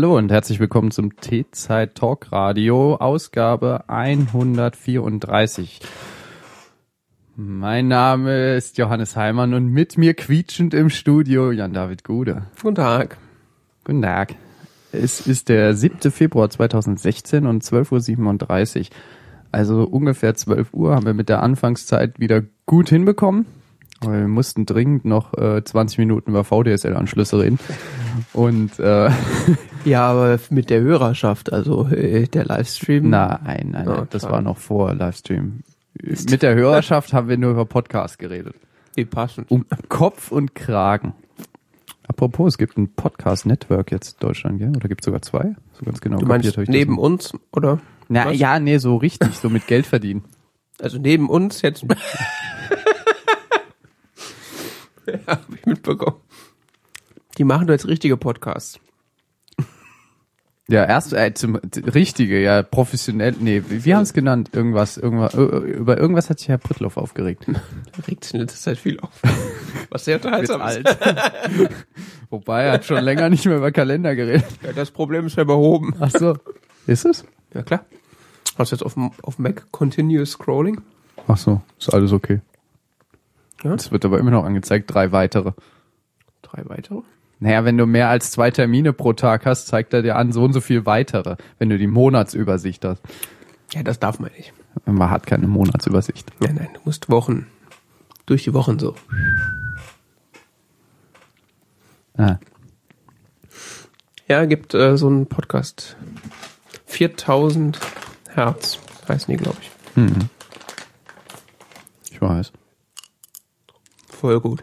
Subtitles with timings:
[0.00, 5.80] Hallo und herzlich willkommen zum T-Zeit Talk Radio, Ausgabe 134.
[7.36, 12.46] Mein Name ist Johannes Heimann und mit mir quietschend im Studio Jan-David Gude.
[12.62, 13.18] Guten Tag.
[13.84, 14.36] Guten Tag.
[14.90, 16.10] Es ist der 7.
[16.10, 18.86] Februar 2016 und 12.37 Uhr.
[19.52, 23.44] Also ungefähr 12 Uhr haben wir mit der Anfangszeit wieder gut hinbekommen.
[24.02, 27.58] Wir mussten dringend noch äh, 20 Minuten über VDSL-Anschlüsse reden.
[28.32, 29.10] Und äh,
[29.84, 33.08] Ja, aber mit der Hörerschaft, also äh, der Livestream.
[33.10, 35.60] nein, nein, nein, Oh, das war noch vor Livestream.
[36.02, 38.54] Mit der Hörerschaft haben wir nur über Podcast geredet.
[38.94, 39.50] Wie passend.
[39.50, 41.14] Um Kopf und Kragen.
[42.08, 44.70] Apropos, es gibt ein Podcast-Network jetzt in Deutschland, gell?
[44.76, 45.54] Oder gibt es sogar zwei?
[45.74, 47.80] So ganz genau du meinst neben uns, oder?
[48.08, 48.38] Na, was?
[48.38, 50.24] ja, nee, so richtig, so mit Geld verdienen.
[50.80, 51.84] Also neben uns jetzt.
[55.12, 56.16] ja, hab ich mitbekommen.
[57.38, 58.80] Die machen doch jetzt richtige Podcasts.
[60.70, 64.50] Ja, erst äh, zum richtige, ja, professionell, nee, wie, wie haben es genannt?
[64.52, 67.46] Irgendwas, irgendwas, äh, über irgendwas hat sich Herr Prittloff aufgeregt.
[67.48, 67.60] Da
[68.08, 69.10] regt sich in letzter Zeit viel auf.
[69.90, 70.86] Was sehr unterhaltsam ist.
[72.30, 74.46] Wobei, er hat schon länger nicht mehr über Kalender geredet.
[74.62, 75.96] Ja, das Problem ist ja behoben.
[75.98, 76.36] Ach so.
[76.86, 77.24] Ist es?
[77.52, 77.84] Ja, klar.
[78.56, 80.80] Hast du jetzt auf, auf Mac Continuous Scrolling?
[81.26, 82.42] Ach so, ist alles okay.
[83.62, 83.74] Ja.
[83.74, 85.52] Es wird aber immer noch angezeigt, drei weitere.
[86.42, 87.02] Drei weitere.
[87.38, 90.44] Naja, wenn du mehr als zwei Termine pro Tag hast, zeigt er dir an, so
[90.44, 93.02] und so viel weitere, wenn du die Monatsübersicht hast.
[93.72, 94.52] Ja, das darf man nicht.
[94.84, 96.30] Man hat keine Monatsübersicht.
[96.40, 97.46] Nein, nein, du musst Wochen,
[98.26, 98.94] durch die Wochen so.
[102.16, 102.38] Ah.
[104.28, 105.96] Ja, gibt äh, so einen Podcast.
[106.86, 107.80] 4000
[108.28, 108.78] Hertz
[109.08, 109.70] heißen die, glaube ich.
[112.10, 112.52] Ich weiß.
[114.20, 114.62] Voll gut.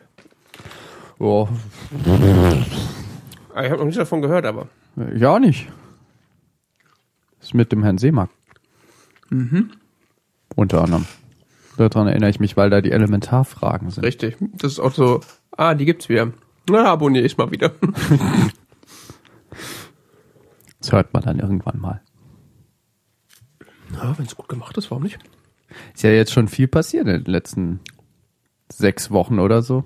[1.19, 1.47] Oh,
[3.55, 4.67] Ah, Ich habe noch nichts davon gehört, aber.
[5.15, 5.67] ja auch nicht.
[7.41, 8.29] Ist mit dem Herrn Seemark.
[9.29, 9.71] Mhm.
[10.55, 11.05] Unter anderem.
[11.77, 14.03] Daran erinnere ich mich, weil da die Elementarfragen sind.
[14.03, 14.37] Richtig.
[14.53, 16.31] Das ist auch so, ah, die gibt's wieder.
[16.69, 17.71] Na, abonniere ich mal wieder.
[20.79, 22.01] Das hört man dann irgendwann mal.
[23.93, 25.17] Ja, wenn es gut gemacht ist, warum nicht?
[25.93, 27.79] Ist ja jetzt schon viel passiert in den letzten
[28.71, 29.83] sechs Wochen oder so.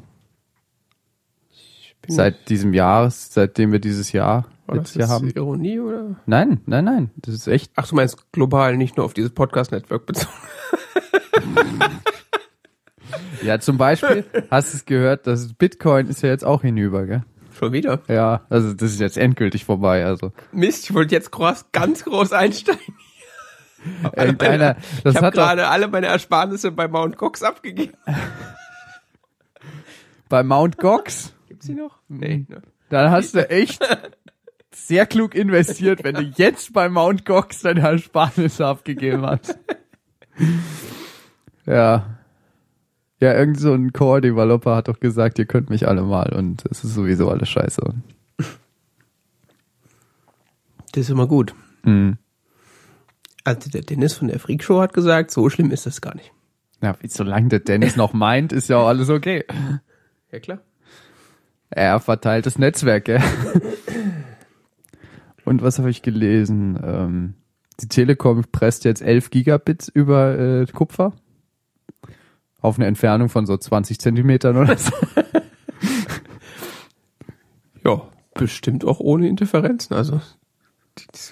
[2.07, 5.29] Seit diesem Jahr, seitdem wir dieses Jahr War jetzt das hier jetzt haben.
[5.29, 6.15] Ironie oder?
[6.25, 7.11] Nein, nein, nein.
[7.15, 7.71] Das ist echt.
[7.75, 10.33] Ach, du meinst global, nicht nur auf dieses Podcast-Network bezogen.
[13.43, 17.23] Ja, zum Beispiel, hast du es gehört, das Bitcoin ist ja jetzt auch hinüber, gell?
[17.57, 17.99] Schon wieder.
[18.07, 20.05] Ja, also das ist jetzt endgültig vorbei.
[20.05, 22.95] Also Mist, ich wollte jetzt groß, ganz groß einsteigen.
[24.15, 27.93] irgendeiner, das ich habe gerade alle meine Ersparnisse bei Mount Cox abgegeben.
[30.31, 31.99] bei Mount Gox, Gibt's die noch?
[32.07, 32.45] Nee.
[32.47, 32.61] Ne?
[32.89, 33.85] dann hast du echt
[34.71, 39.59] sehr klug investiert, wenn du jetzt bei Mount Gox deine Ersparnisse abgegeben hast.
[41.65, 42.17] Ja.
[43.19, 46.83] Ja, irgend so ein Core-Developer hat doch gesagt, ihr könnt mich alle mal und es
[46.83, 47.93] ist sowieso alles scheiße.
[50.93, 51.53] Das ist immer gut.
[51.83, 52.17] Mhm.
[53.43, 56.31] Also der Dennis von der Freak Show hat gesagt, so schlimm ist das gar nicht.
[56.81, 59.45] Ja, solange der Dennis noch meint, ist ja auch alles okay.
[60.31, 60.59] Ja klar.
[61.69, 63.21] Er verteilt das Netzwerk, gell?
[65.45, 66.79] Und was habe ich gelesen?
[66.83, 67.33] Ähm,
[67.79, 71.13] die Telekom presst jetzt 11 Gigabits über äh, Kupfer.
[72.59, 74.91] Auf eine Entfernung von so 20 Zentimetern oder so.
[77.83, 79.95] Ja, bestimmt auch ohne Interferenzen.
[79.95, 80.21] Also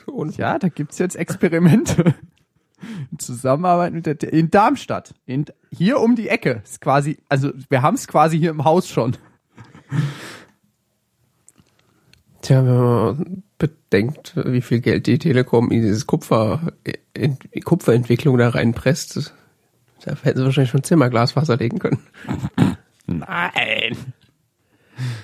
[0.08, 2.16] ohne Ja, da gibt's jetzt Experimente.
[3.18, 5.14] Zusammenarbeit mit der Te in Darmstadt.
[5.26, 6.62] In, hier um die Ecke.
[6.64, 9.18] Ist quasi, also wir haben es quasi hier im Haus schon.
[12.42, 16.74] Tja, wenn man bedenkt, wie viel Geld die Telekom in dieses Kupfer,
[17.14, 19.34] in die Kupferentwicklung da reinpresst,
[20.06, 22.00] da hätten sie wahrscheinlich schon Zimmerglasfaser legen können.
[23.06, 23.98] Nein.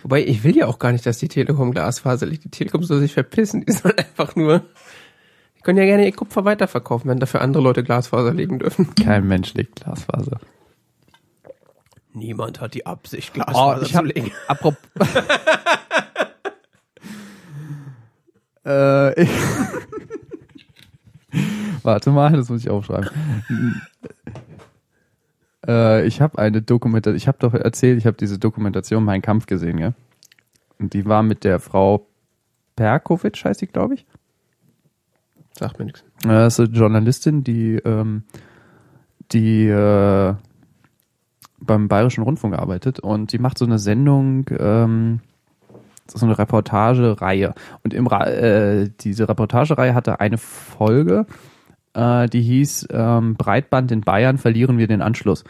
[0.04, 2.44] Wobei, ich will ja auch gar nicht, dass die Telekom Glasfaser legt.
[2.46, 3.66] Die Telekom soll sich verpissen.
[3.66, 4.66] Die soll einfach nur,
[5.66, 8.94] können ja gerne ihr Kupfer weiterverkaufen, wenn dafür andere Leute Glasfaser legen dürfen.
[8.96, 10.40] Kein Mensch legt Glasfaser.
[12.14, 14.32] Niemand hat die Absicht, Oh, Glasfaser ich hab, zu legen.
[14.48, 14.78] apropos.
[18.66, 19.30] äh, ich,
[21.84, 23.10] warte mal, das muss ich aufschreiben.
[25.68, 29.48] äh, ich habe eine Dokumentation, ich habe doch erzählt, ich habe diese Dokumentation Mein Kampf
[29.48, 29.94] gesehen, ja.
[30.78, 32.06] Und die war mit der Frau
[32.76, 34.06] Perkovic, heißt die, glaube ich.
[35.58, 36.04] Sagt mir nichts.
[36.24, 38.24] Das ist eine Journalistin, die, ähm,
[39.32, 40.36] die äh,
[41.60, 45.22] beim Bayerischen Rundfunk arbeitet und die macht so eine Sendung, ähm,
[46.08, 47.54] so eine Reportagereihe.
[47.84, 51.26] Und im äh, diese Reportagereihe hatte eine Folge,
[51.94, 55.44] äh, die hieß ähm, Breitband in Bayern verlieren wir den Anschluss.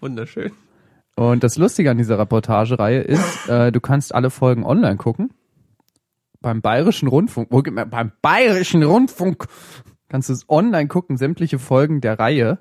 [0.00, 0.50] Wunderschön.
[1.14, 5.30] Und das Lustige an dieser Reportagereihe ist, äh, du kannst alle Folgen online gucken.
[6.40, 7.48] Beim Bayerischen Rundfunk,
[7.90, 9.46] beim Bayerischen Rundfunk
[10.08, 12.58] kannst du es online gucken, sämtliche Folgen der Reihe.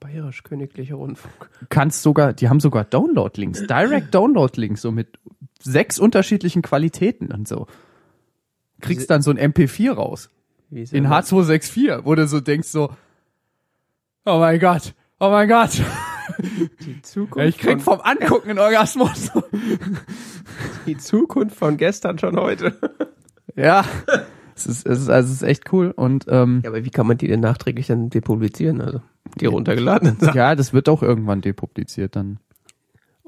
[0.00, 1.48] Bayerisch-Königliche Rundfunk.
[1.70, 5.18] Kannst sogar, die haben sogar Download-Links, Direct Download-Links, so mit
[5.60, 7.66] sechs unterschiedlichen Qualitäten und so.
[8.80, 10.28] Kriegst dann so ein MP4 raus.
[10.70, 12.90] In er- H264, wo du so denkst so,
[14.26, 15.80] oh mein Gott, oh mein Gott.
[16.84, 19.30] die Zukunft, Ich krieg vom Angucken einen Orgasmus.
[20.86, 22.74] die Zukunft von gestern schon heute.
[23.58, 23.86] Ja.
[24.54, 25.90] Es ist, es ist, also es ist echt cool.
[25.96, 28.82] Und ähm, Ja, aber wie kann man die denn nachträglich dann depublizieren?
[28.82, 29.00] Also
[29.40, 30.36] die runtergeladenen Sachen.
[30.36, 32.38] ja, das wird auch irgendwann depubliziert dann.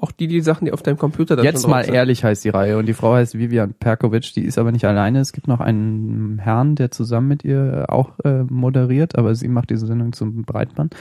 [0.00, 1.94] Auch die, die Sachen, die auf deinem Computer dann Jetzt mal sind.
[1.94, 2.78] ehrlich heißt die Reihe.
[2.78, 5.18] Und die Frau heißt Vivian Perkovic, die ist aber nicht alleine.
[5.18, 9.70] Es gibt noch einen Herrn, der zusammen mit ihr auch äh, moderiert, aber sie macht
[9.70, 10.94] diese Sendung zum Breitband.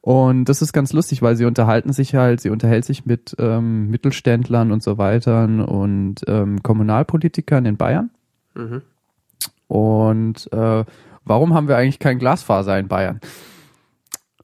[0.00, 3.88] Und das ist ganz lustig, weil sie unterhalten sich halt, sie unterhält sich mit ähm,
[3.90, 8.10] Mittelständlern und so weiter und ähm, Kommunalpolitikern in Bayern.
[8.56, 8.82] Mhm.
[9.68, 10.84] Und äh,
[11.24, 13.20] warum haben wir eigentlich kein Glasfaser in Bayern?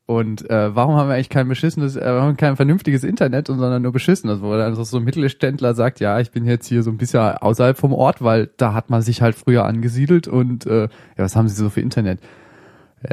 [0.09, 3.93] Und äh, warum haben wir eigentlich kein beschissenes, äh, warum kein vernünftiges Internet, sondern nur
[3.93, 7.21] beschissenes, wo dann so ein Mittelständler sagt, ja, ich bin jetzt hier so ein bisschen
[7.21, 10.89] außerhalb vom Ort, weil da hat man sich halt früher angesiedelt und äh, ja,
[11.19, 12.21] was haben sie so für Internet?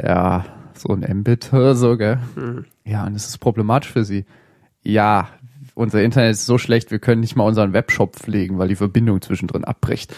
[0.02, 2.18] Ja, so ein Mbit oder so, gell?
[2.86, 4.24] Ja, und das ist problematisch für sie.
[4.82, 5.28] Ja,
[5.74, 9.20] unser Internet ist so schlecht, wir können nicht mal unseren Webshop pflegen, weil die Verbindung
[9.20, 10.16] zwischendrin abbricht.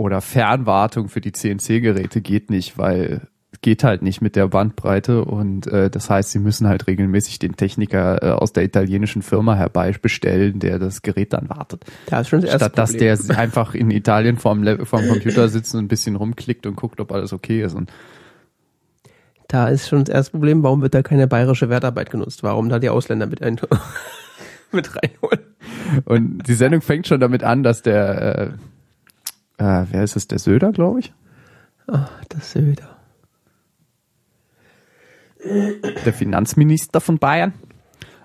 [0.00, 5.26] Oder Fernwartung für die CNC-Geräte geht nicht, weil es geht halt nicht mit der Bandbreite
[5.26, 9.56] und äh, das heißt, sie müssen halt regelmäßig den Techniker äh, aus der italienischen Firma
[9.56, 11.84] herbeibestellen, der das Gerät dann wartet.
[12.06, 15.74] Da ist schon das erste Statt dass der einfach in Italien vorm, vorm Computer sitzt
[15.74, 17.74] und ein bisschen rumklickt und guckt, ob alles okay ist.
[17.74, 17.92] Und
[19.48, 22.42] Da ist schon das erste Problem, warum wird da keine bayerische Wertarbeit genutzt?
[22.42, 23.60] Warum da die Ausländer mit, ein
[24.72, 25.40] mit reinholen?
[26.06, 28.50] Und die Sendung fängt schon damit an, dass der, äh,
[29.60, 31.12] äh, wer ist es, der Söder, glaube ich?
[31.86, 32.96] Ah, das Söder.
[36.04, 37.54] der Finanzminister von Bayern,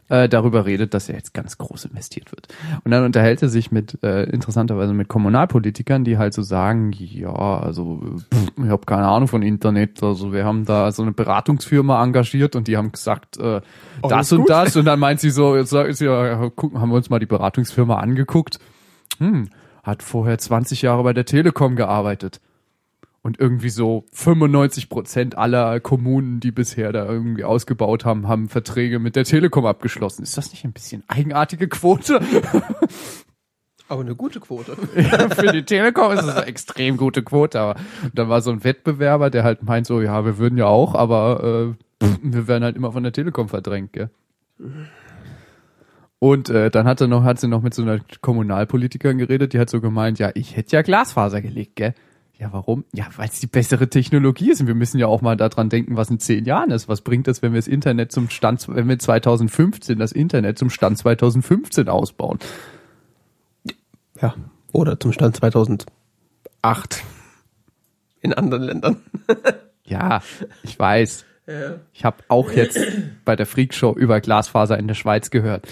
[0.10, 2.48] äh, darüber redet, dass er jetzt ganz groß investiert wird.
[2.84, 7.34] Und dann unterhält er sich mit, äh, interessanterweise mit Kommunalpolitikern, die halt so sagen, ja,
[7.34, 8.02] also
[8.34, 12.56] pff, ich habe keine Ahnung von Internet, also wir haben da so eine Beratungsfirma engagiert
[12.56, 13.62] und die haben gesagt, äh,
[14.04, 14.50] das und gut.
[14.50, 17.20] das und dann meint sie so, jetzt sagt sie, ja, gucken, haben wir uns mal
[17.20, 18.60] die Beratungsfirma angeguckt,
[19.18, 19.50] hm,
[19.86, 22.42] hat vorher 20 Jahre bei der Telekom gearbeitet.
[23.22, 29.00] Und irgendwie so 95 Prozent aller Kommunen, die bisher da irgendwie ausgebaut haben, haben Verträge
[29.00, 30.24] mit der Telekom abgeschlossen.
[30.24, 32.20] Ist das nicht ein bisschen eigenartige Quote?
[33.88, 34.76] Aber eine gute Quote.
[35.36, 37.60] Für die Telekom ist es eine extrem gute Quote.
[37.60, 37.76] Aber
[38.14, 41.76] da war so ein Wettbewerber, der halt meint so, ja, wir würden ja auch, aber
[42.02, 44.10] äh, wir werden halt immer von der Telekom verdrängt, gell?
[46.20, 49.60] Und äh, dann hat, er noch, hat sie noch mit so einer Kommunalpolitikerin geredet, die
[49.60, 51.94] hat so gemeint, ja, ich hätte ja Glasfaser gelegt, gell?
[52.38, 52.84] Ja, warum?
[52.94, 54.60] Ja, weil es die bessere Technologie ist.
[54.60, 56.90] Und wir müssen ja auch mal daran denken, was in zehn Jahren ist.
[56.90, 60.70] Was bringt das, wenn wir das Internet zum Stand, wenn wir 2015 das Internet zum
[60.70, 62.40] Stand 2015 ausbauen?
[64.22, 64.36] Ja.
[64.74, 65.88] Oder zum Stand 2008.
[68.22, 68.98] In anderen Ländern.
[69.88, 70.24] Ja,
[70.64, 71.26] ich weiß.
[71.94, 72.80] Ich habe auch jetzt
[73.24, 75.68] bei der Freak Show über Glasfaser in der Schweiz gehört.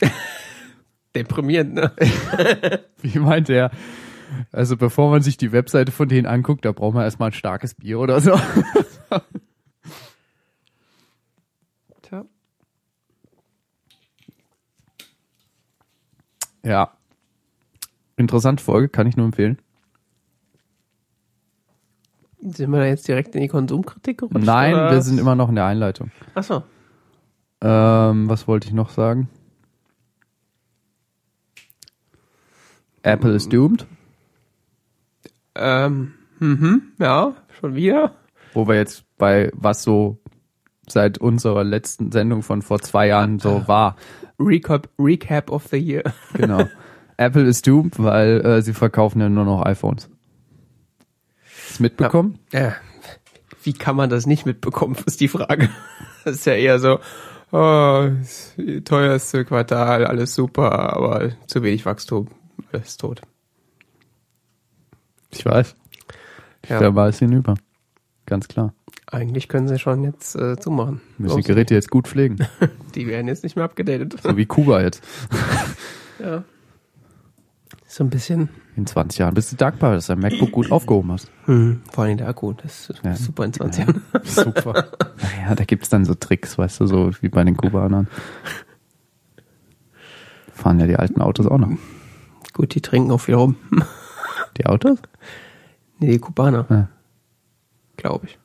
[1.14, 1.92] Deprimierend, ne?
[3.02, 3.70] Wie meint er?
[4.52, 7.74] Also bevor man sich die Webseite von denen anguckt, da braucht man erstmal ein starkes
[7.74, 8.32] Bier oder so.
[12.02, 12.24] Tja.
[16.64, 16.92] Ja.
[18.16, 19.58] Interessante Folge, kann ich nur empfehlen.
[22.42, 24.46] Sind wir da jetzt direkt in die Konsumkritik gerutscht?
[24.46, 24.92] Nein, oder?
[24.92, 26.10] wir sind immer noch in der Einleitung.
[26.34, 26.62] Ach so.
[27.62, 29.28] Ähm, was wollte ich noch sagen?
[33.02, 33.86] Apple is doomed,
[35.54, 38.14] Ähm, mhm, ja, schon wieder.
[38.54, 40.18] wo wir jetzt bei was so
[40.88, 43.96] seit unserer letzten Sendung von vor zwei Jahren so war.
[44.38, 46.02] Recap, Recap of the Year.
[46.34, 46.68] Genau.
[47.16, 50.08] Apple ist doomed, weil äh, sie verkaufen ja nur noch iPhones.
[51.76, 52.38] Du mitbekommen?
[52.52, 52.74] Ja.
[53.62, 55.68] Wie kann man das nicht mitbekommen, ist die Frage.
[56.24, 56.98] Das ist ja eher so,
[57.50, 58.08] oh,
[58.84, 62.28] teuerste Quartal, alles super, aber zu wenig Wachstum,
[62.72, 63.22] alles tot.
[65.32, 65.74] Ich weiß.
[66.68, 66.80] Ja.
[66.80, 67.54] Da war es hinüber.
[68.26, 68.74] ganz klar.
[69.06, 71.00] Eigentlich können sie schon jetzt äh, zumachen.
[71.18, 71.42] Müssen die.
[71.42, 72.38] Geräte jetzt gut pflegen.
[72.94, 74.20] Die werden jetzt nicht mehr abgedatet.
[74.22, 75.02] So wie Kuba jetzt.
[76.22, 76.44] Ja.
[77.86, 78.50] So ein bisschen.
[78.76, 81.30] In 20 Jahren bist du dankbar, dass du dein MacBook gut aufgehoben hast.
[81.46, 83.16] Hm, vor allem der Akku, das ist Ja.
[83.16, 84.02] super in 20 Jahren.
[84.22, 84.90] Super.
[85.22, 88.06] Naja, da gibt's dann so Tricks, weißt du, so wie bei den Kubanern.
[90.52, 91.70] Fahren ja die alten Autos auch noch.
[92.60, 93.56] Gut, die trinken auch viel rum.
[94.58, 94.98] Die Autos?
[95.98, 96.88] Nee, die Kubaner, Ja.
[97.96, 98.38] glaube ich.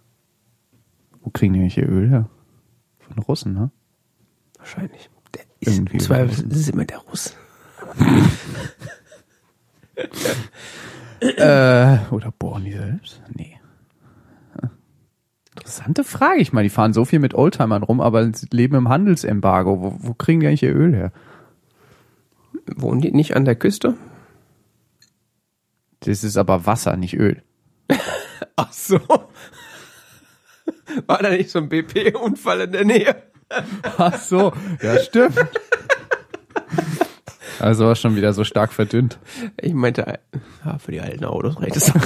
[1.21, 2.29] Wo kriegen die eigentlich ihr Öl her?
[2.99, 3.71] Von Russen, ne?
[4.57, 5.09] Wahrscheinlich.
[5.33, 7.35] Der ist Irgendwie im Zweifel ist immer der Russ.
[11.21, 13.21] Äh, oder bohren die selbst?
[13.33, 13.57] Nee.
[15.57, 16.41] Interessante Frage.
[16.41, 19.81] Ich meine, die fahren so viel mit Oldtimern rum, aber sie leben im Handelsembargo.
[19.81, 21.11] Wo, wo kriegen die eigentlich ihr Öl her?
[22.67, 23.95] Wohnen die nicht an der Küste?
[26.01, 27.41] Das ist aber Wasser, nicht Öl.
[28.55, 28.99] Ach so.
[31.07, 33.23] War da nicht so ein BP-Unfall in der Nähe?
[33.97, 35.37] Ach so, ja stimmt.
[37.59, 39.17] Also war schon wieder so stark verdünnt.
[39.59, 40.19] Ich meinte,
[40.65, 41.93] ja, für die alten Autos reicht es.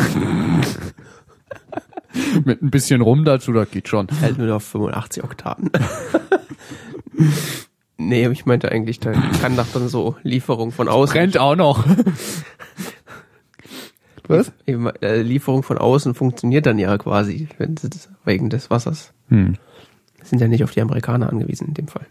[2.46, 4.08] Mit ein bisschen Rum dazu, das geht schon.
[4.20, 5.72] Hält nur auf 85 Oktaven.
[8.00, 11.14] Nee, aber ich meinte eigentlich, da kann doch dann so Lieferung von außen.
[11.14, 11.86] Brennt auch noch.
[14.28, 14.52] Was?
[14.68, 19.12] Äh, Lieferung von außen funktioniert dann ja quasi, wenn sie das, wegen des Wassers.
[19.30, 19.56] Hm.
[20.24, 22.06] Sind ja nicht auf die Amerikaner angewiesen in dem Fall.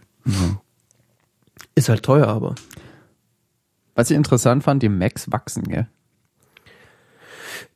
[1.75, 2.55] Ist halt teuer, aber.
[3.95, 5.87] Was ich interessant fand, die Macs wachsen, gell?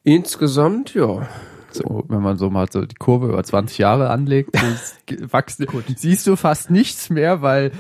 [0.04, 1.28] Insgesamt, ja.
[1.72, 4.52] So, wenn man so mal so die Kurve über 20 Jahre anlegt,
[5.32, 7.72] wachsen, siehst du fast nichts mehr, weil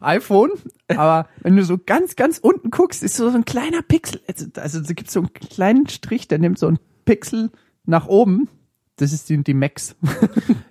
[0.00, 0.50] iPhone,
[0.88, 4.20] aber wenn du so ganz, ganz unten guckst, ist so, ein kleiner Pixel.
[4.26, 7.50] Also, also da gibt's so einen kleinen Strich, der nimmt so einen Pixel
[7.84, 8.48] nach oben.
[8.96, 9.96] Das ist die, die Macs.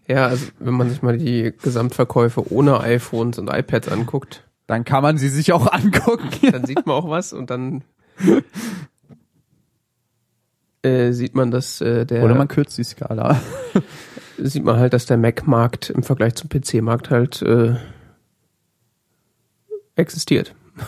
[0.09, 5.03] Ja, also wenn man sich mal die Gesamtverkäufe ohne iPhones und iPads anguckt, Dann kann
[5.03, 6.29] man sie sich auch angucken.
[6.51, 7.83] dann sieht man auch was und dann
[10.83, 13.41] äh, sieht man, dass äh, der Oder man kürzt die Skala.
[14.37, 17.75] sieht man halt, dass der Mac-Markt im Vergleich zum PC-Markt halt äh,
[19.97, 20.55] existiert.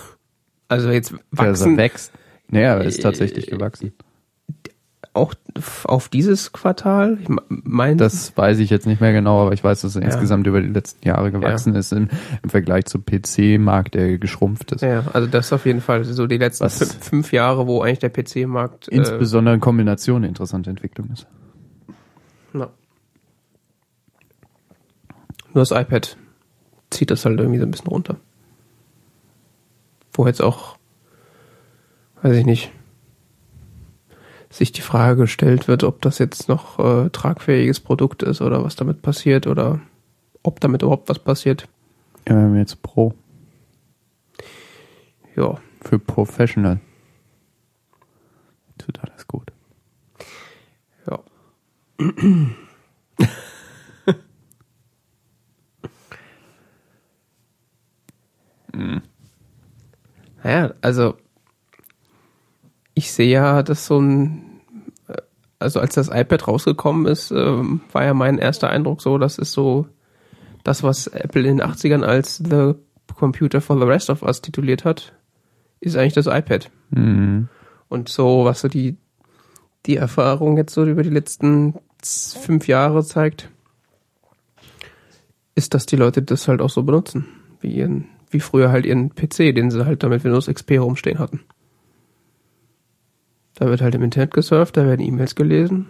[0.71, 2.11] Also jetzt Also wachsen wächst.
[2.49, 3.91] Naja, er ist tatsächlich gewachsen.
[5.13, 5.33] auch
[5.85, 7.17] auf dieses Quartal.
[7.23, 10.45] Ich meine, Das weiß ich jetzt nicht mehr genau, aber ich weiß, dass er insgesamt
[10.45, 12.07] über die letzten Jahre gewachsen ist im,
[12.43, 14.81] im Vergleich zum PC-Markt, der geschrumpft ist.
[14.81, 17.97] ja, also das auf jeden Fall so die letzten Was- fünf, fünf Jahre, wo eigentlich
[17.97, 21.25] der PC-Markt äh, Insbesondere in Kombination eine interessante Entwicklung ist.
[22.53, 22.69] na.
[25.53, 26.15] nur das iPad
[26.91, 28.17] zieht das halt irgendwie so ein bisschen runter.
[30.13, 30.77] Wo jetzt auch,
[32.21, 32.71] weiß ich nicht,
[34.49, 38.75] sich die Frage gestellt wird, ob das jetzt noch äh, tragfähiges Produkt ist oder was
[38.75, 39.79] damit passiert oder
[40.43, 41.67] ob damit überhaupt was passiert.
[42.27, 43.13] Ja, wir haben jetzt Pro
[45.35, 46.79] Ja, für Professional.
[48.77, 49.51] Tut alles gut.
[51.07, 51.19] ja.
[60.43, 61.15] Naja, also
[62.93, 64.61] ich sehe ja, dass so ein,
[65.07, 65.17] äh,
[65.59, 69.51] also als das iPad rausgekommen ist, ähm, war ja mein erster Eindruck so, das ist
[69.51, 69.87] so
[70.63, 72.73] das, was Apple in den 80ern als The
[73.15, 75.13] Computer for the Rest of Us tituliert hat,
[75.79, 76.69] ist eigentlich das iPad.
[76.91, 77.49] Mhm.
[77.87, 78.97] Und so, was so die,
[79.85, 83.49] die Erfahrung jetzt so über die letzten fünf Jahre zeigt,
[85.55, 87.25] ist, dass die Leute das halt auch so benutzen.
[87.59, 91.41] Wie ihren, wie früher halt ihren PC, den sie halt damit Windows XP rumstehen hatten.
[93.55, 95.87] Da wird halt im Internet gesurft, da werden E-Mails gelesen.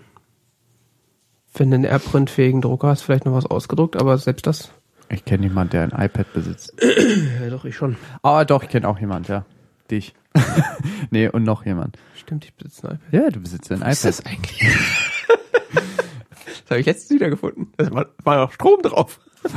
[1.53, 4.71] Wenn du einen AirPrint-fähigen Drucker hast, vielleicht noch was ausgedruckt, aber selbst das.
[5.09, 6.73] Ich kenne jemanden, der ein iPad besitzt.
[7.41, 7.95] Ja, doch, ich schon.
[8.21, 9.45] Aber doch, ich kenne auch jemand, ja.
[9.89, 10.13] Dich.
[11.09, 11.97] nee, und noch jemand.
[12.15, 13.13] Stimmt, ich besitze ein iPad.
[13.13, 14.25] Ja, du besitzt ein Was ist iPad.
[14.25, 14.77] das eigentlich?
[16.61, 17.73] das habe ich jetzt wiedergefunden.
[17.77, 19.19] Da war, war noch Strom drauf.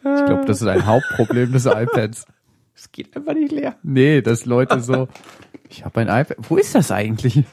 [0.00, 2.26] Ich glaube, das ist ein Hauptproblem des iPads.
[2.74, 3.76] Es geht einfach nicht leer.
[3.82, 5.08] Nee, dass Leute so,
[5.68, 6.36] ich habe ein iPad.
[6.48, 7.44] Wo ist das eigentlich?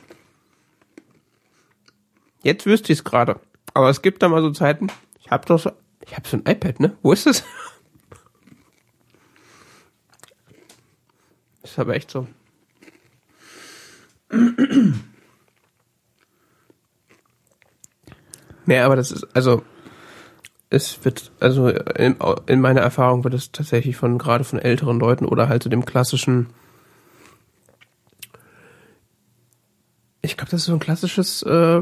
[2.43, 3.39] Jetzt wüsste ich es gerade.
[3.73, 4.87] Aber es gibt da mal so Zeiten,
[5.19, 5.71] ich habe doch so,
[6.05, 6.97] ich habe so ein iPad, ne?
[7.01, 7.43] Wo ist es?
[11.63, 12.25] Ist aber echt so.
[18.65, 19.63] Nee, aber das ist, also,
[20.69, 25.25] es wird, also in, in meiner Erfahrung wird es tatsächlich von, gerade von älteren Leuten
[25.25, 26.47] oder halt so dem klassischen,
[30.27, 31.81] Ich glaube, das ist so ein klassisches, äh,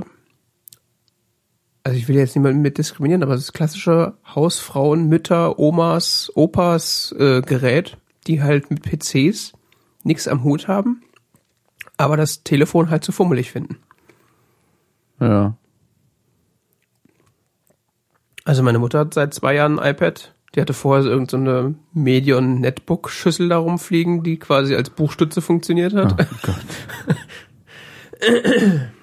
[1.84, 7.14] also ich will jetzt niemanden mit diskriminieren, aber das ist klassische Hausfrauen, Mütter, Omas, Opas
[7.18, 9.54] äh, Gerät, die halt mit PCs
[10.04, 11.02] nichts am Hut haben,
[11.98, 13.78] aber das Telefon halt zu fummelig finden.
[15.20, 15.58] Ja.
[18.46, 20.34] Also meine Mutter hat seit zwei Jahren ein iPad.
[20.54, 26.16] Die hatte vorher so irgendeine so Medion-Netbook-Schüssel da rumfliegen, die quasi als Buchstütze funktioniert hat.
[26.18, 26.66] Oh Gott.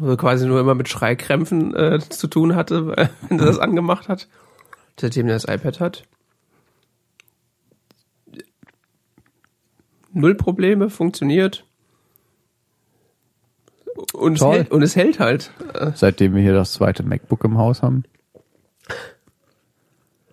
[0.00, 2.86] Also quasi nur immer mit Schreikrämpfen äh, zu tun hatte,
[3.28, 4.28] wenn er das angemacht hat.
[4.98, 6.04] Seitdem er das iPad hat.
[10.12, 11.66] Null Probleme, funktioniert.
[14.14, 15.50] Und es, hält, und es hält halt.
[15.94, 18.04] Seitdem wir hier das zweite MacBook im Haus haben.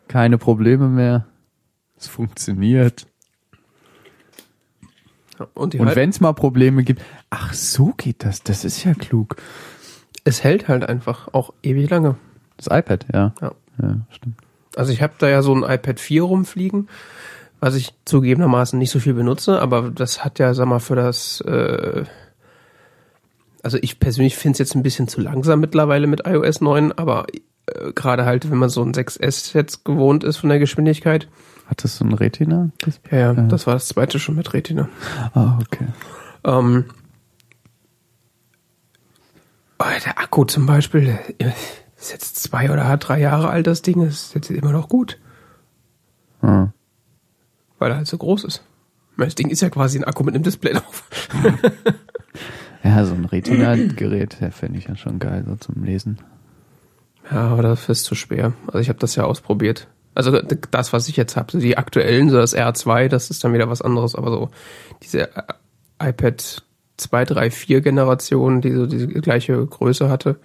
[0.08, 1.26] Keine Probleme mehr.
[1.98, 3.08] Es funktioniert.
[5.54, 9.36] Und, Und wenn es mal Probleme gibt, ach so geht das, das ist ja klug.
[10.24, 12.16] es hält halt einfach auch ewig lange.
[12.58, 13.34] Das iPad, ja.
[13.42, 13.52] Ja.
[13.82, 14.38] Ja, stimmt.
[14.76, 16.90] Also ich habe da ja so ein iPad 4 rumfliegen,
[17.60, 21.42] was ich zugegebenermaßen nicht so viel benutze, aber das hat ja, sag mal, für das,
[21.42, 22.04] äh,
[23.64, 27.26] also ich persönlich finde es jetzt ein bisschen zu langsam mittlerweile mit iOS 9, aber
[27.74, 31.27] äh, gerade halt, wenn man so ein 6S jetzt gewohnt ist von der Geschwindigkeit.
[31.67, 32.69] Hattest du ein Retina?
[33.12, 33.41] Ja, ja, Ja.
[33.43, 34.88] das war das zweite schon mit Retina.
[35.33, 35.88] Ah, okay.
[36.45, 36.86] Ähm,
[39.79, 41.51] oh, der Akku zum Beispiel, äh,
[41.97, 45.19] ist jetzt zwei oder drei Jahre alt, das Ding, ist jetzt immer noch gut.
[46.41, 46.67] Ah.
[47.79, 48.63] weil er halt so groß ist.
[49.17, 51.03] Das Ding ist ja quasi ein Akku mit einem Display drauf.
[52.84, 56.19] Ja, so ein Retina-Gerät, der fände ich ja schon geil, so zum Lesen.
[57.32, 58.54] Ja, aber das ist zu schwer.
[58.68, 59.88] Also ich habe das ja ausprobiert.
[60.16, 63.54] Also das, was ich jetzt habe, so die aktuellen, so das R2, das ist dann
[63.54, 64.50] wieder was anderes, aber so
[65.04, 65.44] diese äh,
[66.00, 66.63] iPad
[66.98, 70.40] 2, 3, 4 Generation, die so diese gleiche Größe hatte.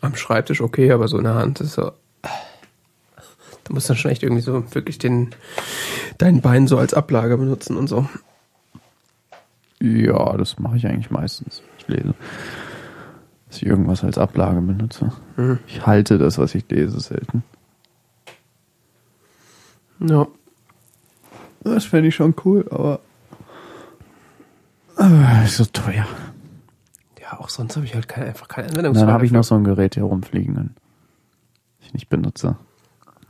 [0.00, 1.90] Am Schreibtisch okay, aber so in der Hand ist so.
[3.64, 5.34] Du musst dann schon echt irgendwie so wirklich den
[6.18, 8.08] dein Bein so als Ablage benutzen und so.
[9.80, 11.62] Ja, das mache ich eigentlich meistens.
[11.78, 12.14] Ich lese.
[13.48, 15.12] Dass ich irgendwas als Ablage benutze.
[15.36, 15.58] Mhm.
[15.66, 17.42] Ich halte das, was ich lese, selten.
[20.00, 20.26] Ja.
[21.64, 23.00] Das fände ich schon cool, aber.
[24.96, 26.06] aber ist so teuer.
[27.20, 29.06] Ja, auch sonst habe ich halt keine, einfach keine Anwendungsfall.
[29.06, 32.56] dann habe ich noch so ein Gerät hier rumfliegen, das ich nicht benutze.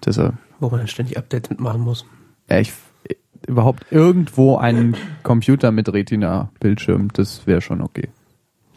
[0.04, 2.04] Deshalb, Wo man dann ständig Updates mitmachen muss.
[2.48, 2.72] ja, ich,
[3.46, 8.08] überhaupt irgendwo einen Computer mit Retina-Bildschirm, das wäre schon okay.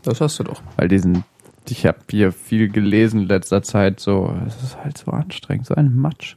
[0.03, 0.63] Das hast du doch.
[0.77, 1.23] Weil diesen,
[1.69, 5.75] ich habe hier viel gelesen in letzter Zeit, so, es ist halt so anstrengend, so
[5.75, 6.35] ein Matsch.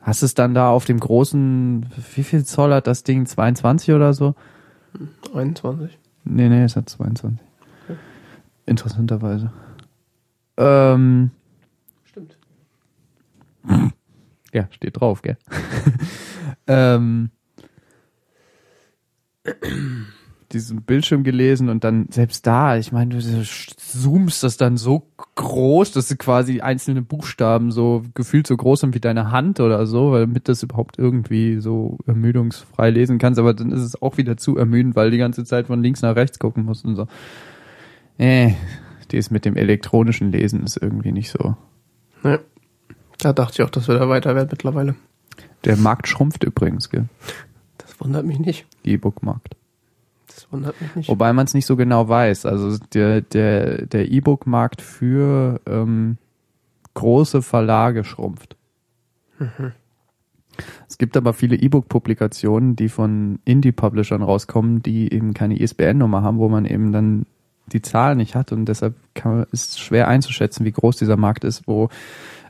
[0.00, 3.26] Hast es dann da auf dem großen, wie viel Zoll hat das Ding?
[3.26, 4.34] 22 oder so?
[5.34, 5.98] 21.
[6.24, 7.44] Nee, nee, es hat 22.
[8.66, 9.52] Interessanterweise.
[10.56, 11.30] Ähm,
[12.04, 12.38] Stimmt.
[14.52, 15.36] ja, steht drauf, gell?
[16.66, 17.30] ähm,
[20.52, 25.92] diesen Bildschirm gelesen und dann selbst da, ich meine, du zoomst das dann so groß,
[25.92, 30.12] dass du quasi einzelne Buchstaben so gefühlt so groß sind wie deine Hand oder so,
[30.12, 34.36] weil damit das überhaupt irgendwie so ermüdungsfrei lesen kannst, aber dann ist es auch wieder
[34.36, 37.08] zu ermüdend, weil du die ganze Zeit von links nach rechts gucken musst und so.
[38.18, 38.52] Äh,
[39.08, 41.56] das mit dem elektronischen Lesen ist irgendwie nicht so.
[42.22, 42.38] Ja.
[43.18, 44.94] Da dachte ich auch, dass wir da weiter werden mittlerweile.
[45.64, 47.06] Der Markt schrumpft übrigens, gell?
[47.78, 48.66] Das wundert mich nicht.
[48.84, 49.56] E-Book-Markt.
[50.36, 51.08] Das wundert mich nicht.
[51.08, 52.44] Wobei man es nicht so genau weiß.
[52.44, 56.18] Also der, der, der E-Book-Markt für ähm,
[56.92, 58.56] große Verlage schrumpft.
[60.88, 66.48] Es gibt aber viele E-Book-Publikationen, die von Indie-Publishern rauskommen, die eben keine ISBN-Nummer haben, wo
[66.48, 67.26] man eben dann
[67.66, 71.44] die Zahl nicht hat und deshalb kann, ist es schwer einzuschätzen, wie groß dieser Markt
[71.44, 71.88] ist, wo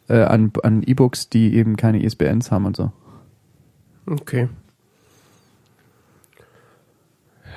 [0.08, 2.92] äh, an, an E-Books, die eben keine ISBNs haben und so.
[4.06, 4.48] Okay.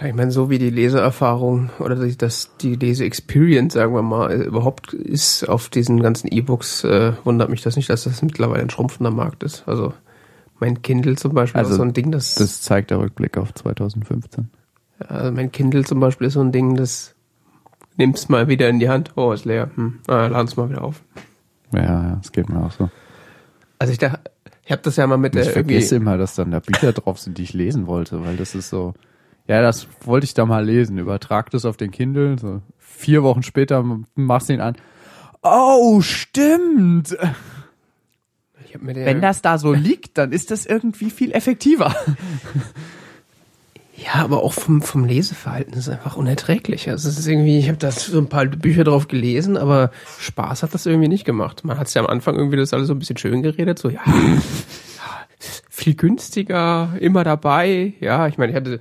[0.02, 4.32] Ja, Ich meine, so wie die Leseerfahrung oder die, das, die Lese-Experience, sagen wir mal,
[4.32, 8.70] überhaupt ist auf diesen ganzen E-Books, äh, wundert mich das nicht, dass das mittlerweile ein
[8.70, 9.64] schrumpfender Markt ist.
[9.68, 9.94] Also
[10.60, 13.54] mein Kindle zum Beispiel Also ist so ein Ding, das, Das zeigt der Rückblick auf
[13.54, 14.50] 2015.
[15.00, 17.16] also mein Kindle zum Beispiel ist so ein Ding, das
[17.98, 21.02] nimmst mal wieder in die Hand, oh, ist leer, hm, ah, laden's mal wieder auf.
[21.72, 22.90] Ja, ja, das geht mir auch so.
[23.78, 24.20] Also ich dachte,
[24.66, 27.20] ich habe das ja mal mit der Ich vergesse immer, dass dann da Bücher drauf
[27.20, 28.94] sind, die ich lesen wollte, weil das ist so,
[29.50, 31.00] ja, das wollte ich da mal lesen.
[31.00, 33.84] Übertrag das auf den Kindle, so vier Wochen später
[34.14, 34.76] machst du ihn an.
[35.42, 37.18] Oh, stimmt.
[38.80, 41.96] Wenn das da so liegt, dann ist das irgendwie viel effektiver.
[43.96, 46.88] Ja, aber auch vom, vom Leseverhalten ist es einfach unerträglich.
[46.88, 50.62] Also es ist irgendwie, ich habe da so ein paar Bücher drauf gelesen, aber Spaß
[50.62, 51.66] hat das irgendwie nicht gemacht.
[51.66, 53.90] Man hat es ja am Anfang irgendwie das alles so ein bisschen schön geredet, so
[53.90, 55.28] ja, ja,
[55.70, 57.94] viel günstiger, immer dabei.
[58.00, 58.80] Ja, ich meine, ich hatte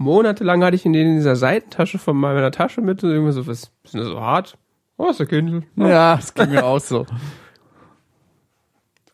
[0.00, 3.72] monatelang hatte ich in dieser Seitentasche von meiner Tasche mit und irgendwie so, was ist
[3.92, 4.56] denn das so hart?
[4.96, 5.62] Oh, ist der Kindle.
[5.76, 7.06] Ja, das ging mir auch so.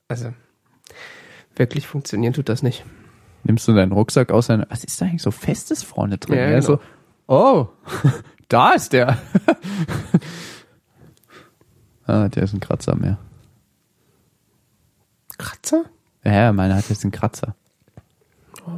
[0.08, 0.32] Also,
[1.56, 2.84] wirklich funktionieren tut das nicht.
[3.42, 6.36] Nimmst du deinen Rucksack aus deinem, was ist da eigentlich so festes vorne drin?
[6.38, 6.62] Ja, Ja, genau.
[6.62, 6.78] so,
[7.26, 7.66] oh,
[8.48, 9.18] da ist der.
[12.06, 13.18] ah, der ist ein Kratzer mehr.
[15.38, 15.86] Kratzer?
[16.22, 17.56] Ja, meiner hat jetzt einen Kratzer.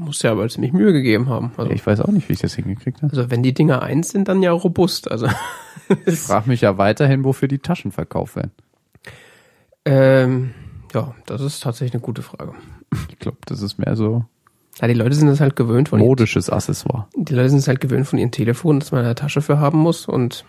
[0.00, 1.52] Muss ja aber ziemlich Mühe gegeben haben.
[1.56, 3.10] Also, Ich weiß auch nicht, wie ich das hingekriegt habe.
[3.16, 5.10] also wenn die Dinger eins sind, dann ja robust.
[5.10, 5.28] Also,
[6.06, 8.52] Ich frage mich ja weiterhin, wofür die Taschen verkauft werden.
[9.84, 10.50] ähm,
[10.94, 12.52] ja, das ist tatsächlich eine gute Frage.
[13.10, 14.24] Ich glaube, das ist mehr so
[14.80, 17.06] Ja, die Leute sind es halt gewöhnt von modisches Accessoire.
[17.16, 19.78] die Leute sind es halt gewöhnt von ihren Telefonen, dass man eine Tasche für haben
[19.78, 20.44] muss und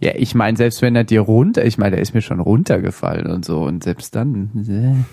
[0.00, 3.26] Ja, ich meine, selbst wenn er dir runter, ich meine, der ist mir schon runtergefallen
[3.26, 5.04] und so und selbst dann, äh,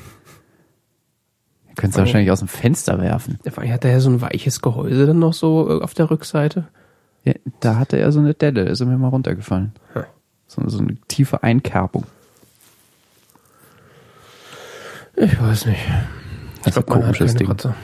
[1.73, 2.01] ihr könnt es Oh.
[2.01, 3.39] wahrscheinlich aus dem Fenster werfen.
[3.49, 6.09] vor allem hat er ja so ein weiches Gehäuse dann noch so äh, auf der
[6.09, 6.65] Rückseite.
[7.25, 9.71] Ja, da hatte er so eine Delle, ist er mir mal runtergefallen.
[9.93, 10.03] Hm.
[10.47, 12.05] So, so eine tiefe Einkerbung.
[15.15, 15.79] Ich weiß nicht.
[16.63, 17.47] Das ist ein komisches Ding.
[17.47, 17.75] Kratzer.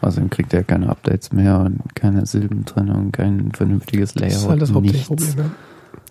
[0.00, 4.62] Außerdem kriegt er keine Updates mehr und keine Silbentrennung, kein vernünftiges Layout, Das ist halt
[4.62, 5.08] das nichts.
[5.10, 5.38] Hauptproblem.
[5.46, 5.50] Ja.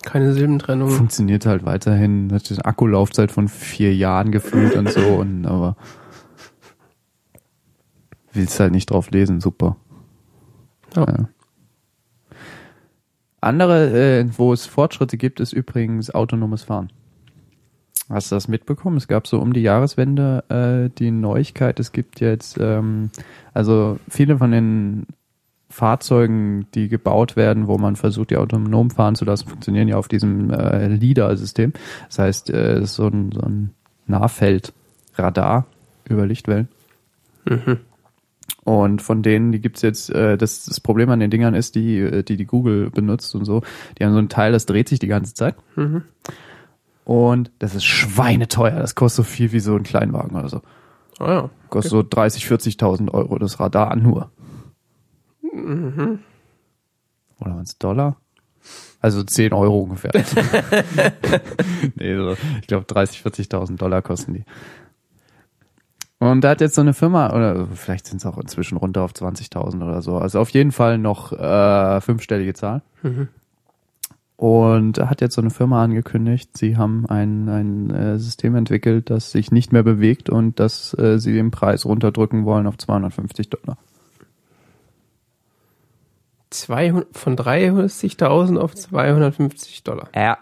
[0.09, 0.89] Keine Silbentrennung.
[0.89, 5.75] Funktioniert halt weiterhin, hat eine Akkulaufzeit von vier Jahren gefühlt und so, und aber
[8.33, 9.77] willst halt nicht drauf lesen, super.
[10.95, 11.05] Ja.
[11.07, 11.29] Ja.
[13.41, 16.91] Andere, äh, wo es Fortschritte gibt, ist übrigens autonomes Fahren.
[18.09, 18.97] Hast du das mitbekommen?
[18.97, 23.09] Es gab so um die Jahreswende äh, die Neuigkeit, es gibt jetzt, ähm,
[23.53, 25.07] also viele von den
[25.69, 30.07] Fahrzeugen, die gebaut werden, wo man versucht, die autonom fahren zu lassen, funktionieren ja auf
[30.07, 31.73] diesem äh, LIDAR-System.
[32.07, 33.71] Das heißt, äh, es ist so ein, so ein
[34.05, 35.65] Nahfeldradar
[36.07, 36.67] über Lichtwellen.
[38.63, 41.99] Und von denen, die gibt's jetzt, äh, das, das Problem an den Dingern ist, die,
[41.99, 43.61] äh, die die Google benutzt und so,
[43.97, 45.55] die haben so ein Teil, das dreht sich die ganze Zeit.
[47.05, 48.79] Und das ist schweineteuer.
[48.79, 50.61] Das kostet so viel wie so ein Kleinwagen oder so.
[51.19, 51.49] Ah, ja.
[51.69, 54.31] Kostet so 30, 40.000 Euro das Radar nur.
[57.39, 58.15] Oder waren es Dollar?
[59.01, 60.11] Also 10 Euro ungefähr.
[61.95, 64.45] nee, so, ich glaube 30, 40.000 Dollar kosten die.
[66.23, 69.11] Und da hat jetzt so eine Firma, oder vielleicht sind es auch inzwischen runter auf
[69.11, 70.17] 20.000 oder so.
[70.17, 72.81] Also auf jeden Fall noch äh, fünfstellige Zahl.
[74.37, 79.09] Und da hat jetzt so eine Firma angekündigt, sie haben ein, ein äh, System entwickelt,
[79.09, 83.49] das sich nicht mehr bewegt und dass äh, sie den Preis runterdrücken wollen auf 250
[83.49, 83.77] Dollar.
[86.51, 90.07] 200, von 360.000 auf 250 Dollar.
[90.15, 90.37] Ja.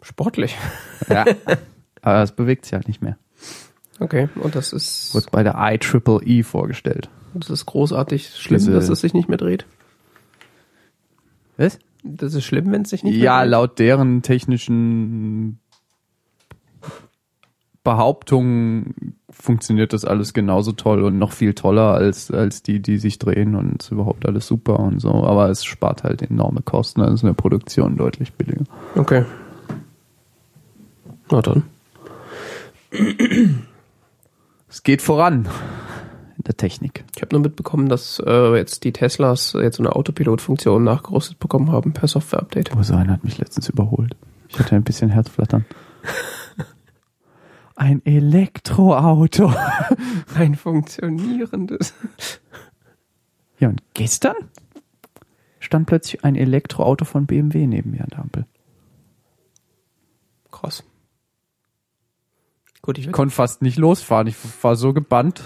[0.00, 0.56] Sportlich.
[1.10, 1.26] Ja.
[2.00, 3.18] Aber es bewegt sich halt nicht mehr.
[4.00, 7.08] Okay, und das ist, Wird bei der IEEE vorgestellt.
[7.34, 9.66] das ist großartig schlimm, Diese- dass es sich nicht mehr dreht.
[11.56, 11.78] Was?
[12.04, 13.50] Das ist schlimm, wenn es sich nicht Ja, mehr dreht.
[13.50, 15.58] laut deren technischen
[17.82, 23.18] Behauptungen funktioniert das alles genauso toll und noch viel toller als, als die, die sich
[23.18, 25.10] drehen und ist überhaupt alles super und so.
[25.24, 28.64] Aber es spart halt enorme Kosten, also ist eine Produktion deutlich billiger.
[28.94, 29.24] Okay.
[31.30, 31.62] Na dann.
[34.68, 35.48] Es geht voran
[36.36, 37.04] in der Technik.
[37.16, 41.72] Ich habe nur mitbekommen, dass äh, jetzt die Teslas jetzt so eine Autopilot-Funktion nachgerüstet bekommen
[41.72, 42.76] haben per Software-Update.
[42.76, 44.14] Oh, so einer hat mich letztens überholt.
[44.48, 45.64] Ich hatte ein bisschen Herzflattern.
[47.76, 49.54] Ein Elektroauto.
[50.34, 51.94] Ein funktionierendes.
[53.60, 54.34] Ja, und gestern
[55.60, 58.46] stand plötzlich ein Elektroauto von BMW neben mir an der Ampel.
[60.50, 60.82] Krass.
[62.88, 64.28] Gut, ich Ich würde konnte fast nicht losfahren.
[64.28, 65.42] Ich war so gebannt.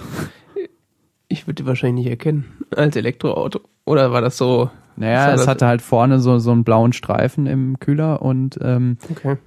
[1.26, 3.62] ich würd die wahrscheinlich nicht erkennen als Elektroauto.
[3.84, 4.70] Oder war das so?
[4.94, 8.60] Naja, Sah es das- hatte halt vorne so, so einen blauen Streifen im Kühler und,
[8.62, 9.38] ähm, Okay.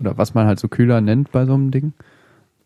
[0.00, 1.94] oder was man halt so Kühler nennt bei so einem Ding.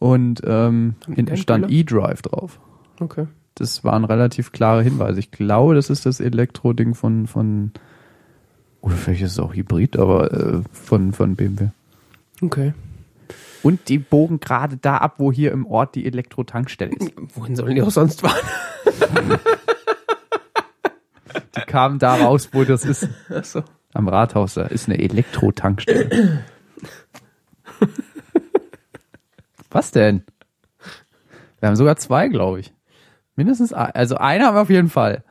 [0.00, 1.70] Und ähm, hinten stand?
[1.70, 2.58] E-Drive drauf.
[2.98, 3.28] Okay.
[3.54, 5.20] Das waren relativ klare Hinweise.
[5.20, 7.70] Ich glaube, das ist das Elektro-Ding von, von,
[8.80, 11.68] oder vielleicht ist es auch Hybrid, aber äh, von, von BMW.
[12.40, 12.72] Okay.
[13.62, 17.12] Und die bogen gerade da ab, wo hier im Ort die Elektro-Tankstelle ist.
[17.36, 18.40] Wohin sollen die auch sonst fahren?
[21.56, 23.08] Die kamen da raus, wo das ist.
[23.28, 23.62] Achso.
[23.94, 26.44] Am Rathaus, da ist eine Elektro-Tankstelle.
[29.70, 30.24] Was denn?
[31.60, 32.72] Wir haben sogar zwei, glaube ich.
[33.36, 35.24] Mindestens, ein, also einer haben wir auf jeden Fall.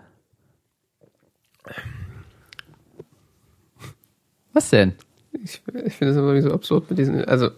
[4.54, 4.96] Was denn?
[5.32, 7.52] Ich, ich finde es immer so absurd mit diesen, also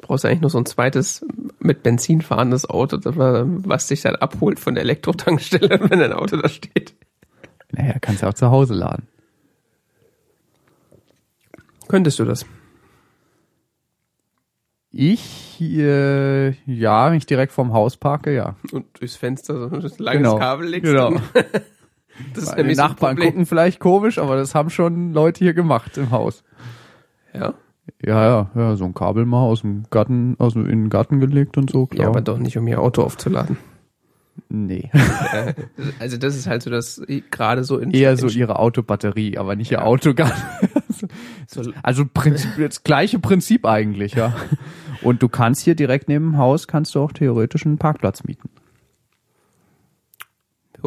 [0.00, 1.24] brauchst du eigentlich nur so ein zweites
[1.58, 6.48] mit Benzin fahrendes Auto, was dich dann abholt von der Elektrotankstelle, wenn dein Auto da
[6.48, 6.94] steht.
[7.72, 9.06] Naja, kannst du auch zu Hause laden.
[11.88, 12.46] Könntest du das?
[14.92, 18.56] Ich, äh, ja, wenn ich direkt vorm Haus parke, ja.
[18.72, 20.90] Und durchs Fenster so ein langes Genau, Kabel legst.
[20.90, 21.10] genau.
[22.34, 23.30] das ist nämlich so Nachbarn Problem.
[23.32, 26.42] gucken vielleicht komisch, aber das haben schon Leute hier gemacht im Haus.
[27.32, 27.54] Ja?
[28.04, 31.56] Ja, ja, ja, so ein Kabel mal aus dem Garten, also in den Garten gelegt
[31.58, 32.04] und so, klar.
[32.04, 33.56] ja, aber doch nicht, um ihr Auto aufzuladen.
[34.48, 34.90] nee.
[34.92, 35.54] Äh,
[35.98, 39.70] also das ist halt so, dass gerade so in Eher so ihre Autobatterie, aber nicht
[39.70, 40.42] ihr Autogarten.
[41.46, 44.34] so, Also Prinzip, das gleiche Prinzip eigentlich, ja.
[45.02, 48.50] Und du kannst hier direkt neben dem Haus, kannst du auch theoretisch einen Parkplatz mieten.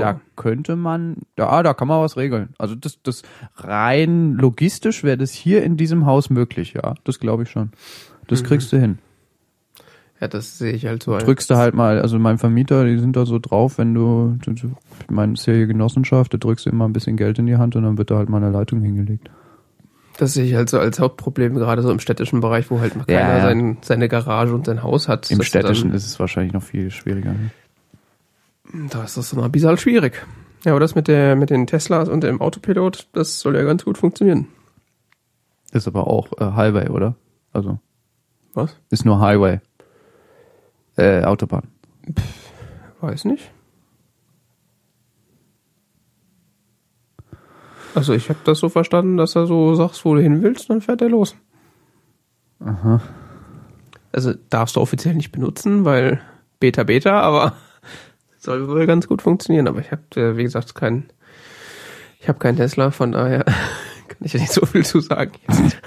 [0.01, 2.49] Da könnte man, ja, da kann man was regeln.
[2.57, 3.21] Also das, das
[3.55, 6.95] rein logistisch wäre das hier in diesem Haus möglich, ja.
[7.03, 7.71] Das glaube ich schon.
[8.27, 8.97] Das kriegst du hin.
[10.21, 11.13] ja, das sehe ich halt so.
[11.13, 14.37] als- Drückst du halt mal, also mein Vermieter, die sind da so drauf, wenn du,
[14.47, 14.63] ich
[15.09, 17.75] meine, ist ja hier Genossenschaft, da drückst du immer ein bisschen Geld in die Hand
[17.75, 19.29] und dann wird da halt mal eine Leitung hingelegt.
[20.17, 23.01] Das sehe ich halt so als Hauptproblem, gerade so im städtischen Bereich, wo halt Ja,
[23.19, 23.41] keiner ja.
[23.41, 25.29] sein, seine Garage und sein Haus hat.
[25.31, 27.31] Im Städtischen ist es wahrscheinlich noch viel schwieriger.
[27.31, 27.49] Ne?
[28.73, 30.25] Da ist das ein bisschen schwierig.
[30.65, 33.85] Ja, aber das mit der, mit den Teslas und dem Autopilot, das soll ja ganz
[33.85, 34.47] gut funktionieren.
[35.71, 37.15] Ist aber auch äh, Highway, oder?
[37.51, 37.79] Also
[38.53, 38.77] Was?
[38.89, 39.59] ist nur Highway.
[40.95, 41.67] Äh, Autobahn.
[43.01, 43.51] Weiß nicht.
[47.95, 50.81] Also ich habe das so verstanden, dass er so sagst, wo du hin willst, dann
[50.81, 51.35] fährt er los.
[52.59, 53.01] Aha.
[54.11, 56.21] Also darfst du offiziell nicht benutzen, weil
[56.59, 57.53] Beta Beta, aber
[58.43, 59.67] soll wohl ganz gut funktionieren.
[59.67, 61.09] Aber ich habe, wie gesagt, keinen,
[62.19, 63.43] ich habe keinen Tesla, von daher
[64.07, 65.33] kann ich ja nicht so viel zu sagen.
[65.47, 65.77] Jetzt.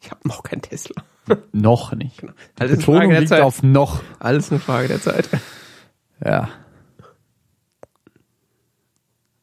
[0.00, 1.02] Ich habe noch keinen Tesla.
[1.52, 2.22] Noch nicht.
[2.22, 3.42] Die Alles eine Frage Betonung der liegt Zeit.
[3.42, 4.02] auf noch.
[4.18, 5.28] Alles eine Frage der Zeit.
[6.24, 6.48] Ja.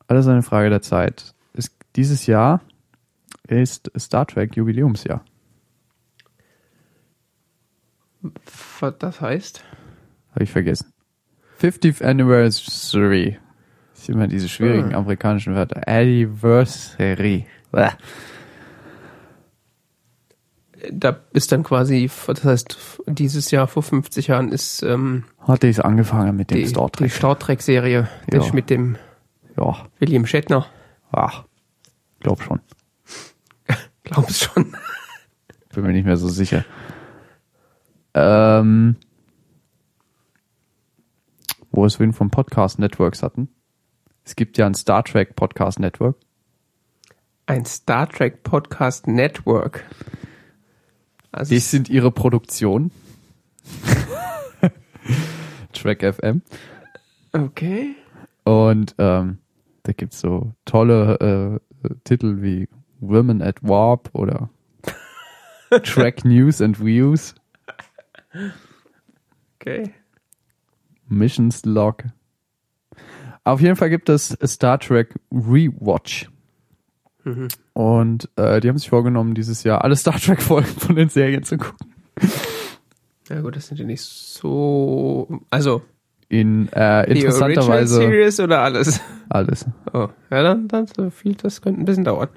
[0.07, 1.33] Alles eine Frage der Zeit.
[1.53, 2.61] Es, dieses Jahr
[3.47, 5.23] ist Star Trek Jubiläumsjahr.
[8.79, 9.63] Was das heißt?
[10.31, 10.91] Habe ich vergessen.
[11.61, 13.39] 50th Anniversary.
[13.93, 14.99] Das sind immer diese schwierigen Ah.
[14.99, 15.87] amerikanischen Wörter.
[15.87, 17.47] Anniversary.
[17.71, 17.89] Bäh.
[20.91, 25.83] Da ist dann quasi, das heißt, dieses Jahr vor 50 Jahren ist ähm, Hatte ich
[25.83, 27.11] angefangen mit dem die, Star die Trek.
[27.11, 28.37] Star Trek-Serie Ja.
[28.39, 28.95] das mit dem
[29.57, 30.67] Ja, William Shatner.
[31.11, 31.45] ach,
[32.19, 32.59] glaub schon.
[34.03, 34.73] Glaubst schon.
[35.73, 36.63] Bin mir nicht mehr so sicher.
[38.13, 38.95] Ähm,
[41.71, 43.49] wo wir es vorhin vom Podcast Networks hatten.
[44.23, 46.17] Es gibt ja ein Star Trek Podcast Network.
[47.45, 49.85] Ein Star Trek Podcast Network.
[51.31, 52.91] Also Die sind ihre Produktion.
[55.73, 56.41] Track FM.
[57.33, 57.95] okay.
[58.43, 59.37] Und ähm,
[59.83, 62.67] da gibt's so tolle äh, Titel wie
[62.99, 64.49] Women at Warp oder
[65.83, 67.35] Track News and Views,
[69.59, 69.93] Okay.
[71.07, 72.03] Missions Log.
[73.43, 76.29] Auf jeden Fall gibt es Star Trek Rewatch.
[77.23, 77.47] Mhm.
[77.73, 81.43] Und äh, die haben sich vorgenommen, dieses Jahr alle Star Trek Folgen von den Serien
[81.43, 81.87] zu gucken.
[83.29, 85.41] Ja gut, das sind ja nicht so.
[85.49, 85.81] Also
[86.29, 89.01] In äh, interessanterweise Series oder alles.
[89.29, 89.65] alles.
[89.93, 91.35] Oh, ja dann, dann so viel.
[91.35, 92.29] Das könnte ein bisschen dauern.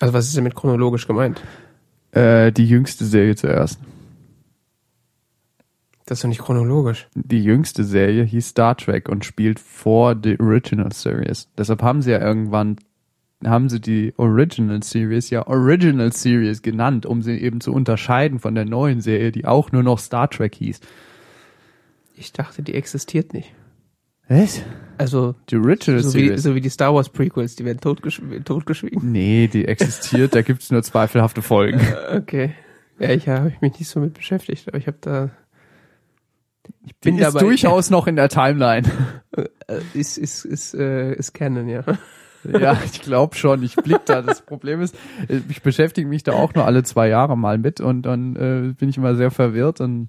[0.00, 1.42] Also was ist denn mit chronologisch gemeint?
[2.12, 3.80] Äh, die jüngste Serie zuerst.
[6.06, 7.06] Das ist doch nicht chronologisch.
[7.14, 11.50] Die jüngste Serie hieß Star Trek und spielt vor the Original Series.
[11.58, 12.76] Deshalb haben sie ja irgendwann,
[13.44, 18.54] haben sie die Original Series ja Original Series genannt, um sie eben zu unterscheiden von
[18.54, 20.80] der neuen Serie, die auch nur noch Star Trek hieß.
[22.16, 23.52] Ich dachte, die existiert nicht.
[24.28, 24.62] Was?
[24.98, 29.12] Also Die Original so wie, so wie die Star Wars Prequels, die werden totgesch totgeschwiegen.
[29.12, 31.80] nee, die existiert, da gibt's nur zweifelhafte Folgen.
[32.12, 32.54] Okay.
[32.98, 35.30] Ja, ich habe mich nicht so mit beschäftigt, aber ich habe da.
[36.84, 38.88] Ich Die ist durchaus noch in der Timeline.
[39.36, 39.44] Äh,
[39.94, 41.84] ist ist ist äh, ist Canon, ja.
[42.44, 43.62] Ja, ich glaube schon.
[43.62, 44.22] Ich blick da.
[44.22, 44.96] Das Problem ist,
[45.28, 48.72] äh, ich beschäftige mich da auch nur alle zwei Jahre mal mit und dann äh,
[48.74, 49.80] bin ich immer sehr verwirrt.
[49.80, 50.08] Und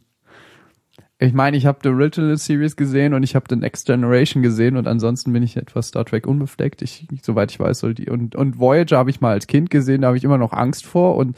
[1.21, 4.77] Ich meine, ich habe The Original Series gesehen und ich habe The Next Generation gesehen
[4.77, 6.81] und ansonsten bin ich etwas Star Trek unbefleckt.
[6.81, 10.01] Ich, soweit ich weiß, soll die und und Voyager habe ich mal als Kind gesehen,
[10.01, 11.35] da habe ich immer noch Angst vor und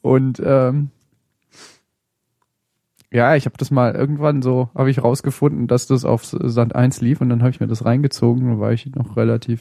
[0.00, 0.90] und ähm,
[3.10, 7.00] ja, ich habe das mal irgendwann so, habe ich rausgefunden, dass das auf Sand 1
[7.00, 9.60] lief und dann habe ich mir das reingezogen, da war ich noch relativ,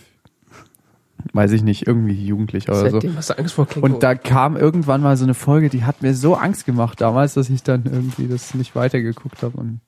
[1.32, 3.18] weiß ich nicht, irgendwie jugendlich oder Seitdem so.
[3.18, 3.94] hast du Angst vor Klingon.
[3.94, 7.36] Und da kam irgendwann mal so eine Folge, die hat mir so Angst gemacht damals,
[7.36, 9.80] dass ich dann irgendwie das nicht weitergeguckt habe und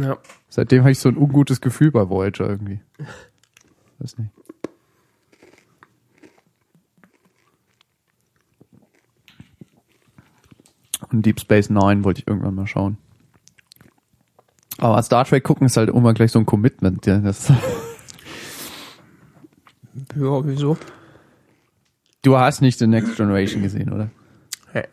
[0.00, 0.18] ja.
[0.48, 2.80] seitdem habe ich so ein ungutes Gefühl bei Voyager irgendwie.
[3.98, 4.30] Weiß nicht.
[11.10, 12.98] Und Deep Space Nine wollte ich irgendwann mal schauen.
[14.78, 17.04] Aber Star Trek gucken ist halt immer gleich so ein Commitment.
[17.06, 17.52] Ja, das
[20.16, 20.76] ja, wieso?
[22.22, 24.10] du hast nicht The Next Generation gesehen, oder?
[24.72, 24.84] Hey.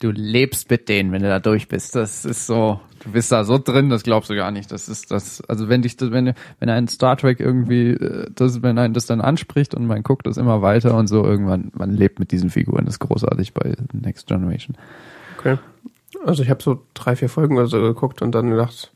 [0.00, 1.96] Du lebst mit denen, wenn du da durch bist.
[1.96, 4.70] Das ist so, du bist da so drin, das glaubst du gar nicht.
[4.70, 8.62] Das ist das, also wenn dich, das, wenn, wenn ein Star Trek irgendwie, äh, das,
[8.62, 11.94] wenn einen das dann anspricht und man guckt das immer weiter und so, irgendwann, man
[11.94, 12.84] lebt mit diesen Figuren.
[12.84, 14.76] Das ist großartig bei Next Generation.
[15.38, 15.58] Okay.
[16.24, 18.92] Also ich habe so drei, vier Folgen oder so geguckt und dann gedacht,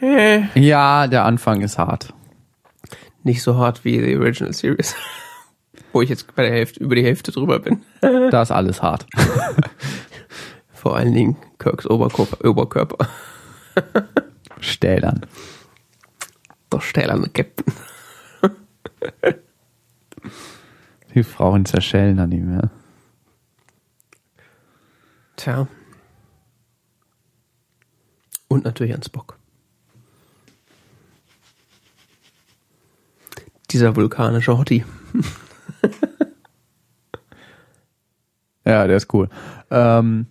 [0.00, 2.14] äh, Ja, der Anfang ist hart.
[3.26, 4.94] Nicht so hart wie die Original Series.
[5.92, 7.82] Wo ich jetzt bei der Hälfte, über die Hälfte drüber bin.
[8.30, 9.06] Da ist alles hart.
[10.72, 12.48] Vor allen Dingen Kirks Oberkörper.
[12.48, 13.08] Oberkörper.
[14.60, 15.26] Stählern.
[16.72, 17.72] Der stählerne Captain.
[21.14, 22.70] Die Frauen zerschellen an ihm, ja.
[25.36, 25.66] Tja.
[28.48, 29.38] Und natürlich an Spock.
[33.76, 34.84] Dieser vulkanische Hottie.
[38.68, 39.28] Ja, der ist cool.
[39.70, 40.26] Ähm,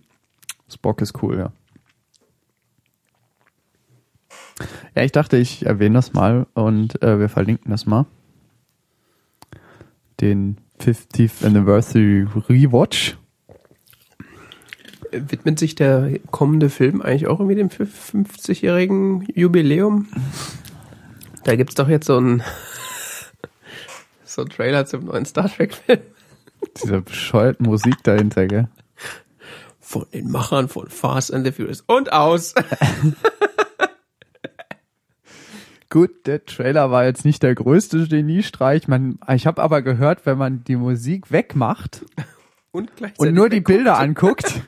[0.68, 1.52] Spock ist cool, ja.
[4.94, 8.04] Ja, ich dachte, ich erwähne das mal und äh, wir verlinken das mal.
[10.20, 13.16] Den 50th Anniversary Rewatch.
[15.12, 20.08] Widmet sich der kommende Film eigentlich auch irgendwie dem 50-jährigen Jubiläum?
[21.44, 22.42] Da gibt's doch jetzt so einen
[24.36, 26.00] so einen Trailer zum neuen Star Trek-Film.
[26.82, 28.68] Dieser bescheuerten Musik dahinter, gell?
[29.80, 31.80] Von den Machern von Fast and the Furious.
[31.86, 32.54] Und aus.
[35.88, 38.88] Gut, der Trailer war jetzt nicht der größte Geniestreich.
[38.88, 42.04] Man, ich habe aber gehört, wenn man die Musik wegmacht
[42.72, 43.60] Und, und nur die.
[43.60, 44.60] Bilder anguckt,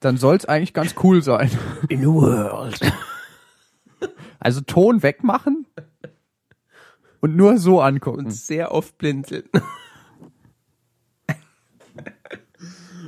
[0.00, 1.50] dann soll es eigentlich ganz cool sein.
[1.88, 2.80] In the world.
[4.38, 5.66] Also Ton wegmachen
[7.22, 8.26] und nur so angucken.
[8.26, 9.44] Und sehr oft blinzeln.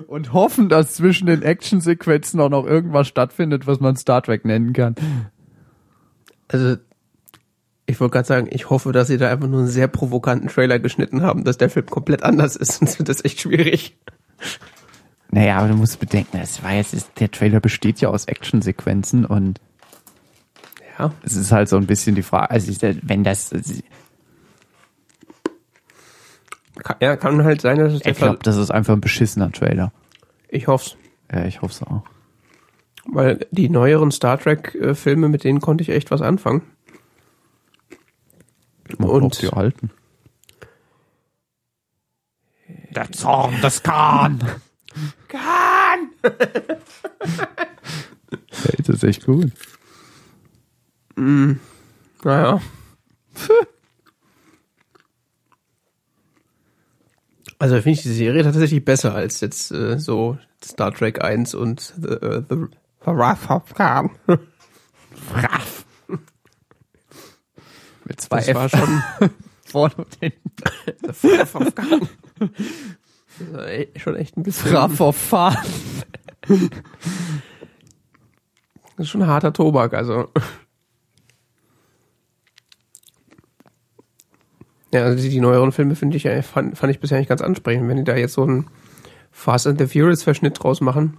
[0.07, 4.73] Und hoffen, dass zwischen den Actionsequenzen auch noch irgendwas stattfindet, was man Star Trek nennen
[4.73, 4.95] kann.
[6.47, 6.77] Also,
[7.87, 10.79] ich wollte gerade sagen, ich hoffe, dass sie da einfach nur einen sehr provokanten Trailer
[10.79, 13.97] geschnitten haben, dass der Film komplett anders ist, sonst wird das echt schwierig.
[15.31, 19.25] Naja, aber du musst bedenken, es war jetzt, ist, der Trailer besteht ja aus Actionsequenzen
[19.25, 19.61] und
[20.99, 21.13] Ja.
[21.23, 22.73] es ist halt so ein bisschen die Frage, also
[23.03, 23.51] wenn das,
[26.83, 29.53] Kann, ja, kann halt sein, dass es der ich glaube, das ist einfach ein beschissener
[29.53, 29.93] Trailer.
[30.49, 30.97] Ich hoff's.
[31.33, 32.03] Ja, ich hoffe es auch.
[33.07, 36.63] Weil die neueren Star Trek-Filme, mit denen konnte ich echt was anfangen.
[38.99, 39.91] Mag Und- die alten.
[42.91, 44.39] Der Zorn des Khan.
[45.29, 46.09] Kahn!
[46.23, 46.79] Hey,
[48.79, 49.53] das ist echt gut.
[51.17, 52.61] Naja.
[57.59, 61.95] Also finde ich die Serie tatsächlich besser als jetzt äh, so Star Trek 1 und
[62.01, 62.57] The, äh, the
[63.51, 64.11] of Khan.
[65.33, 65.85] Raff.
[68.05, 69.03] Mit zwei Das F war schon
[69.65, 70.53] vorne und hinten.
[71.03, 72.09] The Wrath of Khan.
[72.39, 74.77] Das war schon echt ein bisschen.
[74.77, 75.67] Raff auf Fahren.
[78.97, 80.29] Das ist schon harter Tobak, also.
[84.95, 87.89] Ja, also die, die neueren Filme finde ich, fand, fand ich bisher nicht ganz ansprechend.
[87.89, 88.69] Wenn die da jetzt so einen
[89.33, 91.17] Fast and the Furious Verschnitt draus machen,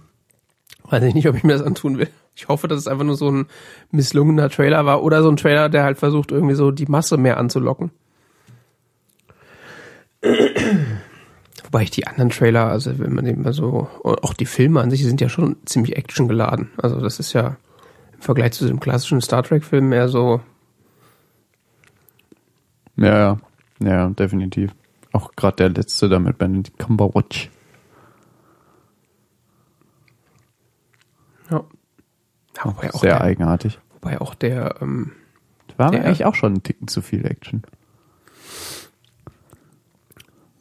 [0.84, 2.08] weiß ich nicht, ob ich mir das antun will.
[2.34, 3.48] Ich hoffe, dass es einfach nur so ein
[3.90, 7.36] misslungener Trailer war oder so ein Trailer, der halt versucht, irgendwie so die Masse mehr
[7.36, 7.90] anzulocken.
[11.64, 14.90] Wobei ich die anderen Trailer, also wenn man eben mal so, auch die Filme an
[14.90, 16.70] sich sind ja schon ziemlich actiongeladen.
[16.78, 17.56] Also das ist ja
[18.14, 20.40] im Vergleich zu dem klassischen Star Trek-Film eher so,
[22.96, 23.38] Ja, ja,
[23.80, 24.74] ja, definitiv.
[25.12, 27.50] Auch gerade der letzte da mit Benedict Cumberbatch.
[31.50, 31.64] Ja.
[32.56, 33.78] ja wobei auch Sehr der, eigenartig.
[33.94, 35.12] Wobei auch der, ähm,
[35.76, 37.62] War Der- eigentlich auch schon ein Ticken zu viel Action.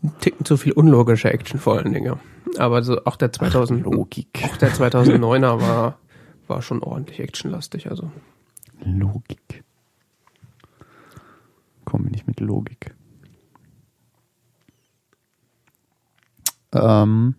[0.04, 2.20] ein Ticken zu viel unlogische Action vor allen Dingen.
[2.58, 4.28] Aber so auch der 2000 Logik.
[4.44, 5.98] auch der 2009er war
[6.48, 7.90] war schon ordentlich actionlastig.
[7.90, 8.12] Also
[8.84, 9.64] Logik.
[11.86, 12.94] Komme nicht mit Logik.
[16.76, 17.36] Ähm.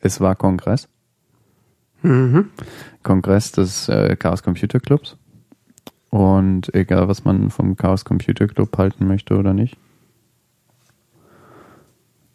[0.00, 0.88] Es war Kongress.
[3.02, 5.18] Kongress des äh, Chaos Computer Clubs.
[6.08, 9.76] Und egal, was man vom Chaos Computer Club halten möchte oder nicht.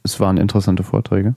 [0.04, 1.36] Es waren interessante Vorträge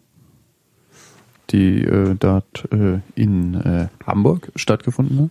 [1.50, 5.30] die äh, dort äh, in äh, Hamburg stattgefunden haben.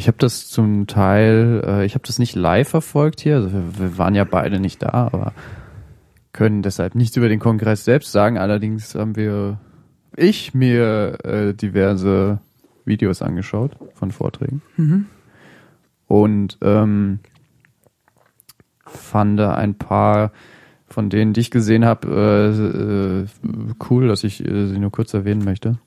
[0.00, 3.78] Ich habe das zum Teil, äh, ich habe das nicht live verfolgt hier, also wir,
[3.78, 5.34] wir waren ja beide nicht da, aber
[6.32, 8.38] können deshalb nichts über den Kongress selbst sagen.
[8.38, 9.60] Allerdings haben wir,
[10.16, 12.38] ich mir äh, diverse
[12.86, 14.62] Videos angeschaut von Vorträgen
[16.06, 17.18] und ähm,
[18.86, 20.32] fand ein paar
[20.88, 25.12] von denen, die ich gesehen habe, äh, äh, cool, dass ich äh, sie nur kurz
[25.12, 25.78] erwähnen möchte.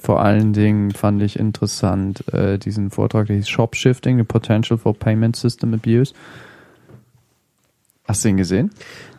[0.00, 4.78] Vor allen Dingen fand ich interessant äh, diesen Vortrag, der hieß Shop Shifting, the Potential
[4.78, 6.14] for Payment System Abuse.
[8.08, 8.70] Hast du ihn gesehen?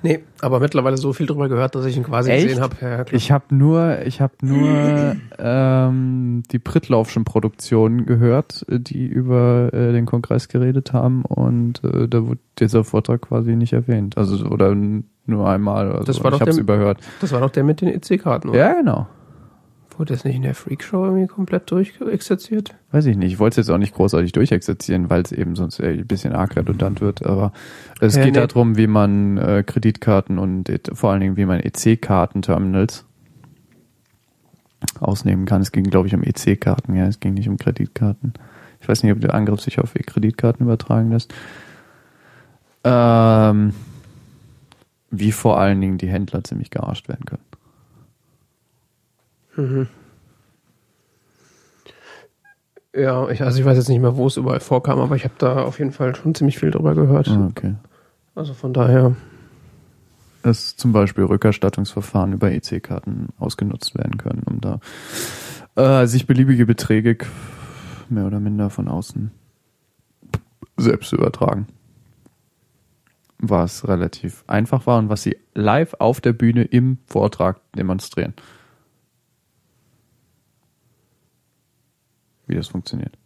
[0.01, 2.47] nee, aber mittlerweile so viel drüber gehört, dass ich ihn quasi Echt?
[2.47, 2.75] gesehen habe.
[2.81, 3.05] Ja.
[3.11, 10.07] Ich habe nur, ich habe nur ähm, die Prittlaufschen Produktionen gehört, die über äh, den
[10.07, 14.17] Kongress geredet haben und äh, da wurde dieser Vortrag quasi nicht erwähnt.
[14.17, 15.91] Also oder nur einmal.
[15.91, 16.99] Also Das war ich habe es überhört.
[17.21, 18.57] Das war doch der mit den EC-Karten, oder?
[18.57, 19.07] Ja, genau.
[19.97, 22.73] Wurde das nicht in der Freakshow irgendwie komplett durchexerziert?
[22.91, 23.33] Weiß ich nicht.
[23.33, 26.55] Ich wollte es jetzt auch nicht großartig durchexerzieren, weil es eben sonst ein bisschen arg
[26.55, 27.25] redundant wird.
[27.25, 27.51] Aber
[27.99, 28.39] es Ja, geht nee.
[28.47, 33.05] darum, wie man äh, Kreditkarten und et- vor allen Dingen, wie man EC-Karten-Terminals
[34.99, 35.61] ausnehmen kann.
[35.61, 36.95] Es ging, glaube ich, um EC-Karten.
[36.95, 38.33] Ja, es ging nicht um Kreditkarten.
[38.79, 41.33] Ich weiß nicht, ob der Angriff sich auf Kreditkarten übertragen lässt.
[42.83, 43.73] Ähm,
[45.11, 47.43] wie vor allen Dingen die Händler ziemlich gearscht werden können.
[52.93, 55.33] Ja, ich, also ich weiß jetzt nicht mehr, wo es überall vorkam, aber ich habe
[55.37, 57.29] da auf jeden Fall schon ziemlich viel drüber gehört.
[57.29, 57.75] Ah, Okay.
[58.35, 59.15] Also von daher,
[60.41, 64.79] dass zum Beispiel Rückerstattungsverfahren über EC-Karten ausgenutzt werden können, um da
[65.75, 67.17] äh, sich beliebige Beträge
[68.09, 69.31] mehr oder minder von außen
[70.77, 71.67] selbst zu übertragen.
[73.37, 78.33] Was relativ einfach war und was sie live auf der Bühne im Vortrag demonstrieren.
[82.51, 83.17] Wie das funktioniert.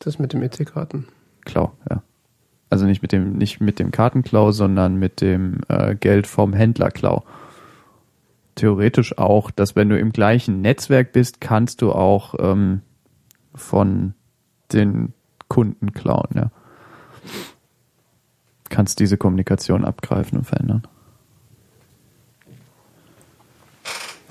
[0.00, 1.06] das mit dem EC-Karten.
[1.44, 2.02] Klau, ja.
[2.70, 7.22] Also nicht mit dem, nicht mit dem Kartenklau, sondern mit dem äh, Geld vom Händlerklau.
[8.54, 12.80] Theoretisch auch, dass wenn du im gleichen Netzwerk bist, kannst du auch ähm,
[13.54, 14.14] von
[14.72, 15.12] den
[15.48, 16.50] Kunden klauen, ja.
[18.70, 20.88] Kannst diese Kommunikation abgreifen und verändern.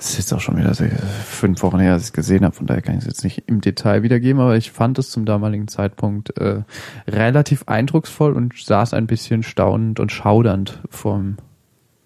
[0.02, 0.84] Das ist jetzt auch schon wieder so
[1.24, 3.44] fünf Wochen her, dass ich es gesehen habe, von daher kann ich es jetzt nicht
[3.46, 6.62] im Detail wiedergeben, aber ich fand es zum damaligen Zeitpunkt äh,
[7.06, 11.36] relativ eindrucksvoll und saß ein bisschen staunend und schaudernd vom,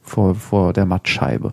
[0.03, 1.53] vor, vor der Mattscheibe.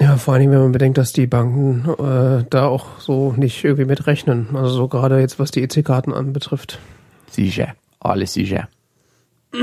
[0.00, 3.84] Ja, vor allem, wenn man bedenkt, dass die Banken äh, da auch so nicht irgendwie
[3.84, 4.56] mitrechnen.
[4.56, 6.80] Also so gerade jetzt, was die EC-Karten anbetrifft.
[7.30, 8.68] Sicher, alles sicher.
[9.52, 9.62] Ich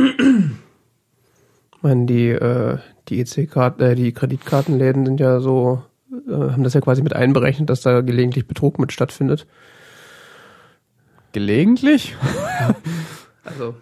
[1.81, 2.77] meine, die, äh,
[3.09, 5.83] die EC-Karten, äh, die Kreditkartenläden sind ja so,
[6.27, 9.47] äh, haben das ja quasi mit einberechnet, dass da gelegentlich Betrug mit stattfindet.
[11.31, 12.15] Gelegentlich?
[13.43, 13.75] Also,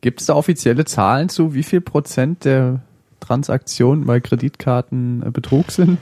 [0.00, 2.80] Gibt es da offizielle Zahlen zu, wie viel Prozent der
[3.20, 5.98] Transaktionen bei Kreditkarten äh, Betrug sind?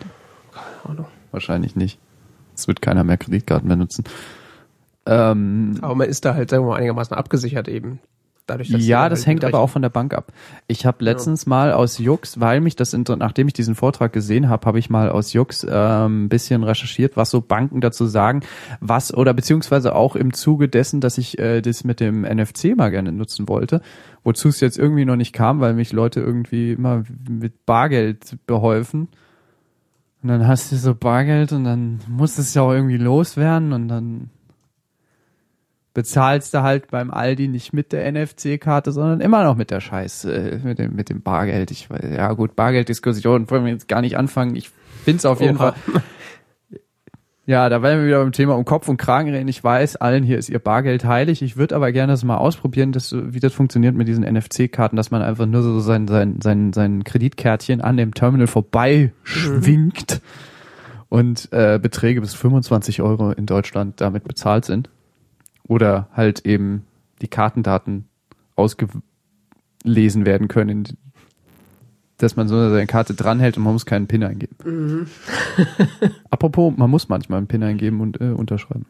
[0.53, 1.07] keine Ahnung.
[1.33, 1.99] Wahrscheinlich nicht.
[2.55, 4.05] Es wird keiner mehr Kreditkarten benutzen.
[5.07, 8.01] Ähm, Aber man ist da halt, sagen wir mal, einigermaßen abgesichert eben.
[8.49, 10.33] Dadurch, dass ja, das halt hängt aber auch von der Bank ab.
[10.69, 14.67] Ich habe letztens mal aus Jux, weil mich das, nachdem ich diesen Vortrag gesehen habe,
[14.67, 18.41] habe ich mal aus Jux ähm, ein bisschen recherchiert, was so Banken dazu sagen,
[18.81, 22.91] was oder beziehungsweise auch im Zuge dessen, dass ich äh, das mit dem NFC mal
[22.91, 23.83] gerne nutzen wollte,
[24.25, 29.09] wozu es jetzt irgendwie noch nicht kam, weil mich Leute irgendwie immer mit Bargeld beholfen.
[30.23, 33.89] Und dann hast du so Bargeld und dann muss es ja auch irgendwie loswerden und
[33.89, 34.31] dann
[35.99, 40.27] bezahlst du halt beim Aldi nicht mit der NFC-Karte, sondern immer noch mit der Scheiß,
[40.27, 41.73] äh, mit dem, mit dem Bargeld.
[41.73, 44.55] Ich weiß, ja gut, Bargelddiskussion wollen wir jetzt gar nicht anfangen.
[44.55, 44.71] Ich
[45.05, 45.73] find's auf jeden Oha.
[45.73, 46.03] Fall.
[47.47, 49.49] Ja, da werden wir wieder beim Thema um Kopf und Kragen reden.
[49.49, 51.43] Ich weiß, allen hier ist ihr Bargeld heilig.
[51.43, 55.11] Ich würde aber gerne das mal ausprobieren, dass, wie das funktioniert mit diesen NFC-Karten, dass
[55.11, 60.21] man einfach nur so sein, sein, sein, sein Kreditkärtchen an dem Terminal vorbei schwingt
[61.09, 64.91] und äh, Beträge bis 25 Euro in Deutschland damit bezahlt sind.
[65.69, 66.85] Oder halt eben
[67.23, 68.09] die Kartendaten
[68.57, 70.85] ausgelesen werden können,
[72.17, 75.09] dass man so seine Karte dranhält und man muss keinen PIN eingeben.
[76.31, 78.87] Apropos, man muss manchmal einen PIN eingeben und äh, unterschreiben.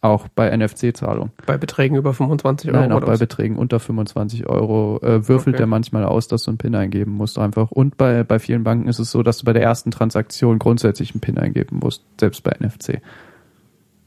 [0.00, 1.30] Auch bei NFC-Zahlung.
[1.46, 2.78] Bei Beträgen über 25 Euro.
[2.78, 3.18] Nein, auch bei was?
[3.18, 5.62] Beträgen unter 25 Euro äh, würfelt Okay.
[5.62, 7.70] er manchmal aus, dass du einen PIN eingeben musst einfach.
[7.70, 11.12] Und bei, bei vielen Banken ist es so, dass du bei der ersten Transaktion grundsätzlich
[11.12, 13.00] einen PIN eingeben musst, selbst bei NFC.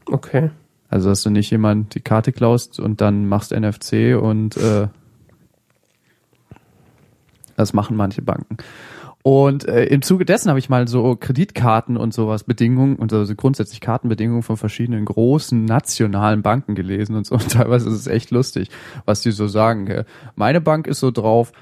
[0.06, 0.50] Okay.
[0.88, 4.88] Also dass du nicht jemand die Karte klaust und dann machst NFC und äh,
[7.56, 8.56] das machen manche Banken.
[9.22, 13.34] Und äh, im Zuge dessen habe ich mal so Kreditkarten und sowas Bedingungen und also
[13.34, 17.34] grundsätzlich Kartenbedingungen von verschiedenen großen nationalen Banken gelesen und so.
[17.34, 18.70] Und teilweise ist es echt lustig,
[19.04, 20.04] was die so sagen.
[20.36, 21.52] Meine Bank ist so drauf,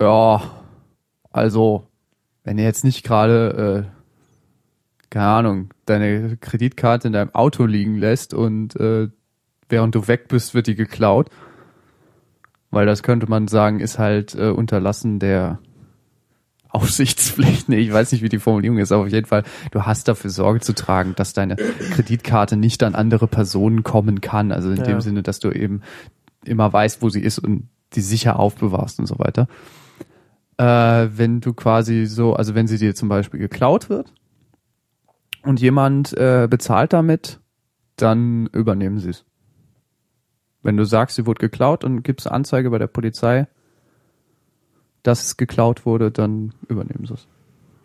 [0.00, 0.40] ja,
[1.30, 1.88] also
[2.44, 3.97] wenn ihr jetzt nicht gerade äh,
[5.10, 9.08] keine Ahnung, deine Kreditkarte in deinem Auto liegen lässt und äh,
[9.68, 11.30] während du weg bist, wird die geklaut.
[12.70, 15.58] Weil das könnte man sagen, ist halt äh, Unterlassen der
[16.70, 17.68] Aufsichtspflicht.
[17.68, 19.42] Nee, ich weiß nicht, wie die Formulierung ist, aber auf jeden Fall,
[19.72, 24.52] du hast dafür Sorge zu tragen, dass deine Kreditkarte nicht an andere Personen kommen kann.
[24.52, 24.82] Also in Ja.
[24.84, 25.80] dem Sinne, dass du eben
[26.44, 29.48] immer weißt, wo sie ist und die sicher aufbewahrst und so weiter.
[30.58, 34.12] Äh, wenn du quasi so, also wenn sie dir zum Beispiel geklaut wird,
[35.42, 37.40] und jemand äh, bezahlt damit,
[37.96, 39.24] dann übernehmen sie es.
[40.62, 43.46] Wenn du sagst, sie wurde geklaut und gibst Anzeige bei der Polizei,
[45.02, 47.26] dass es geklaut wurde, dann übernehmen sie es.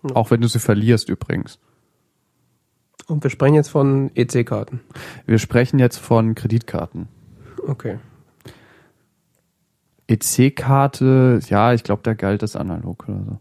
[0.03, 0.15] Ja.
[0.15, 1.59] Auch wenn du sie verlierst übrigens.
[3.07, 4.81] Und wir sprechen jetzt von EC-Karten.
[5.25, 7.07] Wir sprechen jetzt von Kreditkarten.
[7.67, 7.99] Okay.
[10.07, 13.39] EC-Karte, ja, ich glaube, da galt das analog oder so.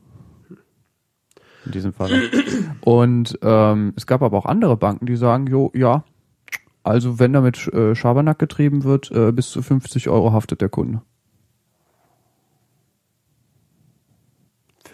[1.64, 2.10] In diesem Fall.
[2.80, 6.04] Und ähm, es gab aber auch andere Banken, die sagen, jo, ja,
[6.82, 11.02] also wenn damit äh, Schabernack getrieben wird, äh, bis zu 50 Euro haftet der Kunde.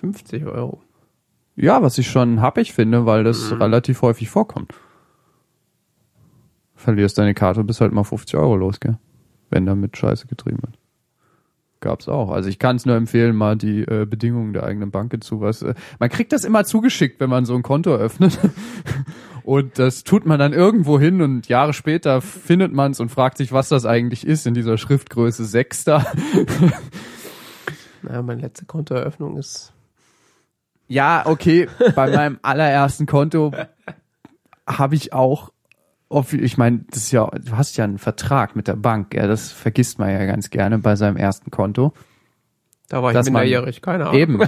[0.00, 0.82] 50 Euro.
[1.56, 4.74] Ja, was ich schon happig finde, weil das relativ häufig vorkommt.
[6.76, 8.98] Verlierst deine Karte, bist halt mal 50 Euro los, gell?
[9.50, 10.78] Wenn damit Scheiße getrieben wird.
[11.80, 12.30] Gab's auch.
[12.30, 15.62] Also ich kann es nur empfehlen, mal die äh, Bedingungen der eigenen Bank zu was.
[15.62, 18.38] Äh, man kriegt das immer zugeschickt, wenn man so ein Konto öffnet.
[19.44, 23.38] Und das tut man dann irgendwo hin und Jahre später findet man es und fragt
[23.38, 26.04] sich, was das eigentlich ist in dieser Schriftgröße 6 da.
[28.02, 29.72] Naja, meine letzte Kontoeröffnung ist.
[30.86, 33.52] Ja, okay, bei meinem allerersten Konto
[34.66, 35.50] habe ich auch,
[36.32, 39.52] ich meine, das ist ja, du hast ja einen Vertrag mit der Bank, ja, das
[39.52, 41.92] vergisst man ja ganz gerne bei seinem ersten Konto.
[42.88, 44.18] Da war ich minderjährig, keine Ahnung.
[44.20, 44.40] Eben.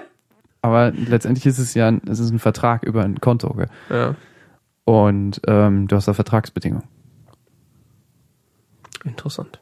[0.62, 3.68] Aber letztendlich ist es ja, ein- es ist ein Vertrag über ein Konto, gell?
[3.88, 4.14] Ja.
[4.84, 6.84] Und ähm, du hast da Vertragsbedingungen.
[9.04, 9.60] Interessant.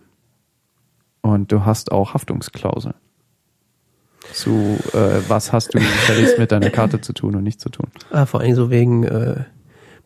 [1.21, 2.95] Und du hast auch Haftungsklauseln.
[4.33, 5.79] Zu äh, was hast du
[6.39, 7.89] mit deiner Karte zu tun und nicht zu tun.
[8.11, 9.45] Ah, vor allem so wegen äh,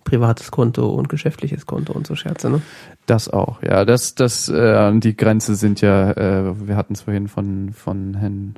[0.09, 2.63] privates Konto und geschäftliches Konto und so Scherze, ne?
[3.07, 3.85] Das auch, ja.
[3.85, 8.57] Das, das, äh, die Grenze sind ja, äh, wir hatten es vorhin von, von Herrn,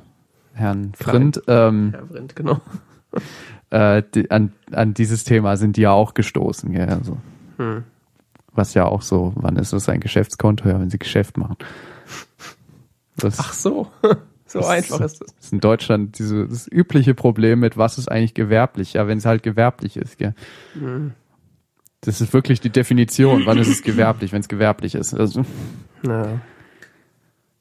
[0.53, 0.91] Herrn.
[0.95, 2.61] Frind, ähm, Ja, Vrind, genau.
[3.69, 6.85] äh, die, an, an dieses Thema sind die ja auch gestoßen, ja.
[6.85, 7.17] Also,
[7.57, 7.83] Hm.
[8.53, 10.67] was ja auch so, wann ist das ein Geschäftskonto?
[10.67, 11.57] Ja, wenn sie Geschäft machen.
[13.17, 13.87] Das, Ach so.
[14.45, 15.33] so das einfach ist das.
[15.39, 18.93] ist in Deutschland diese, das übliche Problem mit, was ist eigentlich gewerblich?
[18.93, 20.33] Ja, wenn es halt gewerblich ist, gell.
[20.73, 21.11] Hm.
[22.01, 23.45] Das ist wirklich die Definition.
[23.45, 25.13] Wann ist es gewerblich, wenn es gewerblich ist?
[25.13, 25.45] Also,
[26.03, 26.39] Ja.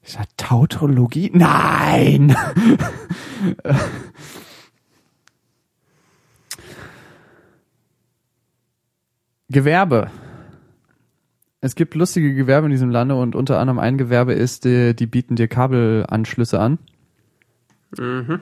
[0.02, 1.30] Ist das Tautologie?
[1.34, 2.34] Nein!
[9.50, 10.10] Gewerbe.
[11.60, 15.06] Es gibt lustige Gewerbe in diesem Lande und unter anderem ein Gewerbe ist, die, die
[15.06, 16.78] bieten dir Kabelanschlüsse an.
[17.98, 18.40] Mhm.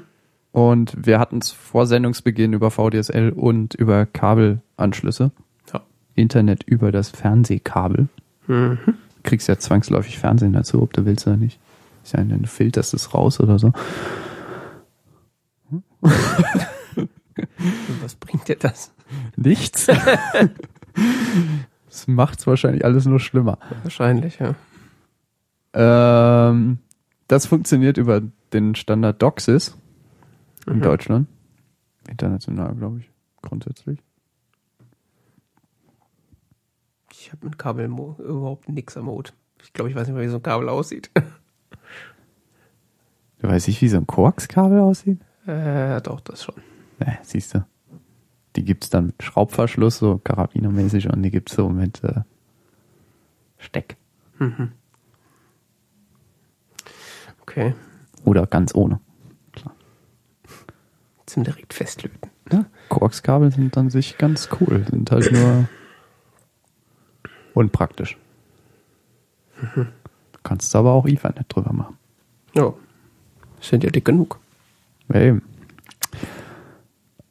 [0.53, 5.33] Und wir hatten es vor Sendungsbeginn über VDSL und über Kabelanschlüsse.
[6.19, 8.09] Internet über das Fernsehkabel.
[8.47, 8.79] Mhm.
[9.23, 11.59] kriegst ja zwangsläufig Fernsehen dazu, ob du willst oder nicht.
[12.03, 13.73] Ist ja, du filterst es raus oder so.
[16.99, 18.93] Und was bringt dir das?
[19.37, 19.87] Nichts.
[21.87, 23.59] das macht's wahrscheinlich alles nur schlimmer.
[23.83, 24.55] Wahrscheinlich, ja.
[25.75, 26.79] Ähm,
[27.29, 29.77] das funktioniert über den Standard DOCSIS
[30.67, 30.83] in Mhm.
[30.83, 31.29] Deutschland.
[32.09, 33.11] International, glaube ich,
[33.43, 33.99] grundsätzlich.
[37.21, 39.33] Ich habe mit Kabel überhaupt nichts am Hut.
[39.63, 41.11] Ich glaube, ich weiß nicht mal, wie so ein Kabel aussieht.
[43.41, 45.21] Du weißt nicht, wie so ein Koaxkabel aussieht?
[45.47, 46.55] Äh, doch, das schon.
[47.01, 47.65] Äh, siehst du.
[48.57, 52.23] Die gibt's dann mit Schraubverschluss, so karabinermäßig, und die gibt's so mit äh,
[53.59, 53.97] Steck.
[54.39, 54.73] Mhm.
[57.43, 57.75] Okay.
[58.25, 59.01] Oder ganz ohne.
[61.27, 62.31] Zum direkt festlöten.
[62.89, 65.69] Koaxkabel sind an sich ganz cool, sind halt nur
[67.59, 68.17] unpraktisch.
[69.61, 69.89] Mhm.
[70.43, 71.97] Kannst du aber auch Ethernet drüber machen.
[72.55, 72.73] Ja.
[73.61, 74.39] Sind ja dick genug.
[75.13, 75.43] Ja, eben.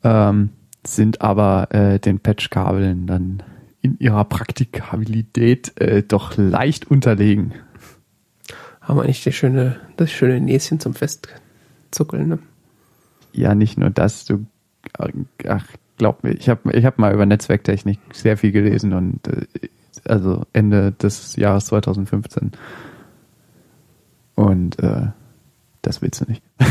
[0.04, 0.50] Ähm,
[0.86, 3.44] sind aber äh, den Patchkabeln dann
[3.82, 7.54] in ihrer Praktikabilität äh, doch leicht unterlegen.
[8.82, 12.40] Haben wir nicht das schöne, das schöne Näschen zum Festzuckeln, ne?
[13.34, 14.46] Ja, nicht nur das, du
[15.48, 15.66] ach,
[15.98, 19.46] glaub mir, ich habe ich hab mal über Netzwerktechnik sehr viel gelesen und äh,
[20.06, 22.52] also Ende des Jahres 2015.
[24.36, 25.08] Und äh,
[25.82, 26.44] das willst du nicht.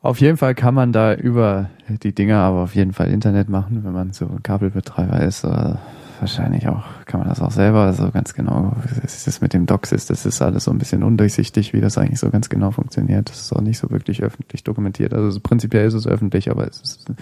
[0.00, 3.84] auf jeden Fall kann man da über die Dinger aber auf jeden Fall Internet machen,
[3.84, 5.44] wenn man so Kabelbetreiber ist.
[5.44, 5.80] Oder
[6.20, 7.80] wahrscheinlich auch, kann man das auch selber.
[7.80, 11.72] Also ganz genau, das mit dem Docs ist, das ist alles so ein bisschen undurchsichtig,
[11.72, 13.28] wie das eigentlich so ganz genau funktioniert.
[13.30, 15.12] Das ist auch nicht so wirklich öffentlich dokumentiert.
[15.12, 17.12] Also prinzipiell ist es öffentlich, aber es ist,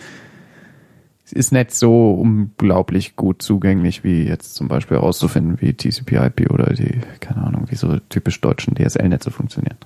[1.33, 7.01] ist nicht so unglaublich gut zugänglich, wie jetzt zum Beispiel herauszufinden, wie TCP/IP oder die,
[7.21, 9.79] keine Ahnung, wie so typisch deutschen DSL-Netze funktionieren.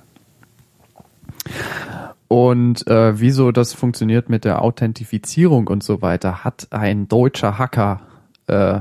[2.28, 8.00] Und äh, wieso das funktioniert mit der Authentifizierung und so weiter, hat ein deutscher Hacker
[8.48, 8.80] äh,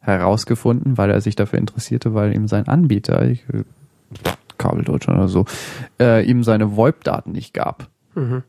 [0.00, 3.44] herausgefunden, weil er sich dafür interessierte, weil ihm sein Anbieter, ich,
[4.58, 5.46] Kabel Deutschland oder so,
[6.00, 7.88] äh, ihm seine VoIP-Daten nicht gab.
[8.14, 8.42] Mhm.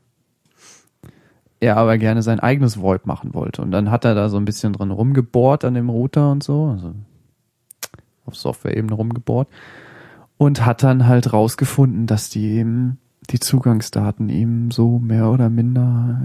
[1.59, 3.61] Er aber gerne sein eigenes VoIP machen wollte.
[3.61, 6.67] Und dann hat er da so ein bisschen drin rumgebohrt an dem Router und so,
[6.67, 6.93] also
[8.25, 9.49] auf Software-Ebene rumgebohrt.
[10.37, 12.97] Und hat dann halt rausgefunden, dass die eben
[13.29, 16.21] die Zugangsdaten ihm so mehr oder minder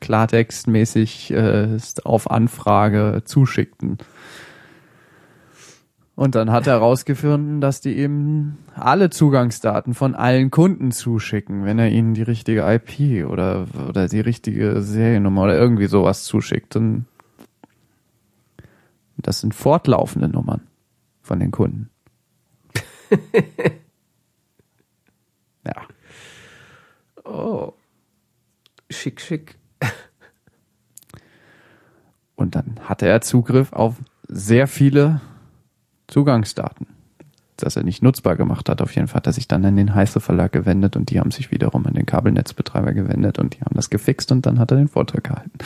[0.00, 3.98] klartextmäßig äh, auf Anfrage zuschickten.
[6.20, 11.78] Und dann hat er herausgefunden, dass die eben alle Zugangsdaten von allen Kunden zuschicken, wenn
[11.78, 16.76] er ihnen die richtige IP oder, oder die richtige Seriennummer oder irgendwie sowas zuschickt.
[16.76, 17.06] Und
[19.16, 20.66] das sind fortlaufende Nummern
[21.22, 21.88] von den Kunden.
[25.64, 25.86] ja.
[27.24, 27.72] Oh.
[28.90, 29.56] Schick, schick.
[32.34, 33.94] Und dann hatte er Zugriff auf
[34.28, 35.22] sehr viele
[36.10, 36.86] Zugangsdaten,
[37.56, 38.82] das er nicht nutzbar gemacht hat.
[38.82, 41.30] Auf jeden Fall hat er sich dann an den Heiße Verlag gewendet und die haben
[41.30, 44.76] sich wiederum an den Kabelnetzbetreiber gewendet und die haben das gefixt und dann hat er
[44.76, 45.58] den Vortrag gehalten.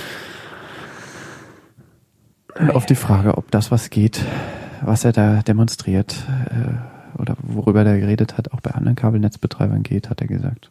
[2.58, 4.24] Und auf die Frage, ob das was geht,
[4.82, 6.14] was er da demonstriert
[6.50, 10.70] äh, oder worüber er geredet hat, auch bei anderen Kabelnetzbetreibern geht, hat er gesagt,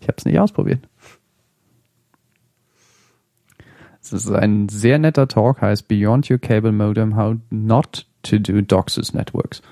[0.00, 0.80] ich habe es nicht ausprobiert.
[4.02, 8.60] Es ist ein sehr netter Talk, heißt Beyond Your Cable Modem, How Not to Do
[8.60, 9.62] DOCSIS Networks.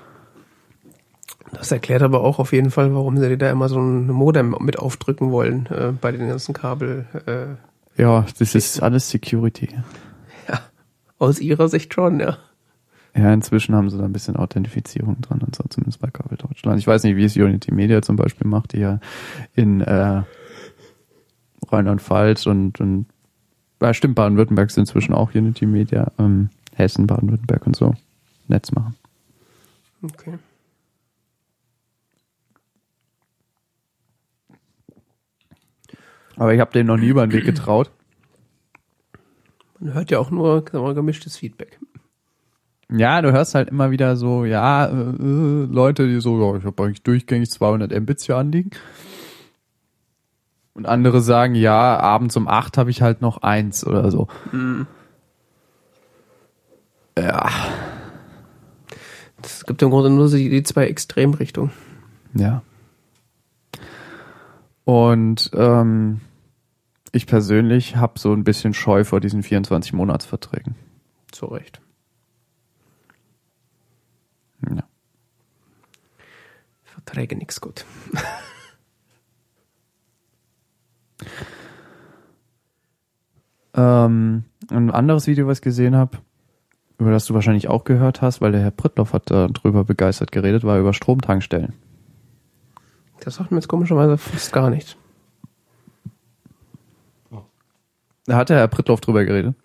[1.53, 4.79] Das erklärt aber auch auf jeden Fall, warum sie da immer so ein Modem mit
[4.79, 7.05] aufdrücken wollen äh, bei den ganzen Kabel.
[7.25, 9.69] Äh, ja, das ist alles Security.
[10.47, 10.59] Ja,
[11.17, 12.37] aus ihrer Sicht schon, ja.
[13.15, 16.77] Ja, inzwischen haben sie da ein bisschen Authentifizierung dran und so, zumindest bei Kabel Deutschland.
[16.77, 18.99] Ich weiß nicht, wie es Unity Media zum Beispiel macht, die ja
[19.55, 20.21] in äh,
[21.71, 23.07] Rheinland-Pfalz und, und
[23.81, 27.95] ja, stimmt, Baden-Württemberg sind inzwischen auch Unity Media, ähm, Hessen, Baden-Württemberg und so
[28.47, 28.95] Netz machen.
[30.03, 30.37] Okay.
[36.37, 37.91] Aber ich habe denen noch nie über den Weg getraut.
[39.79, 41.79] Man hört ja auch nur gemischtes Feedback.
[42.91, 46.65] Ja, du hörst halt immer wieder so, ja, äh, äh, Leute, die so, ja, ich
[46.65, 48.69] habe eigentlich durchgängig 200 Mbits hier anliegen.
[50.73, 54.27] Und andere sagen, ja, abends um acht habe ich halt noch eins oder so.
[54.51, 54.87] Mhm.
[57.17, 57.49] Ja.
[59.45, 61.71] Es gibt im Grunde nur die, die zwei Extremrichtungen.
[62.33, 62.63] Ja.
[64.83, 66.21] Und ähm,
[67.11, 70.75] ich persönlich habe so ein bisschen Scheu vor diesen 24 Monatsverträgen.
[71.31, 71.81] Zu Recht.
[74.69, 74.83] Ja.
[76.83, 77.85] Verträge nix gut.
[83.75, 86.17] ähm, ein anderes Video, was ich gesehen habe,
[86.97, 90.63] über das du wahrscheinlich auch gehört hast, weil der Herr Prittloff hat darüber begeistert geredet,
[90.63, 91.73] war über Stromtankstellen.
[93.19, 94.95] Das sagt mir jetzt komischerweise fast gar nichts.
[98.25, 99.55] Da hat der Herr Prittloff drüber geredet.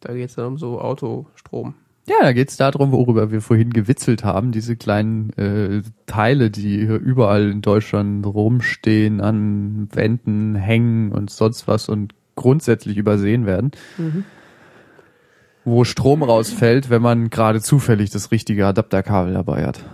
[0.00, 1.74] Da geht's dann um so Autostrom.
[2.08, 6.96] Ja, da geht's darum, worüber wir vorhin gewitzelt haben, diese kleinen äh, Teile, die hier
[6.96, 13.72] überall in Deutschland rumstehen, an Wänden hängen und sonst was und grundsätzlich übersehen werden.
[15.68, 19.84] Wo Strom rausfällt, wenn man gerade zufällig das richtige Adapterkabel dabei hat.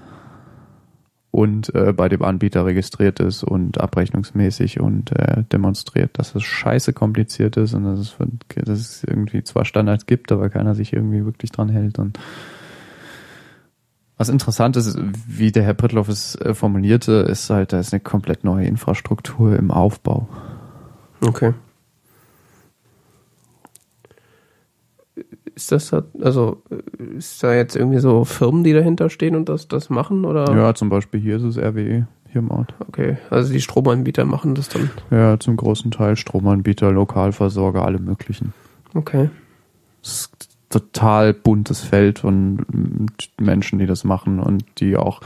[1.32, 6.92] Und äh, bei dem Anbieter registriert ist und abrechnungsmäßig und äh, demonstriert, dass es scheiße
[6.92, 8.16] kompliziert ist und dass es,
[8.54, 11.98] dass es irgendwie zwar Standards gibt, aber keiner sich irgendwie wirklich dran hält.
[11.98, 12.20] Und
[14.16, 14.96] was interessant ist,
[15.26, 19.56] wie der Herr Prittloff es äh, formulierte, ist halt, da ist eine komplett neue Infrastruktur
[19.56, 20.28] im Aufbau.
[21.20, 21.52] Okay.
[25.55, 26.62] Ist das da, also
[27.16, 30.52] ist da jetzt irgendwie so Firmen, die dahinter stehen und das, das machen oder?
[30.55, 32.74] Ja, zum Beispiel hier ist es RWE hier im Ort.
[32.88, 34.90] Okay, also die Stromanbieter machen das dann.
[35.11, 38.52] Ja, zum großen Teil Stromanbieter, Lokalversorger, alle möglichen.
[38.94, 39.30] Okay.
[40.02, 43.07] Es ist ein total buntes Feld von mm,
[43.38, 45.20] Menschen, die das machen und die auch,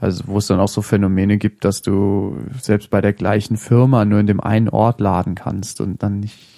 [0.00, 4.04] also wo es dann auch so Phänomene gibt, dass du selbst bei der gleichen Firma
[4.04, 6.53] nur in dem einen Ort laden kannst und dann nicht, ich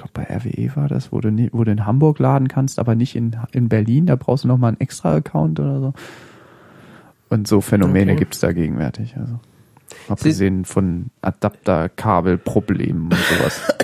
[0.00, 2.94] glaube bei RWE war das, wo du, nie, wo du in Hamburg laden kannst, aber
[2.94, 5.94] nicht in, in Berlin, da brauchst du nochmal einen extra Account oder so.
[7.28, 8.18] Und so Phänomene Okay.
[8.20, 9.16] gibt's da gegenwärtig.
[9.16, 9.38] Also.
[10.08, 13.62] Abgesehen von Adapterkabelproblemen und sowas.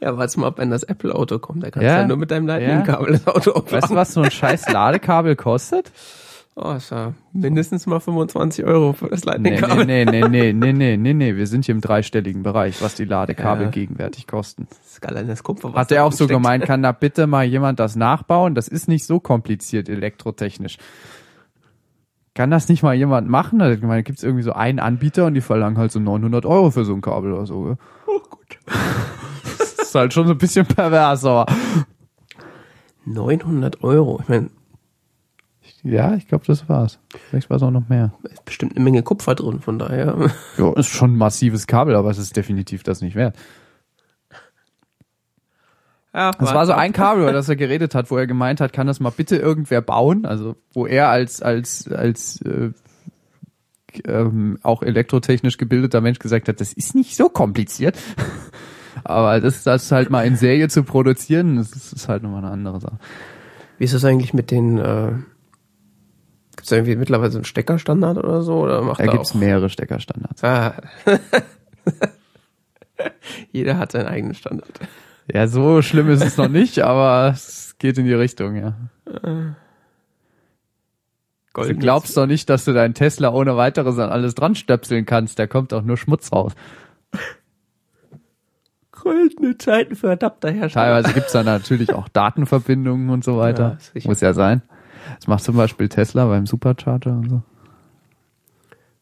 [0.00, 1.62] Ja, warte mal wenn das Apple-Auto kommt.
[1.64, 1.96] Da kannst Ja.
[1.96, 3.82] du ja nur mit deinem Lightning-Kabel das Auto aufladen.
[3.82, 5.90] Weißt du, was so ein scheiß Ladekabel kostet?
[6.60, 9.84] Oh, ist ja mindestens mal 25 Euro für das Nee, Lightning-Kabel.
[9.86, 13.04] nee, nee, nee, nee, nee, nee, nee, wir sind hier im dreistelligen Bereich, was die
[13.04, 13.70] Ladekabel Ja.
[13.70, 14.66] gegenwärtig kosten.
[14.68, 15.72] Das ist geiles Kupfer.
[15.74, 18.56] Hat er auch so gemeint, kann da bitte mal jemand das nachbauen?
[18.56, 20.78] Das ist nicht so kompliziert elektrotechnisch.
[22.34, 23.62] Kann das nicht mal jemand machen?
[23.62, 26.70] Hat gemeint, gibt es irgendwie so einen Anbieter und die verlangen halt so 900 Euro
[26.72, 27.62] für so ein Kabel oder so.
[27.62, 27.76] gell?
[28.06, 28.58] Oh, gut.
[29.58, 31.46] Das ist halt schon so ein bisschen pervers, aber
[33.06, 34.20] 900 Euro.
[34.22, 34.50] Ich meine,
[35.82, 36.98] ja, ich glaube, das war's.
[37.28, 38.12] Vielleicht war es auch noch mehr.
[38.22, 40.30] da ist bestimmt eine Menge Kupfer drin, von daher.
[40.58, 43.36] Ja, ist schon ein massives Kabel, aber es ist definitiv das nicht wert.
[46.14, 48.72] Ja, Das war so ein Kabel, über das er geredet hat, wo er gemeint hat,
[48.72, 50.24] kann das mal bitte irgendwer bauen?
[50.26, 52.70] Also wo er als als als äh,
[54.04, 57.96] ähm, auch elektrotechnisch gebildeter Mensch gesagt hat, das ist nicht so kompliziert.
[59.04, 62.52] Aber das, das halt mal in Serie zu produzieren, das ist, ist halt nochmal eine
[62.52, 62.98] andere Sache.
[63.78, 65.12] Wie ist das eigentlich mit den, äh,
[66.68, 68.58] gibt es irgendwie mittlerweile so einen Steckerstandard oder so?
[68.58, 70.44] Oder macht Da da gibt's auch, mehrere Steckerstandards.
[70.44, 70.74] Ah.
[73.52, 74.68] Jeder hat seinen eigenen Standard.
[75.32, 78.74] Ja, so schlimm ist es noch nicht, aber es geht in die Richtung, ja.
[79.04, 79.54] Du
[81.52, 85.38] Golden glaubst doch nicht, dass du deinen Tesla ohne weiteres an alles dran stöpseln kannst,
[85.38, 86.52] da kommt auch nur Schmutz raus.
[88.92, 90.84] goldene Zeiten für Adapterhersteller.
[90.86, 93.78] Teilweise gibt's da natürlich auch Datenverbindungen und so Ja, weiter.
[93.92, 94.08] sicher.
[94.08, 94.62] Muss ja sein.
[95.16, 97.42] Das macht zum Beispiel Tesla beim Supercharger und so.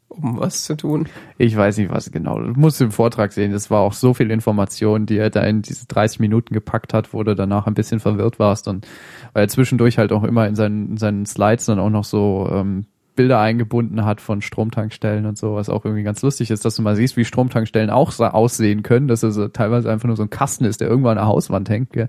[0.09, 1.09] Um was zu tun.
[1.37, 2.39] Ich weiß nicht, was genau.
[2.41, 3.53] Du musst den Vortrag sehen.
[3.53, 7.13] Das war auch so viel Information, die er da in diese 30 Minuten gepackt hat,
[7.13, 8.69] wo du danach ein bisschen verwirrt warst.
[8.69, 8.87] Und
[9.33, 12.49] weil er zwischendurch halt auch immer in seinen, in seinen Slides dann auch noch so
[12.51, 12.87] ähm,
[13.17, 16.83] Bilder eingebunden hat von Stromtankstellen und so, was auch irgendwie ganz lustig ist, dass du
[16.83, 20.23] mal siehst, wie Stromtankstellen auch sa- aussehen können, dass es so teilweise einfach nur so
[20.23, 21.93] ein Kasten ist, der irgendwo an der Hauswand hängt.
[21.93, 22.09] Gell?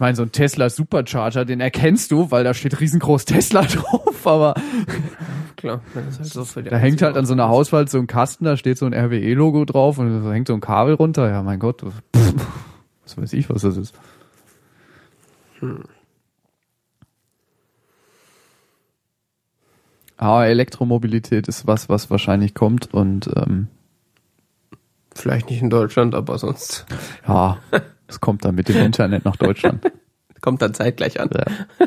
[0.00, 4.26] Ich meine, so ein Tesla Supercharger, den erkennst du, weil da steht riesengroß Tesla drauf,
[4.26, 4.54] aber
[5.56, 8.46] Klar, das ist halt so da hängt halt an so einer Hauswand so ein Kasten,
[8.46, 11.28] da steht so ein RWE-Logo drauf und da hängt so ein Kabel runter.
[11.28, 12.34] Ja, mein Gott, pff,
[13.04, 13.94] was weiß ich, was das ist.
[20.16, 23.68] Aber Elektromobilität ist was, was wahrscheinlich kommt und ähm,
[25.14, 26.86] Vielleicht nicht in Deutschland, aber sonst
[27.28, 27.58] ja,
[28.10, 29.90] es kommt dann mit dem Internet nach Deutschland.
[30.40, 31.30] kommt dann zeitgleich an.
[31.32, 31.44] Ja.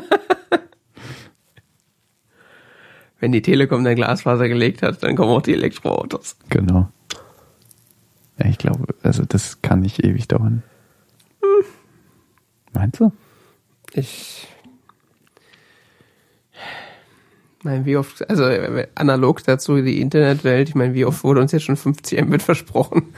[3.20, 6.36] Wenn die Telekom der Glasfaser gelegt hat, dann kommen auch die Elektroautos.
[6.48, 6.88] Genau.
[8.38, 10.62] Ja, ich glaube, also das kann nicht ewig dauern.
[12.72, 13.12] Meinst du?
[13.92, 14.48] Ich
[17.62, 21.52] meine, wie oft, also äh, analog dazu die Internetwelt, ich meine, wie oft wurde uns
[21.52, 23.14] jetzt schon 50 Mbit versprochen?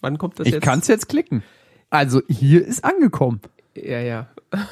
[0.00, 0.62] Wann kommt das Ich jetzt?
[0.64, 1.42] kann es jetzt klicken.
[1.90, 3.40] Also hier ist angekommen.
[3.74, 4.28] Ja, ja.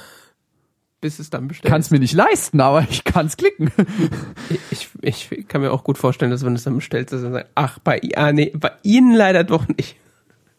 [1.01, 3.71] Bis es dann bestellt Kann es mir nicht leisten, aber ich kann es klicken.
[4.71, 4.89] Ich,
[5.31, 7.79] ich kann mir auch gut vorstellen, dass wenn es dann bestellt ist, dann sagen, ach,
[7.79, 9.97] bei, ah, nee, bei Ihnen leider doch nicht.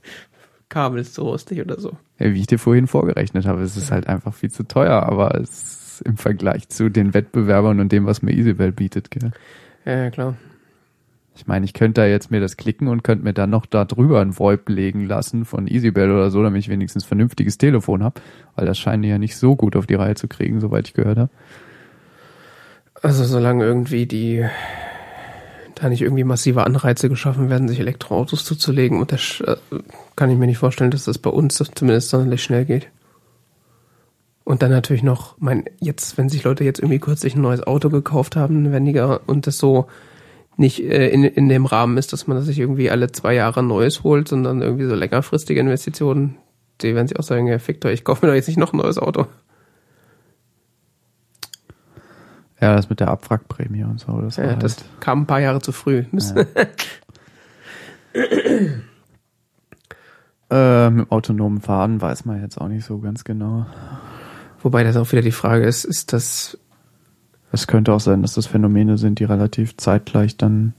[0.70, 1.97] Kabel ist zu rostig oder so.
[2.20, 5.36] Ja, wie ich dir vorhin vorgerechnet habe, es ist halt einfach viel zu teuer, aber
[5.36, 9.32] es ist im Vergleich zu den Wettbewerbern und dem, was mir Easywell bietet, gell?
[9.86, 10.36] Ja, klar.
[11.40, 13.86] Ich meine, ich könnte da jetzt mir das klicken und könnte mir dann noch da
[13.86, 18.20] drüber ein VoIP legen lassen von EasyBell oder so, damit ich wenigstens vernünftiges Telefon habe,
[18.58, 20.94] weil das scheinen die ja nicht so gut auf die Reihe zu kriegen, soweit ich
[20.94, 21.30] gehört habe.
[23.02, 24.46] Also solange irgendwie die
[25.76, 29.56] da nicht irgendwie massive Anreize geschaffen werden, sich Elektroautos zuzulegen, und das äh,
[30.18, 32.90] kann ich mir nicht vorstellen, dass das bei uns zumindest sonderlich schnell geht.
[34.44, 37.90] Und dann natürlich noch, mein, jetzt, wenn sich Leute jetzt irgendwie kürzlich ein neues Auto
[37.90, 39.88] gekauft haben, weniger und das so
[40.60, 44.03] nicht äh, in, in dem Rahmen ist, dass man sich irgendwie alle zwei Jahre neues
[44.03, 46.38] holt, sondern irgendwie so längerfristige Investitionen,
[46.82, 48.74] die werden sich auch sagen, ja, fickt euch, ich kaufe mir doch jetzt nicht noch
[48.74, 49.26] ein neues Auto.
[52.62, 54.20] Ja, das mit der Abwrackprämie und so.
[54.20, 56.03] Das, ja, halt das kam ein paar Jahre zu früh.
[56.12, 56.45] Ja.
[60.88, 63.66] äh, mit autonomen Fahren weiß man jetzt auch nicht so ganz genau.
[64.62, 66.57] Wobei das auch wieder die Frage ist, ist das.
[67.52, 70.74] Es könnte auch sein, dass das Phänomene sind, die relativ zeitgleich dann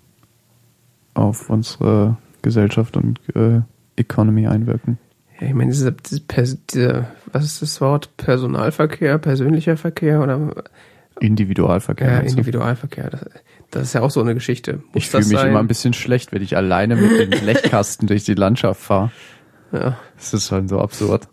[1.15, 3.61] auf unsere Gesellschaft und äh,
[3.97, 4.99] Economy einwirken.
[5.41, 8.17] Ja, ich meine, diese, diese, diese, was ist das Wort?
[8.17, 10.65] Personalverkehr, persönlicher Verkehr oder
[11.19, 12.11] Individualverkehr.
[12.11, 13.11] Ja, Individualverkehr.
[13.11, 13.27] Das,
[13.71, 14.83] das, ist ja auch so eine Geschichte.
[14.93, 15.51] Muss ich fühle mich sein?
[15.51, 19.11] immer ein bisschen schlecht, wenn ich alleine mit dem Blechkasten durch die Landschaft fahre.
[19.73, 19.99] Ja.
[20.17, 21.29] Das ist schon so absurd.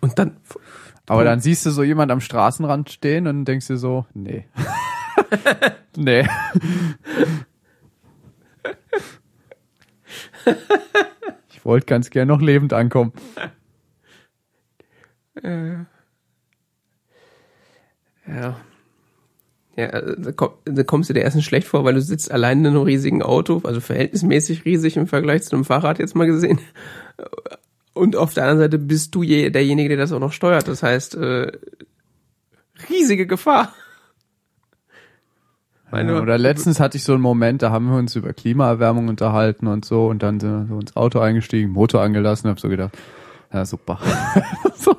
[0.00, 0.36] Und dann.
[1.06, 4.46] Aber dann siehst du so jemand am Straßenrand stehen und denkst dir so, nee.
[5.96, 6.26] nee.
[11.50, 13.12] ich wollte ganz gern noch lebend ankommen.
[15.42, 15.86] Ja.
[18.26, 18.56] Ja.
[19.76, 22.68] Ja, da, komm, da kommst du dir erstens schlecht vor, weil du sitzt allein in
[22.68, 26.60] einem riesigen Auto, also verhältnismäßig riesig im Vergleich zu einem Fahrrad jetzt mal gesehen.
[27.94, 30.66] Und auf der anderen Seite bist du je, derjenige, der das auch noch steuert.
[30.68, 31.52] Das heißt, äh,
[32.90, 33.72] riesige Gefahr.
[35.90, 39.68] Meine, oder letztens hatte ich so einen Moment, da haben wir uns über Klimaerwärmung unterhalten
[39.68, 42.98] und so und dann sind wir ins Auto eingestiegen, Motor angelassen, hab so gedacht,
[43.52, 44.00] ja super.
[44.74, 44.96] so.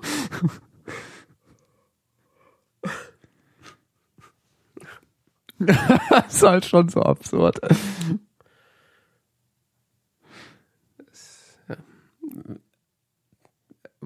[5.60, 7.60] das ist halt schon so absurd.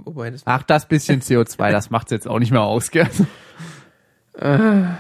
[0.10, 3.08] Wobei das Ach, das bisschen CO2, das macht's jetzt auch nicht mehr aus, gell?
[4.40, 4.98] Ah,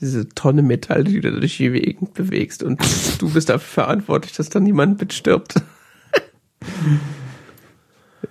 [0.00, 2.80] diese Tonne Metall, die du durch die Gegend bewegst und
[3.20, 5.56] du bist dafür verantwortlich, dass da niemand mitstirbt.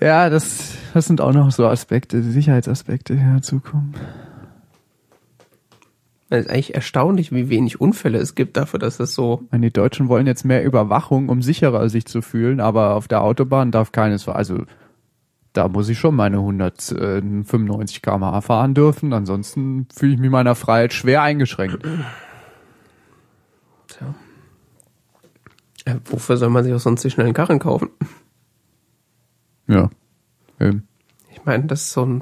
[0.01, 3.93] Ja, das, das sind auch noch so Aspekte, Sicherheitsaspekte, die dazukommen.
[6.29, 9.43] Es ist eigentlich erstaunlich, wie wenig Unfälle es gibt dafür, dass es so.
[9.53, 13.71] Die Deutschen wollen jetzt mehr Überwachung, um sicherer sich zu fühlen, aber auf der Autobahn
[13.71, 14.65] darf keines, also
[15.55, 20.93] da muss ich schon meine 195 km/h fahren dürfen, ansonsten fühle ich mich meiner Freiheit
[20.93, 21.83] schwer eingeschränkt.
[23.87, 24.13] Tja.
[25.87, 27.89] Ja, wofür soll man sich auch sonst die schnellen Karren kaufen?
[29.67, 29.89] Ja.
[30.59, 30.87] Eben.
[31.31, 32.21] Ich meine, das ist so ein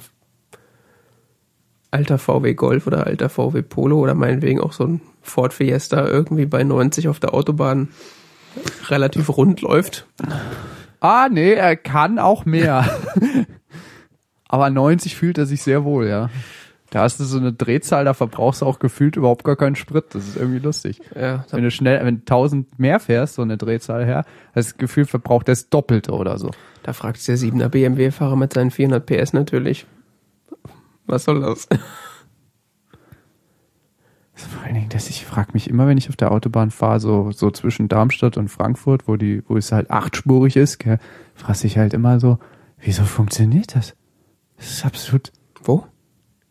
[1.91, 6.45] alter VW Golf oder alter VW Polo oder meinetwegen auch so ein Ford Fiesta irgendwie
[6.45, 7.89] bei 90 auf der Autobahn
[8.89, 10.07] relativ rund läuft.
[11.03, 12.89] Ah, nee, er kann auch mehr.
[14.47, 16.29] Aber 90 fühlt er sich sehr wohl, ja.
[16.91, 20.05] Da hast du so eine Drehzahl, da verbrauchst du auch gefühlt überhaupt gar keinen Sprit.
[20.11, 21.01] Das ist irgendwie lustig.
[21.13, 24.23] Ja, wenn du schnell, wenn 1000 mehr fährst, so eine Drehzahl her,
[24.53, 26.51] das Gefühl verbraucht das Doppelte oder so.
[26.83, 29.85] Da fragt der 7er BMW-Fahrer mit seinen 400 PS natürlich,
[31.05, 31.67] was soll das?
[34.47, 37.31] Vor allen Dingen, dass ich frage mich immer, wenn ich auf der Autobahn fahre, so,
[37.31, 40.99] so zwischen Darmstadt und Frankfurt, wo die, wo es halt achtspurig ist, gell,
[41.35, 42.39] frage ich halt immer so,
[42.79, 43.95] wieso funktioniert das?
[44.57, 45.31] Das ist absolut.
[45.63, 45.85] Wo?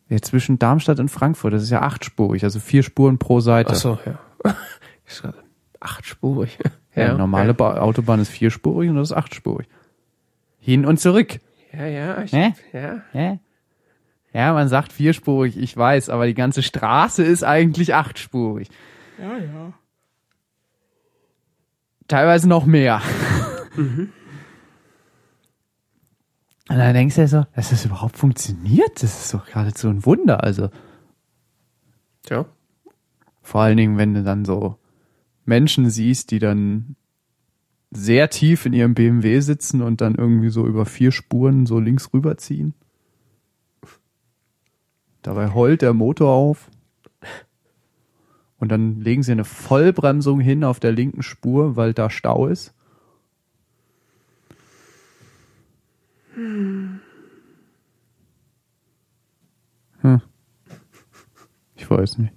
[0.09, 3.71] Ja, zwischen Darmstadt und Frankfurt, das ist ja achtspurig, also vier Spuren pro Seite.
[3.71, 4.19] Ach so, ja.
[5.79, 6.57] achtspurig.
[6.95, 7.81] Ja, ja normale ja.
[7.81, 9.67] Autobahn ist vierspurig und das ist achtspurig.
[10.59, 11.39] Hin und zurück.
[11.75, 12.53] Ja, ja, ich, ja.
[12.71, 13.01] ja.
[13.13, 13.39] Ja,
[14.33, 18.69] man sagt vierspurig, ich weiß, aber die ganze Straße ist eigentlich achtspurig.
[19.19, 19.73] Ja, ja.
[22.07, 23.01] Teilweise noch mehr.
[23.75, 24.11] Mhm.
[26.69, 30.43] Und dann denkst du so, dass das überhaupt funktioniert, das ist doch geradezu ein Wunder,
[30.43, 30.69] also.
[32.23, 32.45] Tja.
[33.41, 34.77] Vor allen Dingen, wenn du dann so
[35.45, 36.95] Menschen siehst, die dann
[37.91, 42.13] sehr tief in ihrem BMW sitzen und dann irgendwie so über vier Spuren so links
[42.13, 42.73] rüberziehen.
[45.23, 46.69] Dabei heult der Motor auf.
[48.59, 52.73] Und dann legen sie eine Vollbremsung hin auf der linken Spur, weil da Stau ist.
[56.35, 57.01] Hm.
[61.75, 62.33] Ich weiß nicht.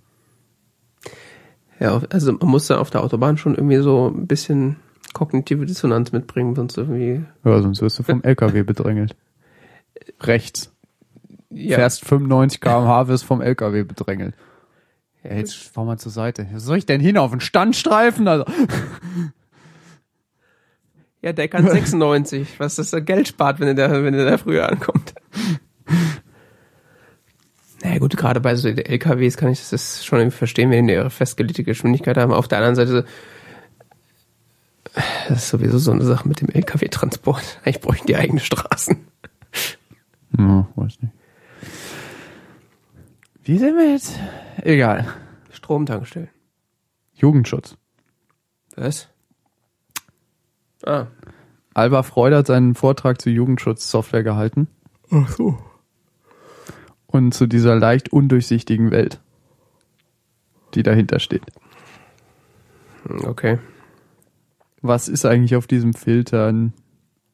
[1.78, 4.76] Ja, Ja, also man muss da auf der Autobahn schon irgendwie so ein bisschen
[5.12, 7.24] kognitive Dissonanz mitbringen, sonst irgendwie.
[7.44, 9.16] Ja, sonst wirst du vom LKW bedrängelt.
[10.20, 10.75] Rechts.
[11.56, 14.34] Ja, Fährst 95 km/h, wirst vom LKW bedrängelt.
[15.22, 16.46] Ja, jetzt fahr mal zur Seite.
[16.52, 17.16] Was soll ich denn hin?
[17.16, 18.28] Auf den Standstreifen?
[18.28, 18.44] Also,
[21.22, 24.38] ja der kann 96, was das da Geld spart, wenn er da, wenn er da
[24.38, 25.14] früher ankommt.
[27.82, 31.10] Naja gut, gerade bei so LKWs kann ich das schon irgendwie verstehen, wenn die ihre
[31.10, 32.32] festgelegte Geschwindigkeit haben.
[32.32, 33.06] Auf der anderen Seite,
[35.28, 37.60] das ist sowieso so eine Sache mit dem LKW-Transport.
[37.64, 38.96] Eigentlich bräuchten die eigene Straßen.
[40.38, 41.12] ja, weiß nicht.
[43.46, 44.18] Wie sind wir jetzt?
[44.62, 45.06] Egal.
[45.52, 46.30] Stromtankstellen.
[47.14, 47.76] Jugendschutz.
[48.74, 49.08] Was?
[50.84, 51.06] Ah.
[51.72, 54.66] Alba Freude hat seinen Vortrag zu Jugendschutzsoftware gehalten
[55.12, 55.58] Ach so.
[57.06, 59.20] und zu dieser leicht undurchsichtigen Welt,
[60.74, 61.44] die dahinter steht.
[63.22, 63.60] Okay.
[64.82, 66.72] Was ist eigentlich auf diesem Filtern?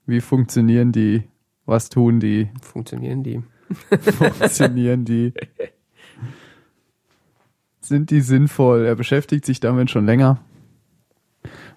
[0.05, 1.23] Wie funktionieren die?
[1.65, 2.51] Was tun die?
[2.61, 3.43] Funktionieren die?
[3.99, 5.33] Funktionieren die?
[7.93, 8.87] Sind die sinnvoll?
[8.87, 10.41] Er beschäftigt sich damit schon länger.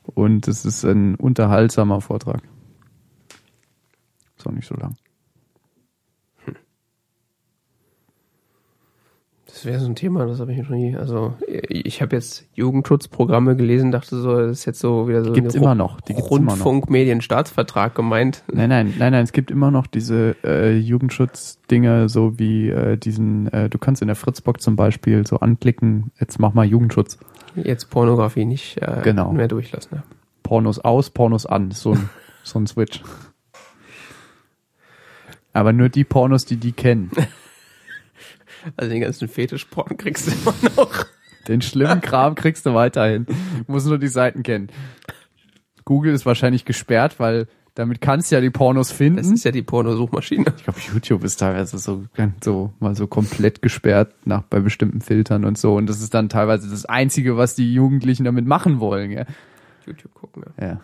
[0.05, 2.41] Und es ist ein unterhaltsamer Vortrag.
[4.37, 4.95] Ist auch nicht so lang.
[9.55, 10.97] Das wäre so ein Thema, das habe ich noch nie.
[10.97, 15.55] Also ich habe jetzt Jugendschutzprogramme gelesen, dachte so, das ist jetzt so wieder so Gibt's
[15.55, 16.01] immer noch.
[16.01, 16.29] Die gibt's.
[16.29, 18.43] Rundfunkmedienstaatsvertrag gemeint.
[18.51, 23.47] Nein, nein, nein, nein, es gibt immer noch diese äh, Jugendschutzdinger, so wie äh, diesen,
[23.53, 27.17] äh, du kannst in der Fritzbox zum Beispiel so anklicken, jetzt mach mal Jugendschutz.
[27.55, 29.31] Jetzt Pornografie nicht äh, Genau.
[29.31, 29.99] mehr durchlassen.
[29.99, 30.03] Ja.
[30.43, 31.71] Pornos aus, Pornos an.
[31.71, 32.09] So ein,
[32.43, 33.01] so ein Switch.
[35.53, 37.09] Aber nur die Pornos, die die kennen.
[38.77, 41.05] Also den ganzen Fetischporn kriegst du immer noch.
[41.47, 43.25] Den schlimmen Kram kriegst du weiterhin.
[43.25, 43.35] Du
[43.71, 44.69] musst nur die Seiten kennen.
[45.83, 49.33] Google ist wahrscheinlich gesperrt, weil damit kannst du ja die Pornos Das finden.
[49.33, 50.45] ist ja die Pornosuchmaschine.
[50.57, 52.05] Ich glaube, YouTube ist teilweise so,
[52.43, 55.75] so mal so komplett gesperrt nach bei bestimmten Filtern und so.
[55.75, 59.11] Und das ist dann teilweise das Einzige, was die Jugendlichen damit machen wollen.
[59.11, 59.25] Ja.
[59.85, 60.45] YouTube gucken.
[60.59, 60.65] Ja.
[60.67, 60.79] ja.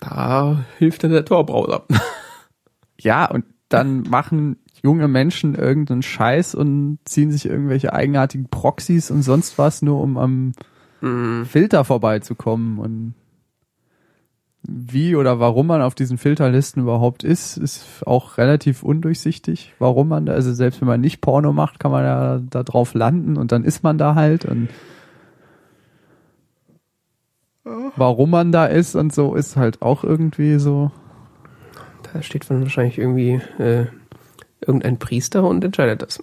[0.00, 1.84] Da hilft dann der Tor-Browser.
[3.00, 9.22] Ja, und dann machen junge Menschen irgendeinen Scheiß und ziehen sich irgendwelche eigenartigen Proxys und
[9.22, 10.52] sonst was, nur um am
[11.00, 11.46] Mhm.
[11.46, 12.78] Filter vorbeizukommen.
[12.78, 13.14] Und
[14.62, 19.74] wie oder warum man auf diesen Filterlisten überhaupt ist, ist auch relativ undurchsichtig.
[19.78, 22.94] Warum man da, also selbst wenn man nicht Porno macht, kann man ja da drauf
[22.94, 24.68] landen und dann ist man da halt und
[27.96, 30.90] warum man da ist und so ist halt auch irgendwie so.
[32.12, 33.86] Da steht dann wahrscheinlich irgendwie äh,
[34.60, 36.22] irgendein Priester und entscheidet das.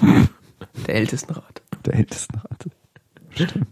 [0.86, 1.62] der Ältestenrat.
[1.86, 2.68] Der Ältestenrat.
[3.30, 3.66] Stimmt.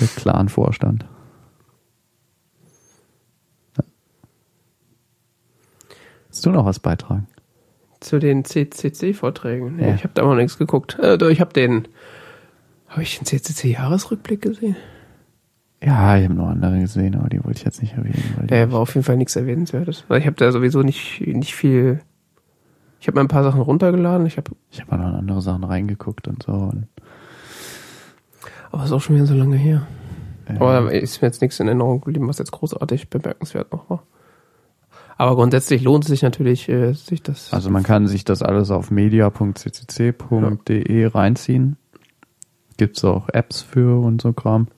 [0.00, 1.06] Der Clan-Vorstand.
[3.78, 3.84] Ja.
[6.28, 7.28] Willst du noch was beitragen?
[8.00, 9.76] Zu den CCC-Vorträgen.
[9.76, 9.94] Nee, Ja.
[9.94, 10.98] Ich habe da auch noch nichts geguckt.
[10.98, 11.88] Äh, ich habe den.
[12.88, 14.76] Habe ich den CCC-Jahresrückblick gesehen?
[15.82, 18.22] Ja, ich habe noch andere gesehen, aber die wollte ich jetzt nicht erwähnen.
[18.38, 20.04] Weil Der war auf jeden Fall nichts Erwähnenswertes.
[20.08, 22.00] Weil ich habe da sowieso nicht, nicht viel.
[23.00, 24.26] Ich habe mir ein paar Sachen runtergeladen.
[24.26, 26.52] Ich habe, ich habe auch noch in andere Sachen reingeguckt und so.
[26.52, 26.86] Und,
[28.72, 29.86] aber ist auch schon wieder so lange her.
[30.48, 34.02] äh, Aber ist mir jetzt nichts in Erinnerung geblieben, was jetzt großartig bemerkenswert noch war.
[35.18, 37.50] Aber grundsätzlich lohnt es sich natürlich, äh, sich das.
[37.52, 41.76] also man kann sich das alles auf media.ccc.de reinziehen.
[42.76, 44.68] Gibt's auch Apps für und so Kram.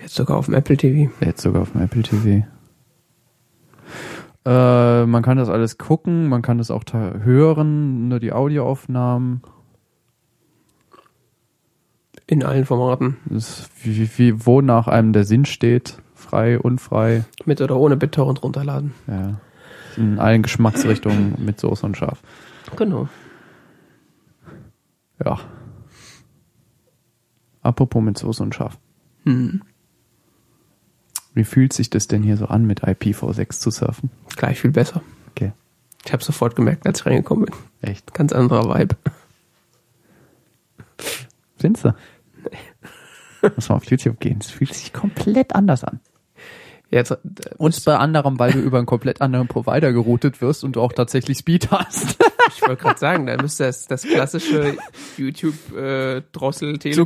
[0.00, 1.10] Jetzt sogar auf dem Apple TV.
[1.20, 2.46] Jetzt sogar auf dem Apple TV.
[4.44, 9.42] Äh, man kann das alles gucken, man kann das auch hören, nur die Audioaufnahmen.
[12.26, 13.16] In allen Formaten.
[13.26, 15.98] Das wie, wie, wo nach einem der Sinn steht.
[16.14, 17.24] Frei, unfrei.
[17.44, 18.94] Mit oder ohne BitTorrent runterladen.
[19.08, 19.40] Ja.
[19.96, 22.22] In allen Geschmacksrichtungen mit Soße und Scharf.
[22.76, 23.08] Genau.
[25.24, 25.40] Ja.
[27.62, 28.78] Apropos mit Soße und Scharf.
[29.24, 29.62] Hm.
[31.34, 34.10] Wie fühlt sich das denn hier so an, mit IPv6 zu surfen?
[34.36, 35.02] Gleich viel besser.
[35.30, 35.52] Okay.
[36.04, 37.54] Ich habe sofort gemerkt, als ich reingekommen bin.
[37.82, 38.12] Echt?
[38.14, 38.96] Ganz anderer Vibe.
[41.56, 41.94] Findest du?
[43.56, 44.38] Muss mal auf YouTube gehen.
[44.40, 46.00] Es fühlt sich komplett anders an.
[46.90, 47.16] Jetzt, äh,
[47.56, 50.92] Und bei anderem, weil du über einen komplett anderen Provider geroutet wirst und du auch
[50.92, 52.18] tatsächlich Speed hast.
[52.54, 54.76] ich wollte gerade sagen, da müsste das, das klassische
[55.16, 56.22] youtube äh,
[56.92, 57.04] So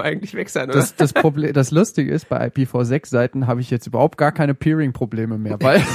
[0.00, 0.78] eigentlich weg sein, oder?
[0.78, 5.38] Das, das, Problem, das Lustige ist, bei IPv6-Seiten habe ich jetzt überhaupt gar keine Peering-Probleme
[5.38, 5.82] mehr, weil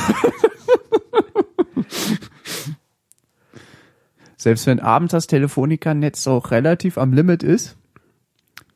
[4.38, 7.78] Selbst wenn abends das Telefonica-Netz auch relativ am Limit ist,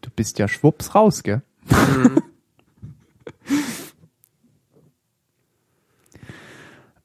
[0.01, 1.43] du bist ja schwupps raus, gell?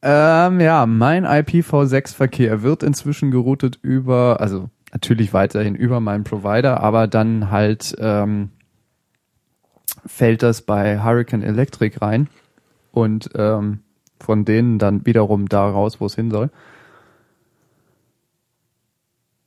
[0.04, 7.06] Ähm, ja, mein IPv6-Verkehr wird inzwischen geroutet über, also natürlich weiterhin über meinen Provider, aber
[7.06, 8.50] dann halt ähm,
[10.04, 12.28] fällt das bei Hurricane Electric rein
[12.92, 13.80] und ähm,
[14.20, 16.50] von denen dann wiederum da raus, wo es hin soll.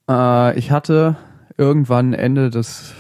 [0.10, 1.18] Äh, ich hatte
[1.56, 2.96] irgendwann Ende des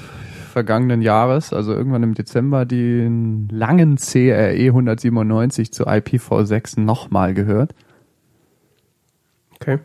[0.58, 7.76] vergangenen Jahres, also irgendwann im Dezember, den langen CRE 197 zu IPv6 nochmal gehört.
[9.54, 9.78] Okay.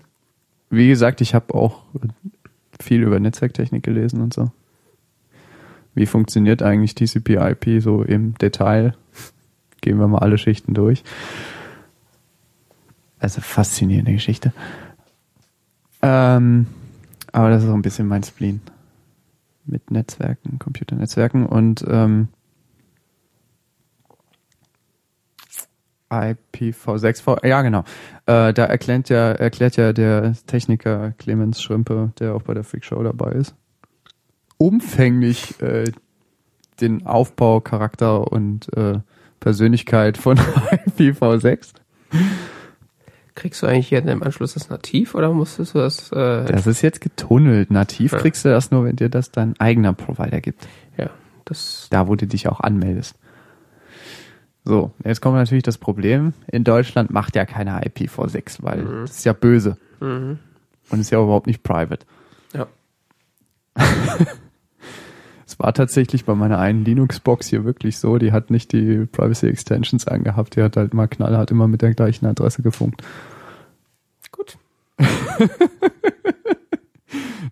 [0.71, 1.83] Wie gesagt, ich habe auch
[2.81, 4.51] viel über Netzwerktechnik gelesen und so.
[5.95, 8.95] Wie funktioniert eigentlich TCP/IP so im Detail?
[9.83, 11.05] Gehen wir mal alle Schichten durch.
[13.19, 14.55] Also faszinierende Geschichte.
[16.01, 16.67] Ähm,
[17.31, 18.63] aber das ist auch ein bisschen mein Spleen
[19.65, 22.29] mit Netzwerken, Computernetzwerken und ähm,
[26.11, 27.85] IPv6, ja genau.
[28.27, 32.85] Äh, da erklärt ja, erklärt ja der Techniker Clemens Schrümpe, der auch bei der Freak
[32.85, 33.55] Show dabei ist,
[34.59, 35.91] umfänglich äh,
[36.81, 39.01] den Aufbau, Charakter und äh,
[39.41, 40.39] Persönlichkeit von
[40.99, 41.73] IPv6.
[43.35, 46.13] Kriegst du eigentlich hier im Anschluss das Nativ oder musstest du das?
[46.13, 47.71] Äh, Das ist jetzt getunnelt.
[47.71, 48.19] Nativ Ja.
[48.19, 50.67] kriegst du das nur, wenn dir das dein eigener Provider gibt.
[50.99, 51.09] ja,
[51.47, 51.89] das.
[51.91, 53.15] Da, wo du dich auch anmeldest.
[54.65, 56.35] So, jetzt kommt natürlich das Problem.
[56.47, 59.01] In Deutschland macht ja keiner IPv6, weil Mhm.
[59.03, 60.39] das ist ja böse Mhm.
[60.91, 62.05] und ist ja überhaupt nicht private.
[62.53, 62.67] Ja.
[65.63, 70.09] War tatsächlich bei meiner einen Linux-Box hier wirklich so, die hat nicht die Privacy Extensions
[70.09, 73.05] angehabt, die hat halt mal knallhart immer mit der gleichen Adresse gefunkt.
[74.33, 74.59] Gut.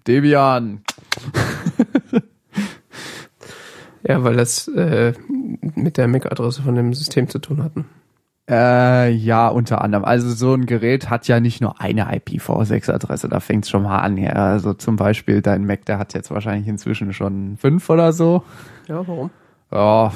[0.08, 0.82] Debian.
[4.02, 5.12] Ja, weil das äh,
[5.76, 7.84] mit der MAC-Adresse von dem System zu tun hatten.
[8.51, 10.05] Äh, ja, unter anderem.
[10.05, 14.16] Also so ein Gerät hat ja nicht nur eine IPv6-Adresse, da fängt's schon mal an.
[14.16, 14.32] Ja.
[14.32, 18.42] Also zum Beispiel dein Mac, der hat jetzt wahrscheinlich inzwischen schon fünf oder so.
[18.88, 19.30] Ja, warum?
[19.70, 20.12] Ja,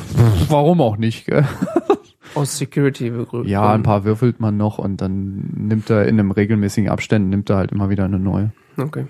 [0.49, 1.47] warum auch nicht, gell?
[2.35, 3.51] Aus Security begründet.
[3.51, 7.49] Ja, ein paar würfelt man noch und dann nimmt er in einem regelmäßigen Abständen, nimmt
[7.51, 8.51] er halt immer wieder eine neue.
[8.77, 9.07] Okay.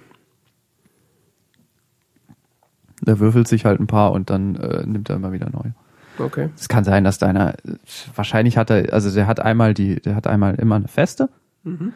[3.01, 5.75] Der würfelt sich halt ein paar und dann äh, nimmt er immer wieder neue.
[6.19, 6.51] Okay.
[6.57, 7.55] Es kann sein, dass deiner,
[8.15, 11.29] wahrscheinlich hat er, also der hat einmal die, der hat einmal immer eine feste.
[11.65, 11.93] Mhm.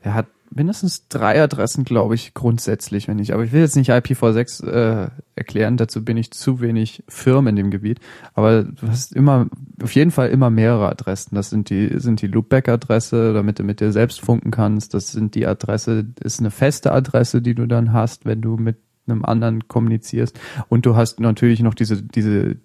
[0.00, 3.90] Er hat mindestens drei Adressen, glaube ich, grundsätzlich, wenn ich, aber ich will jetzt nicht
[3.90, 8.00] IPv6 äh, erklären, dazu bin ich zu wenig firm in dem Gebiet.
[8.34, 9.48] Aber du hast immer,
[9.82, 11.34] auf jeden Fall immer mehrere Adressen.
[11.34, 14.94] Das sind die, sind die Loopback-Adresse, damit du mit dir selbst funken kannst.
[14.94, 18.76] Das sind die Adresse, ist eine feste Adresse, die du dann hast, wenn du mit
[19.06, 20.38] einem anderen kommunizierst.
[20.68, 22.56] Und du hast natürlich noch diese, diese,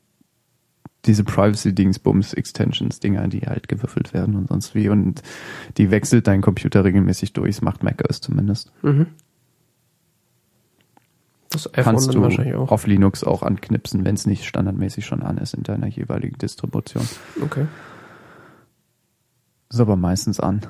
[1.06, 4.90] diese Privacy-Dingsbums-Extensions-Dinger, die halt gewürfelt werden und sonst wie.
[4.90, 5.22] Und
[5.78, 7.56] die wechselt dein Computer regelmäßig durch.
[7.56, 8.72] Das macht macOS zumindest.
[8.82, 9.08] Mhm.
[11.52, 12.72] Das Kannst du wahrscheinlich auch.
[12.72, 17.08] auf Linux auch anknipsen, wenn es nicht standardmäßig schon an ist in deiner jeweiligen Distribution.
[17.42, 17.66] Okay.
[19.70, 20.62] Ist aber meistens an.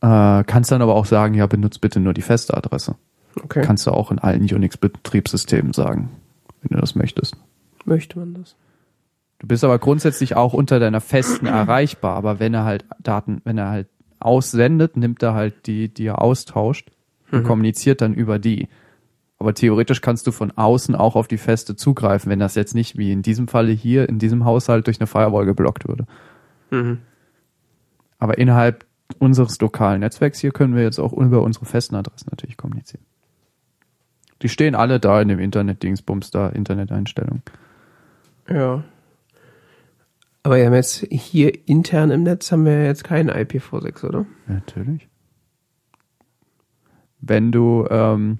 [0.00, 2.94] Äh, kannst dann aber auch sagen, ja, benutzt bitte nur die feste Adresse.
[3.42, 3.62] Okay.
[3.62, 6.10] Kannst du auch in allen Unix-Betriebssystemen sagen,
[6.62, 7.36] wenn du das möchtest.
[7.84, 8.56] Möchte man das?
[9.38, 13.58] Du bist aber grundsätzlich auch unter deiner festen erreichbar, aber wenn er halt Daten, wenn
[13.58, 13.88] er halt
[14.18, 16.90] aussendet, nimmt er halt die, die er austauscht
[17.32, 17.46] und Mhm.
[17.46, 18.68] kommuniziert dann über die.
[19.38, 22.98] Aber theoretisch kannst du von außen auch auf die feste zugreifen, wenn das jetzt nicht
[22.98, 26.06] wie in diesem Falle hier in diesem Haushalt durch eine Firewall geblockt würde.
[26.70, 26.98] Mhm.
[28.18, 28.84] Aber innerhalb
[29.18, 33.04] unseres lokalen Netzwerks hier können wir jetzt auch über unsere festen Adressen natürlich kommunizieren.
[34.42, 37.42] Die stehen alle da in dem Internet-Dingsbums da, Internet-Einstellungen.
[38.50, 38.84] Ja.
[40.42, 44.26] Aber wir haben jetzt hier intern im Netz haben wir jetzt keinen IPv6, oder?
[44.46, 45.08] Natürlich.
[47.20, 48.38] Wenn du, ähm,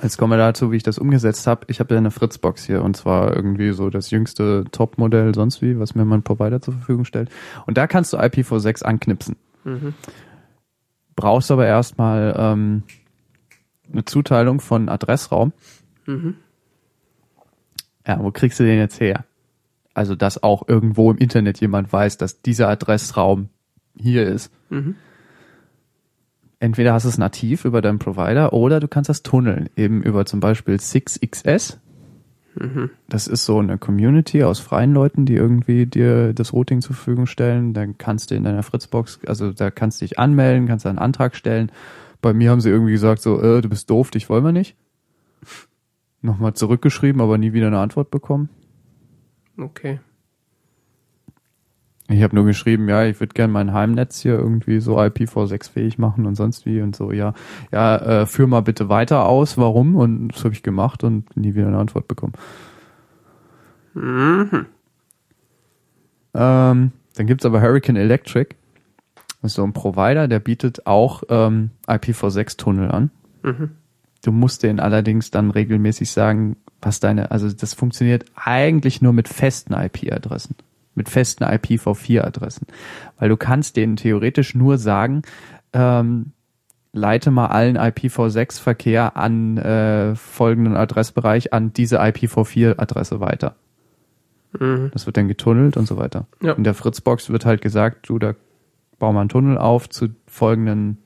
[0.00, 1.66] jetzt kommen wir dazu, wie ich das umgesetzt habe.
[1.68, 5.80] Ich habe ja eine Fritzbox hier und zwar irgendwie so das jüngste Top-Modell sonst wie,
[5.80, 7.28] was mir mein Provider zur Verfügung stellt.
[7.66, 9.34] Und da kannst du IPv6 anknipsen.
[9.64, 9.94] Mhm.
[11.16, 12.84] Brauchst aber erstmal ähm,
[13.92, 15.52] eine Zuteilung von Adressraum.
[16.06, 16.36] Mhm.
[18.06, 19.24] Ja, wo kriegst du den jetzt her?
[19.94, 23.48] Also, dass auch irgendwo im Internet jemand weiß, dass dieser Adressraum
[23.98, 24.52] hier ist.
[24.70, 24.94] Mhm.
[26.58, 30.24] Entweder hast du es nativ über deinen Provider oder du kannst das tunneln, eben über
[30.24, 31.78] zum Beispiel 6XS.
[32.58, 32.90] Mhm.
[33.08, 37.26] Das ist so eine Community aus freien Leuten, die irgendwie dir das Routing zur Verfügung
[37.26, 37.74] stellen.
[37.74, 41.36] Dann kannst du in deiner Fritzbox, also da kannst du dich anmelden, kannst einen Antrag
[41.36, 41.70] stellen,
[42.22, 44.74] Bei mir haben sie irgendwie gesagt so, äh, du bist doof, dich wollen wir nicht.
[46.26, 48.48] Nochmal zurückgeschrieben, aber nie wieder eine Antwort bekommen.
[49.56, 50.00] Okay.
[52.08, 55.98] Ich habe nur geschrieben, ja, ich würde gerne mein Heimnetz hier irgendwie so IPv6 fähig
[55.98, 57.32] machen und sonst wie und so, ja,
[57.70, 59.94] ja, äh, führ mal bitte weiter aus, warum?
[59.94, 62.32] Und das habe ich gemacht und nie wieder eine Antwort bekommen.
[63.94, 64.66] Mhm.
[66.34, 68.56] Ähm, dann gibt's aber Hurricane Electric.
[69.42, 73.10] Das ist so ein Provider, der bietet auch ähm, IPv6-Tunnel an.
[73.44, 73.70] Mhm.
[74.26, 79.28] Du musst denen allerdings dann regelmäßig sagen, was deine, also das funktioniert eigentlich nur mit
[79.28, 80.56] festen IP-Adressen
[80.96, 82.66] mit festen IPv4-Adressen.
[83.18, 85.22] Weil du kannst denen theoretisch nur sagen,
[85.72, 86.32] ähm,
[86.92, 93.54] leite mal allen IPv6-Verkehr an äh, folgenden Adressbereich an diese IPv4-Adresse weiter.
[94.58, 94.90] Mhm.
[94.92, 96.26] Das wird dann getunnelt und so weiter.
[96.40, 96.54] Ja.
[96.54, 98.34] In der Fritzbox wird halt gesagt, du, da
[98.98, 100.98] bau mal einen Tunnel auf zu folgenden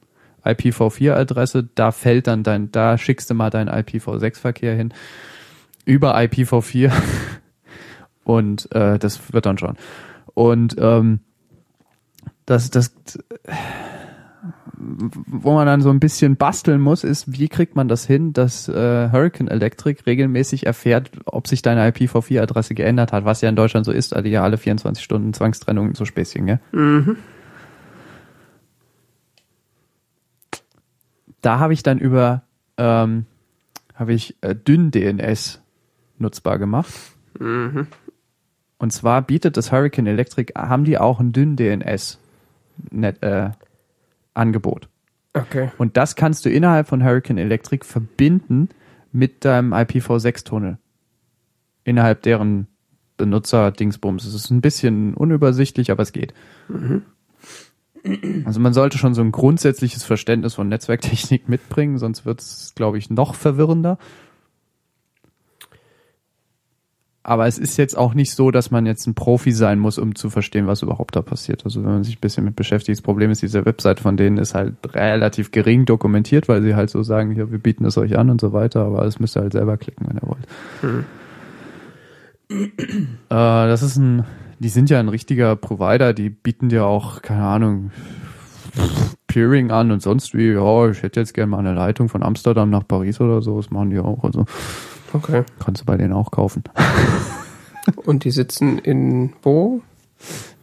[0.44, 4.92] IPv4-Adresse, da fällt dann dein, da schickst du mal deinen IPv6-Verkehr hin
[5.84, 6.92] über IPv4
[8.24, 9.76] und äh, das wird dann schon.
[10.34, 11.20] Und ähm,
[12.46, 12.92] das, das,
[14.76, 18.68] wo man dann so ein bisschen basteln muss, ist, wie kriegt man das hin, dass
[18.68, 23.84] äh, Hurricane Electric regelmäßig erfährt, ob sich deine IPv4-Adresse geändert hat, was ja in Deutschland
[23.84, 26.60] so ist, also ja alle 24 Stunden Zwangstrennung so Späßchen, gell?
[26.72, 27.16] Mhm.
[31.40, 32.42] Da habe ich dann über
[32.76, 33.26] ähm,
[33.94, 35.60] habe ich äh, dünn DNS
[36.18, 36.92] nutzbar gemacht.
[37.38, 37.86] Mhm.
[38.78, 42.18] Und zwar bietet das Hurricane Electric, haben die auch ein dünn DNS
[42.90, 43.50] Net, äh,
[44.32, 44.88] Angebot.
[45.34, 45.70] Okay.
[45.76, 48.70] Und das kannst du innerhalb von Hurricane Electric verbinden
[49.12, 50.78] mit deinem IPv6-Tunnel.
[51.84, 52.68] Innerhalb deren
[53.18, 54.24] Benutzer-Dingsbums.
[54.24, 56.32] Es ist ein bisschen unübersichtlich, aber es geht.
[58.44, 62.98] Also man sollte schon so ein grundsätzliches Verständnis von Netzwerktechnik mitbringen, sonst wird es, glaube
[62.98, 63.98] ich, noch verwirrender.
[67.22, 70.14] Aber es ist jetzt auch nicht so, dass man jetzt ein Profi sein muss, um
[70.14, 71.66] zu verstehen, was überhaupt da passiert.
[71.66, 74.38] Also wenn man sich ein bisschen mit beschäftigt, das Problem ist, diese Webseite von denen
[74.38, 78.16] ist halt relativ gering dokumentiert, weil sie halt so sagen, hier, wir bieten es euch
[78.16, 80.46] an und so weiter, aber das müsst ihr halt selber klicken, wenn ihr wollt.
[82.50, 82.58] Äh,
[83.28, 84.24] das ist ein,
[84.60, 87.90] die sind ja ein richtiger Provider, die bieten dir auch, keine Ahnung,
[89.26, 92.70] Peering an und sonst wie, ja, ich hätte jetzt gerne mal eine Leitung von Amsterdam
[92.70, 94.22] nach Paris oder so, das machen die auch.
[94.22, 94.44] Also
[95.12, 95.42] Okay.
[95.58, 96.62] kannst du bei denen auch kaufen.
[98.04, 99.80] Und die sitzen in wo?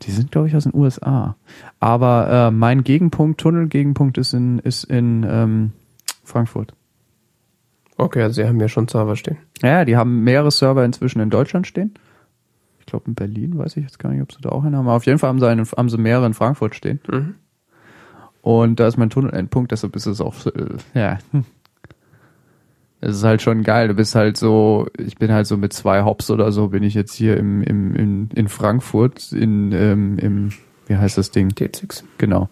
[0.04, 1.36] Die sind, glaube ich, aus den USA.
[1.80, 5.72] Aber äh, mein Gegenpunkt, Tunnelgegenpunkt ist in, ist in ähm,
[6.24, 6.74] Frankfurt.
[7.98, 9.38] Okay, also sie haben ja schon Server stehen.
[9.64, 11.96] Ja, die haben mehrere Server inzwischen in Deutschland stehen.
[12.88, 14.88] Ich glaube in Berlin, weiß ich jetzt gar nicht, ob sie da auch einen haben.
[14.88, 17.02] Aber auf jeden Fall haben sie, einen, haben sie mehrere in Frankfurt stehen.
[17.12, 17.36] Mhm.
[18.42, 21.18] Und da ist mein Tunnelendpunkt, deshalb ist es auch, äh, ja,
[23.02, 23.90] es ist halt schon geil.
[23.90, 26.94] Du bist halt so, ich bin halt so mit zwei Hops oder so, bin ich
[26.94, 30.54] jetzt hier im, im, in, in Frankfurt, in, ähm, im,
[30.86, 31.50] wie heißt das Ding?
[31.50, 32.06] T6.
[32.18, 32.48] Genau.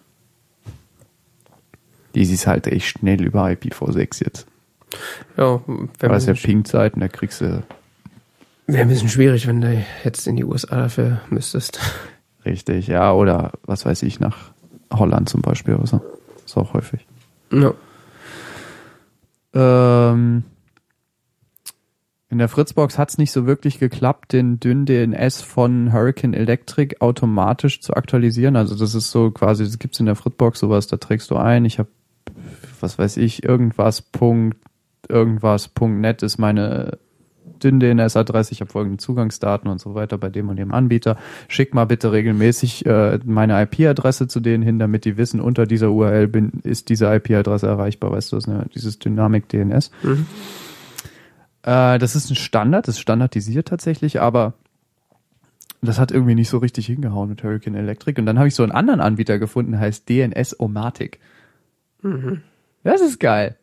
[2.14, 4.46] Die ist halt echt schnell über IPv6 jetzt.
[5.38, 7.62] Ja, Weil wäre es ja Ping-Zeiten, da kriegst du
[8.66, 11.80] wär ein bisschen schwierig, wenn du jetzt in die USA dafür müsstest.
[12.44, 14.50] richtig, ja, oder was weiß ich, nach
[14.92, 16.00] Holland zum Beispiel oder so.
[16.44, 17.06] Ist auch häufig.
[17.52, 17.74] Ja.
[19.54, 20.44] Ähm,
[22.28, 26.96] in der Fritzbox hat es nicht so wirklich geklappt, den dünn DNS von Hurricane Electric
[27.00, 28.56] automatisch zu aktualisieren.
[28.56, 31.64] Also das ist so quasi, das gibt's in der Fritzbox sowas, da trägst du ein,
[31.64, 31.88] ich habe,
[32.80, 34.58] was weiß ich, irgendwas Punkt,
[35.08, 36.98] irgendwas Punkt net ist meine
[37.62, 41.16] dünn DNS-Adresse, ich habe folgende Zugangsdaten und so weiter bei dem und dem Anbieter.
[41.48, 45.90] Schick mal bitte regelmäßig äh, meine IP-Adresse zu denen hin, damit die wissen, unter dieser
[45.90, 48.66] URL bin, ist diese IP-Adresse erreichbar, weißt du, das, ne?
[48.74, 49.90] dieses Dynamic-DNS.
[50.02, 50.26] Mhm.
[51.62, 54.54] Äh, das ist ein Standard, das ist standardisiert tatsächlich, aber
[55.82, 58.20] das hat irgendwie nicht so richtig hingehauen mit Hurricane Electric.
[58.20, 61.18] Und dann habe ich so einen anderen Anbieter gefunden, der heißt DNS-O-Matic.
[62.02, 62.42] Mhm.
[62.82, 63.56] Das ist geil.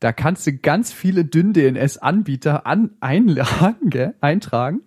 [0.00, 4.80] Da kannst du ganz viele Dünn-DNS-Anbieter an, einladen, gell, eintragen.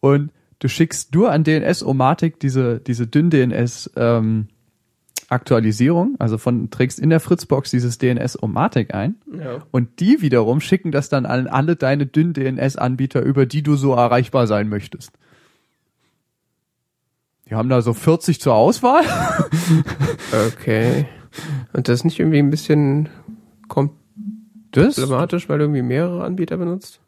[0.00, 4.48] Und du schickst nur an DNS-O-Matic diese, diese Dünn-DNS, ähm,
[5.30, 9.14] Aktualisierung, also von, trägst in der Fritzbox dieses DNS-O-Matic ein.
[9.32, 9.58] Ja.
[9.70, 13.94] Und die wiederum schicken das dann an alle deine dünn DNS-Anbieter, über die du so
[13.94, 15.12] erreichbar sein möchtest.
[17.48, 19.04] Die haben da so 40 zur Auswahl.
[20.32, 21.06] Okay.
[21.72, 23.08] Und das ist nicht irgendwie ein bisschen
[24.72, 24.94] Das?
[24.96, 27.00] problematisch, weil du irgendwie mehrere Anbieter benutzt?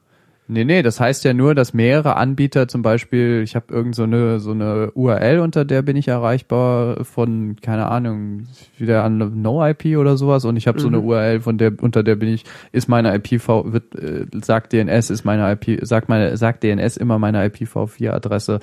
[0.49, 4.03] Nee, nee, das heißt ja nur, dass mehrere Anbieter zum Beispiel, ich habe irgend so
[4.03, 9.97] eine, so eine URL, unter der bin ich erreichbar von, keine Ahnung, wieder an No-IP
[9.97, 12.89] oder sowas und ich habe so eine URL, von der, unter der bin ich, ist
[12.89, 17.47] meine IPv, wird, äh, sagt DNS, ist meine IP, sagt meine, sagt DNS immer meine
[17.47, 18.59] IPv4-Adresse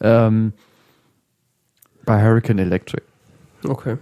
[0.00, 0.52] ähm,
[2.06, 3.02] bei Hurricane Electric.
[3.68, 3.96] Okay.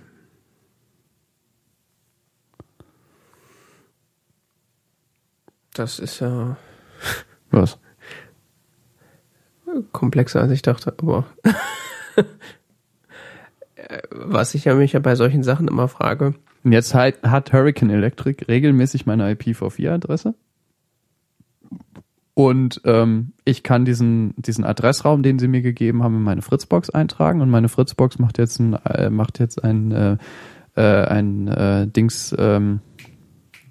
[5.74, 6.56] Das ist ja
[7.50, 7.78] Was?
[9.92, 11.26] komplexer als ich dachte, aber
[13.88, 16.34] Äh, was ich ja mich ja bei solchen Sachen immer frage,
[16.64, 20.34] Und jetzt halt, hat Hurricane Electric regelmäßig meine IPv4-Adresse.
[22.34, 26.88] Und ähm, ich kann diesen, diesen Adressraum, den sie mir gegeben haben, in meine Fritzbox
[26.88, 27.42] eintragen.
[27.42, 30.16] Und meine Fritzbox macht jetzt ein, äh, macht jetzt ein, äh,
[30.74, 32.80] äh, ein äh, Dings ähm,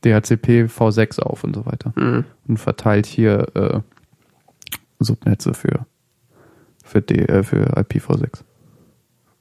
[0.03, 1.93] DHCP V6 auf und so weiter.
[1.95, 3.79] hm, Und verteilt hier äh,
[4.99, 5.85] Subnetze für,
[6.83, 8.43] für, D, äh, für IPv6.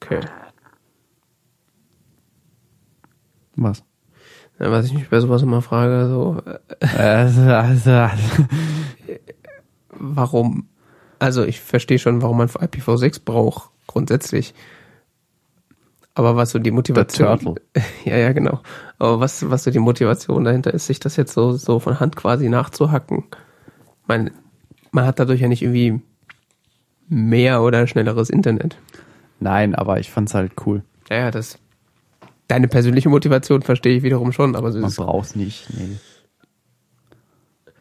[0.01, 0.20] okay.
[3.57, 3.82] Was?
[4.59, 8.11] Ja, was ich mich bei sowas immer frage, so, äh, Also, also,
[9.91, 10.69] warum,
[11.19, 14.55] also ich verstehe schon, warum man für IPv6 braucht, grundsätzlich.
[16.15, 17.27] Aber was so die Motivation.
[17.28, 17.55] Turtle.
[18.05, 18.61] Ja, ja, genau.
[19.01, 22.16] Aber was, was so die Motivation dahinter ist, sich das jetzt so, so von Hand
[22.16, 23.24] quasi nachzuhacken.
[24.06, 24.31] Man,
[24.93, 26.02] man hat dadurch ja nicht irgendwie
[27.09, 28.77] mehr oder schnelleres Internet.
[29.40, 30.85] Nein, aber ich fand's halt cool.
[31.09, 31.59] Ja, ja, das,
[32.47, 35.66] deine persönliche Motivation verstehe ich wiederum schon, aber so Man braucht's nicht.
[35.72, 35.97] Nee.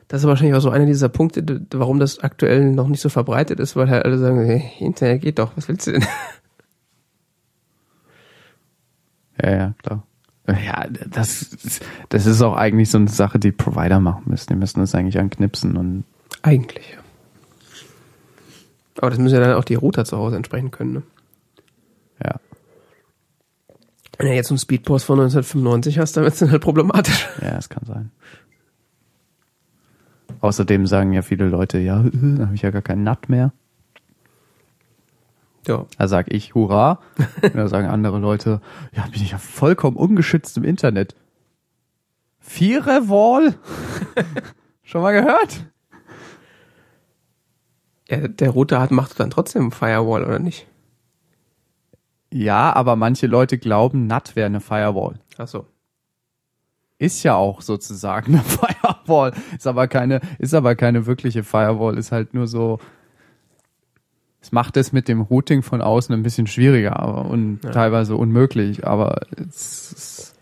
[0.07, 3.59] das ist wahrscheinlich auch so einer dieser Punkte, warum das aktuell noch nicht so verbreitet
[3.59, 6.05] ist, weil halt alle sagen, hey, Internet geht doch, was willst du denn?
[9.41, 10.03] Ja, ja, klar.
[10.65, 14.47] Ja, das, ist- das ist auch eigentlich so eine Sache, die Provider machen müssen.
[14.53, 16.03] Die müssen das eigentlich anknipsen und
[16.41, 16.99] Eigentlich, ja.
[18.97, 21.03] Aber das müssen ja dann auch die Router zu Hause entsprechend können, ne?
[22.23, 22.35] ja.
[24.17, 27.27] Wenn du jetzt einen Speedpost von 1995 hast, dann wird es dann halt problematisch.
[27.41, 28.11] Ja, es kann sein.
[30.41, 33.51] Außerdem sagen ja viele Leute, ja, dann habe ich ja gar keinen NAT mehr.
[35.69, 35.85] Ja.
[35.99, 36.99] Da sag ich, hurra.
[37.43, 38.59] Und da sagen andere Leute,
[38.91, 41.15] ja, bin ich ja vollkommen ungeschützt im Internet.
[42.39, 43.53] Firewall?
[44.83, 45.65] Schon mal gehört?
[48.09, 48.27] ja.
[48.27, 50.65] Der Router hat, macht dann trotzdem Firewall, oder nicht?
[52.33, 55.19] Ja, aber manche Leute glauben, NAT wäre eine Firewall.
[55.37, 55.67] Ach so.
[56.97, 59.33] Ist ja auch sozusagen eine Firewall.
[59.55, 61.95] Ist aber keine, ist aber keine wirkliche Firewall.
[61.99, 62.79] Ist halt nur so,
[64.41, 67.71] es macht es mit dem Routing von außen ein bisschen schwieriger aber, und Ja.
[67.71, 70.35] teilweise unmöglich, aber es ist,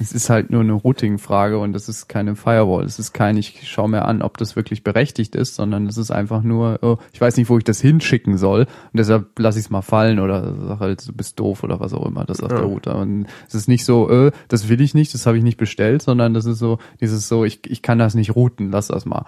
[0.00, 2.84] es ist halt nur eine Routing-Frage und das ist keine Firewall.
[2.84, 6.10] Es ist kein, ich schaue mir an, ob das wirklich berechtigt ist, sondern es ist
[6.10, 9.66] einfach nur, oh, ich weiß nicht, wo ich das hinschicken soll und deshalb lasse ich
[9.66, 12.50] es mal fallen oder sag halt, du bist doof oder was auch immer, das sagt
[12.50, 12.58] Ja.
[12.58, 12.96] der Router.
[12.98, 16.02] Und es ist nicht so, äh, das will ich nicht, das habe ich nicht bestellt,
[16.02, 19.26] sondern das ist so, dieses so, ich, ich kann das nicht routen, lass das mal.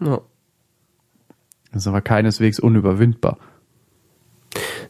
[0.00, 0.20] Ja.
[1.76, 3.36] Das ist aber keineswegs unüberwindbar.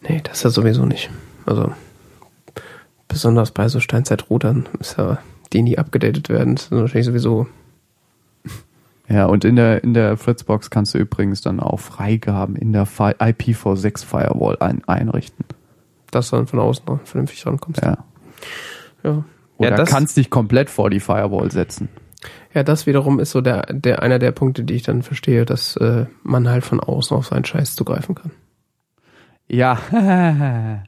[0.09, 1.11] Nee, das ist ja sowieso nicht.
[1.45, 1.73] Also,
[3.09, 5.19] besonders bei so Steinzeit-Routern ist ja,
[5.53, 7.49] die nie abgedatet werden, ist dann wahrscheinlich sowieso,
[9.09, 12.87] Ja, und in der, in der Fritzbox kannst du übrigens dann auch Freigaben in der
[12.87, 15.45] Fi- IPv6 Firewall ein, einrichten.
[16.13, 17.83] dass du dann von außen noch vernünftig rankommst.
[17.83, 17.99] Ja.
[19.03, 19.25] Ja.
[19.59, 21.89] Oder ja, das, kannst dich komplett vor die Firewall setzen.
[22.55, 25.77] Ja, das wiederum ist so der, der, einer der Punkte, die ich dann verstehe, dass
[25.77, 28.31] äh, man halt von außen auf seinen Scheiß zugreifen kann.
[29.49, 29.79] Ja.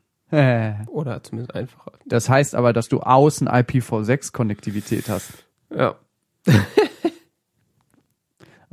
[0.88, 1.92] Oder zumindest einfacher.
[2.06, 5.32] Das heißt aber, dass du außen IPv6-Konnektivität hast.
[5.74, 5.94] Ja.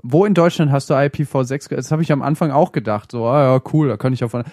[0.04, 1.76] Wo in Deutschland hast du IPv6?
[1.76, 3.12] Das habe ich am Anfang auch gedacht.
[3.12, 4.44] So, ah ja, cool, da kann ich ja von.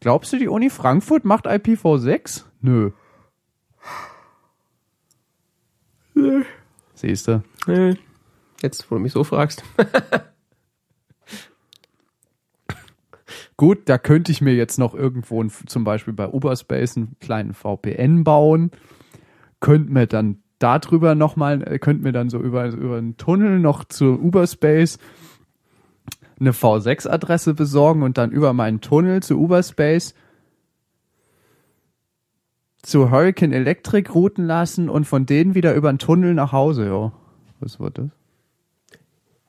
[0.00, 2.44] Glaubst du, die Uni Frankfurt macht IPv6?
[2.60, 2.92] Nö.
[6.96, 7.44] Siehst du?
[8.62, 9.62] Jetzt, wo du mich so fragst.
[13.58, 17.54] Gut, da könnte ich mir jetzt noch irgendwo ein, zum Beispiel bei Uberspace einen kleinen
[17.54, 18.70] VPN bauen.
[19.60, 24.18] Könnte mir dann darüber nochmal, könnte mir dann so über, über einen Tunnel noch zu
[24.18, 24.98] Uberspace
[26.40, 30.14] eine V6-Adresse besorgen und dann über meinen Tunnel zu Uberspace
[32.86, 37.12] zu Hurricane Electric routen lassen und von denen wieder über einen Tunnel nach Hause, ja.
[37.58, 38.10] Was war das?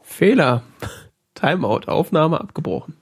[0.01, 0.64] Fehler.
[1.35, 1.81] Timeout.
[1.88, 2.95] Aufnahme abgebrochen.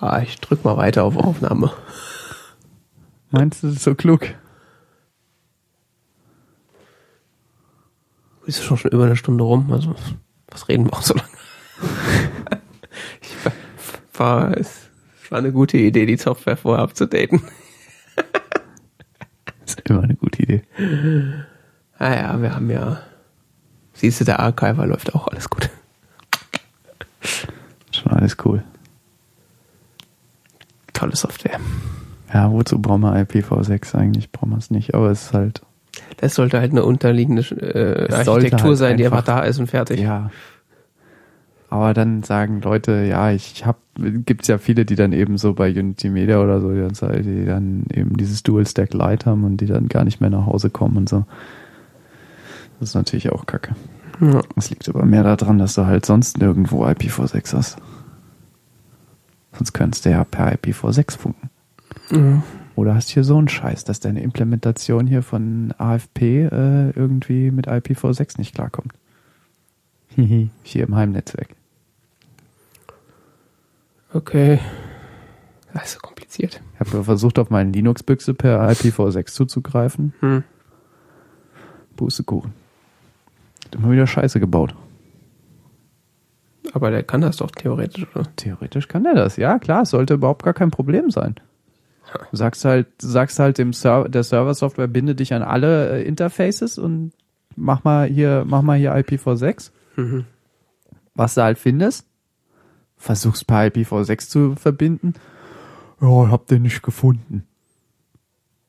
[0.00, 1.72] Ah, ich drück mal weiter auf Aufnahme.
[3.30, 4.34] Meinst du, das ist so klug?
[8.46, 9.94] Ist schon schon über eine Stunde rum, also
[10.48, 11.28] was reden wir auch so lange?
[13.20, 13.28] ich
[14.22, 14.88] war, es
[15.30, 17.42] war eine gute Idee, die Software vorher abzudaten.
[19.66, 20.62] ist immer eine gute Idee.
[21.98, 23.00] Naja, wir haben ja,
[23.94, 25.70] siehst du, der Archiver läuft auch alles gut.
[27.92, 28.62] Schon alles cool.
[30.92, 31.58] Tolle Software.
[32.32, 34.30] Ja, wozu brauchen wir IPv6 eigentlich?
[34.32, 35.62] Brauchen wir es nicht, aber es ist halt.
[36.16, 39.66] Das sollte halt eine unterliegende äh, Architektur halt sein, die einfach einfach- da ist und
[39.68, 40.00] fertig.
[40.00, 40.30] Ja.
[41.72, 45.70] Aber dann sagen Leute, ja, ich hab, gibt's ja viele, die dann eben so bei
[45.70, 49.88] Unity Media oder so, die dann, eben dieses Dual Stack Lite haben und die dann
[49.88, 51.24] gar nicht mehr nach Hause kommen und so.
[52.78, 53.74] Das ist natürlich auch kacke.
[54.20, 54.42] Ja.
[54.54, 57.78] Es liegt aber mehr daran, dass du halt sonst nirgendwo IPv6 hast.
[59.54, 61.48] Sonst könntest du ja per IPv6 funken.
[62.10, 62.42] Mhm.
[62.76, 67.66] Oder hast hier so einen Scheiß, dass deine Implementation hier von AFP äh, irgendwie mit
[67.66, 68.92] IPv6 nicht klarkommt.
[70.62, 71.48] Hier im Heimnetzwerk.
[74.14, 74.60] Okay.
[75.72, 76.60] Das ist so kompliziert.
[76.74, 80.12] Ich habe versucht, auf meinen Linux-Büchse per IPv6 zuzugreifen.
[80.20, 80.44] Hm.
[81.96, 82.52] Pustekuchen.
[83.64, 84.74] Hat immer wieder Scheiße gebaut.
[86.74, 88.26] Aber der kann das doch theoretisch, oder?
[88.36, 89.36] Theoretisch kann der das.
[89.36, 91.36] Ja, klar, es sollte überhaupt gar kein Problem sein.
[92.30, 96.78] Du sagst halt, sagst halt dem Server, der Server-Software, binde dich an alle äh, Interfaces
[96.78, 97.12] und
[97.56, 99.70] mach mal hier, mach mal hier IPv6.
[99.96, 100.24] Mhm.
[101.14, 102.06] Was du halt findest,
[103.02, 105.14] versuchst per IPv6 zu verbinden.
[106.00, 107.44] Ja, hab den nicht gefunden.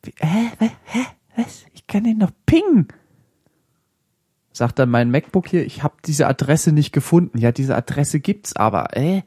[0.01, 1.05] Wie, hä, hä, hä,
[1.35, 1.65] was?
[1.73, 2.87] Ich kann den noch pingen.
[4.51, 7.37] Sagt dann mein MacBook hier, ich habe diese Adresse nicht gefunden.
[7.37, 9.21] Ja, diese Adresse gibt's aber, äh?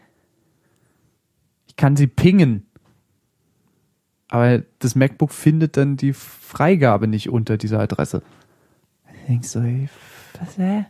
[1.66, 2.66] Ich kann sie pingen.
[4.28, 8.22] Aber das MacBook findet dann die Freigabe nicht unter dieser Adresse.
[9.14, 9.62] Ich denk so,
[10.40, 10.84] was, äh?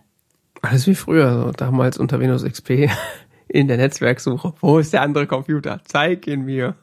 [0.62, 2.90] Alles wie früher, so damals unter Windows XP
[3.48, 4.54] in der Netzwerksuche.
[4.60, 5.80] Wo ist der andere Computer?
[5.84, 6.74] Zeig ihn mir.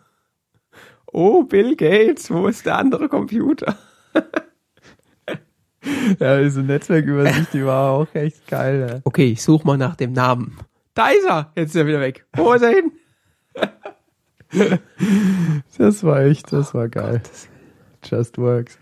[1.12, 3.78] Oh, Bill Gates, wo ist der andere Computer?
[6.20, 8.88] Ja, diese Netzwerkübersicht, die war auch echt geil.
[8.90, 9.00] Ja.
[9.04, 10.58] Okay, ich suche mal nach dem Namen.
[10.94, 11.52] Da ist er!
[11.56, 12.26] Jetzt ist er wieder weg.
[12.36, 12.92] Wo ist er hin?
[15.80, 17.22] Das war echt, das war geil.
[18.04, 18.78] Just works.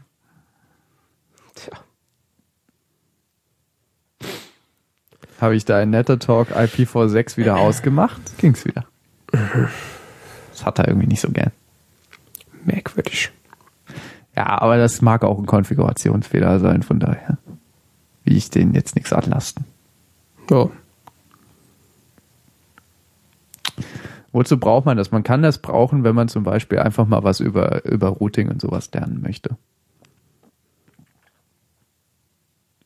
[5.42, 8.86] Habe ich da in Netter Talk IPv6 wieder ausgemacht, ging's wieder.
[10.52, 11.52] Das hat er irgendwie nicht so gern.
[12.64, 13.32] Merkwürdig.
[14.36, 17.40] Ja, aber das mag auch ein Konfigurationsfehler sein, von daher.
[18.24, 19.66] Wie ich den jetzt nichts anlasten.
[20.52, 20.70] Ja.
[24.32, 25.12] Wozu braucht man das?
[25.12, 28.62] Man kann das brauchen, wenn man zum Beispiel einfach mal was über, über Routing und
[28.62, 29.58] sowas lernen möchte.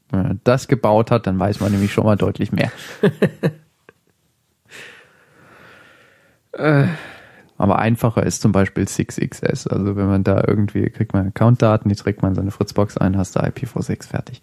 [0.10, 2.72] Wenn man das gebaut hat, dann weiß man nämlich schon mal deutlich mehr.
[6.58, 6.88] Äh,
[7.58, 9.68] Aber einfacher ist zum Beispiel 6XS.
[9.70, 13.18] Also wenn man da irgendwie, kriegt man Accountdaten, die trägt man in seine Fritzbox ein,
[13.18, 14.42] hast du IPv6 fertig.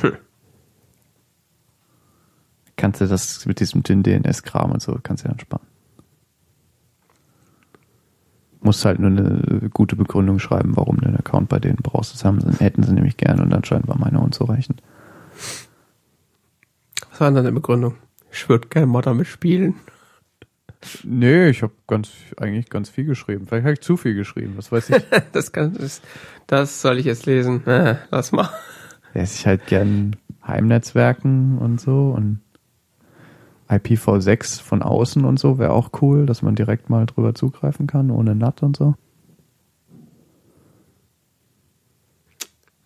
[0.00, 0.16] Hm.
[2.76, 5.66] Kannst du das mit diesem dünnen DNS-Kram und so, kannst du dann sparen.
[8.64, 12.14] Musst halt nur eine gute Begründung schreiben, warum du einen Account bei denen brauchst.
[12.14, 14.82] Das haben sie, hätten sie nämlich gerne und anscheinend war meine unzureichend.
[17.10, 17.96] was war denn deine Begründung?
[18.32, 19.74] Ich würde gerne mal damit spielen.
[21.02, 23.46] Nee, ich habe ganz eigentlich ganz viel geschrieben.
[23.46, 25.04] Vielleicht habe ich zu viel geschrieben, was weiß ich.
[25.32, 26.02] Das kann, das,
[26.46, 27.66] das soll ich jetzt lesen.
[27.66, 28.48] Äh, lass mal.
[29.14, 30.16] Ja, ich halt gern
[30.46, 32.40] Heimnetzwerken und so und
[33.68, 38.10] IPv6 von außen und so wäre auch cool, dass man direkt mal drüber zugreifen kann,
[38.10, 38.94] ohne NAT und so.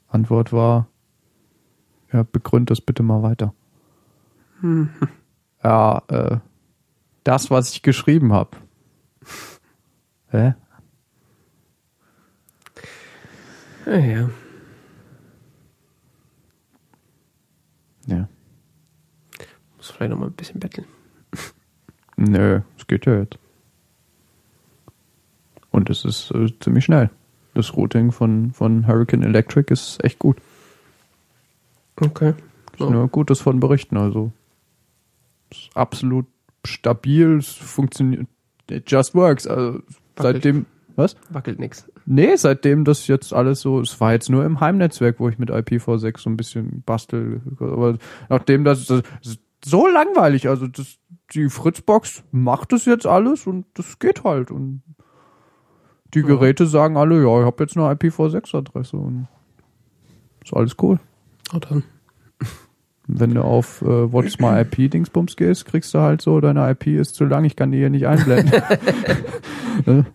[0.09, 0.89] Antwort war,
[2.13, 3.53] ja, begründ das bitte mal weiter.
[5.63, 6.39] Ja, äh,
[7.25, 8.57] das, was ich geschrieben habe.
[10.31, 10.55] Hä?
[13.87, 14.31] Ja, ja.
[18.07, 18.29] Ja.
[19.99, 20.87] Vielleicht noch mal ein bisschen betteln.
[22.17, 23.37] Nö, es geht ja jetzt.
[25.73, 27.11] Und es ist äh, ziemlich schnell.
[27.55, 30.37] Das Routing von, von Hurricane Electric ist echt gut.
[32.01, 32.35] Okay.
[32.75, 33.97] Ist nur Gutes von berichten.
[33.97, 34.31] Also
[35.51, 36.27] ist absolut
[36.65, 38.29] stabil, es funktioniert.
[38.71, 39.49] It just works.
[39.49, 39.81] Also
[40.17, 40.67] seitdem.
[40.95, 41.17] Was?
[41.29, 41.89] Wackelt nix.
[42.07, 45.51] Nee, seitdem das jetzt alles so, es war jetzt nur im Heimnetzwerk, wo ich mit
[45.51, 47.41] IPv6 so ein bisschen bastel.
[47.59, 47.99] Aber
[48.29, 50.99] nachdem das, das ist so langweilig, also das,
[51.35, 54.51] die Fritzbox macht das jetzt alles und das geht halt.
[54.51, 54.83] Und
[56.15, 56.27] die Ja.
[56.27, 59.29] Geräte sagen alle, ja, ich habe jetzt eine IPv6-Adresse und
[60.45, 60.99] Ist alles cool.
[61.53, 61.83] Und dann.
[63.11, 66.89] Wenn du auf äh, What's My IP Dingsbums gehst, kriegst du halt so, deine IP
[66.89, 68.63] ist zu lang, ich kann die hier nicht einblenden.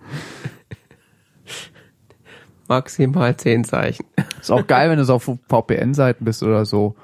[2.67, 4.05] Maximal zehn Zeichen.
[4.39, 6.95] ist auch geil, wenn du so auf VPN-Seiten bist oder so.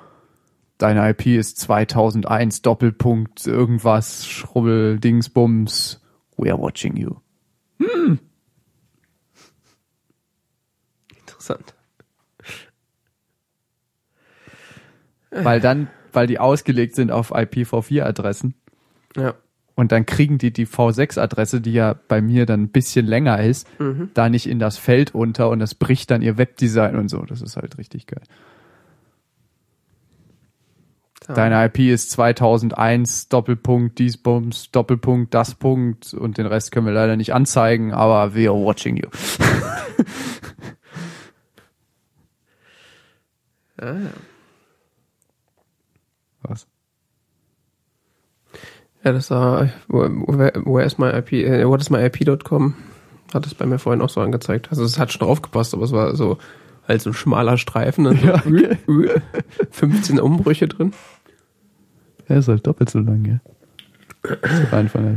[0.80, 6.02] Deine IP ist 2001 Doppelpunkt irgendwas Schrubbel Dingsbums.
[6.38, 7.18] We are watching you.
[11.20, 11.76] Interessant.
[15.32, 18.56] Weil dann, weil die ausgelegt sind auf IPv4-Adressen.
[19.18, 19.36] Ja.
[19.76, 23.68] Und dann kriegen die die V6-Adresse, die ja bei mir dann ein bisschen länger ist,
[24.14, 27.22] da nicht in das Feld unter und das bricht dann ihr Webdesign und so.
[27.24, 28.24] Das ist halt richtig geil.
[31.30, 31.36] Da.
[31.36, 36.94] Deine IP ist 2001 Doppelpunkt dies Bums Doppelpunkt das Punkt und den Rest können wir
[36.94, 39.08] leider nicht anzeigen, aber we are watching you.
[43.82, 44.10] Ah, ja.
[46.42, 46.68] Was?
[49.06, 52.74] Ja, das war, where, is my IP, äh, what is my IP.com,
[53.34, 54.68] hat es bei mir vorhin auch so angezeigt.
[54.70, 56.40] Also es hat schon aufgepasst, aber es war so,
[56.90, 58.78] halt so ein schmaler Streifen, und so Ja, okay.
[59.72, 60.92] 15 Umbrüche drin.
[62.30, 63.40] Er ist halt doppelt so lang, ja.
[64.24, 65.02] So einfach.
[65.02, 65.16] ja.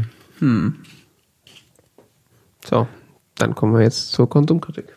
[2.64, 2.88] So,
[3.36, 4.96] dann kommen wir jetzt zur Konsumkritik.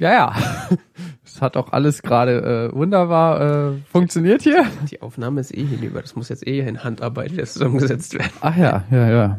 [0.00, 0.36] Ja, ja.
[1.24, 3.40] Es hat auch alles gerade äh, wunderbar
[3.70, 4.64] äh, funktioniert hier.
[4.90, 8.32] Die Aufnahme ist eh hinüber, das muss jetzt eh in Handarbeit zusammengesetzt werden.
[8.40, 9.38] Ach ja, ja, ja.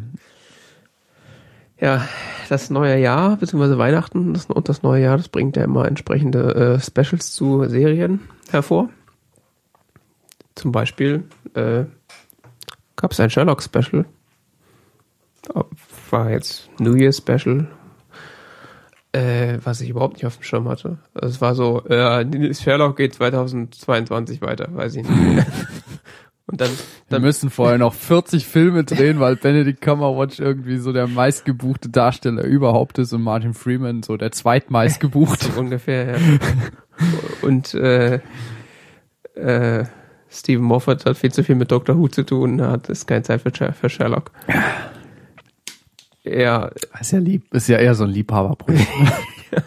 [1.81, 2.07] Ja,
[2.47, 6.55] das neue Jahr, beziehungsweise Weihnachten das, und das neue Jahr, das bringt ja immer entsprechende
[6.55, 8.21] äh, Specials zu Serien
[8.51, 8.89] hervor.
[10.59, 11.23] Zum Beispiel
[11.53, 11.85] äh,
[12.97, 14.03] gab es ein Sherlock-Special.
[16.09, 17.65] War jetzt New Year Special.
[19.13, 20.97] Äh, was ich überhaupt nicht auf dem Schirm hatte.
[21.13, 25.47] Also es war so, äh, Sherlock geht 2022 weiter, weiß ich nicht.
[26.45, 26.75] Und dann, Wir
[27.07, 32.43] dann müssen vorher noch 40 Filme drehen, weil Benedict Cumberbatch irgendwie so der meistgebuchte Darsteller
[32.43, 35.51] überhaupt ist und Martin Freeman so der zweitmeistgebuchte.
[35.53, 36.17] So ungefähr, ja.
[37.43, 38.19] Und äh,
[39.35, 39.85] äh,
[40.29, 43.23] Stephen Moffat hat viel zu viel mit Doctor Who zu tun, er hat ist keine
[43.23, 44.31] Zeit für, für Sherlock.
[46.23, 46.69] Ja,
[46.99, 47.51] ist ja lieb.
[47.53, 48.87] Ist ja eher so ein Liebhaberprojekt.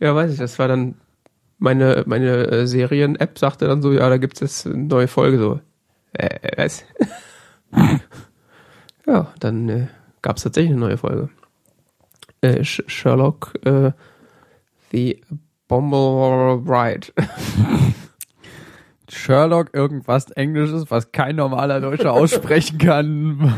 [0.00, 0.94] ja, weiß ich, das war dann
[1.58, 5.60] meine, meine äh, Serien-App sagte dann so, ja, da gibt's jetzt eine neue Folge, so,
[6.14, 6.84] äh, was?
[9.06, 9.86] ja, dann äh,
[10.22, 11.28] gab's tatsächlich eine neue Folge.
[12.40, 13.92] Äh, Sh Sherlock, äh,
[14.90, 15.20] The
[15.68, 17.08] Bumble Bride.
[19.10, 23.54] Sherlock irgendwas Englisches, was kein normaler Deutscher aussprechen kann.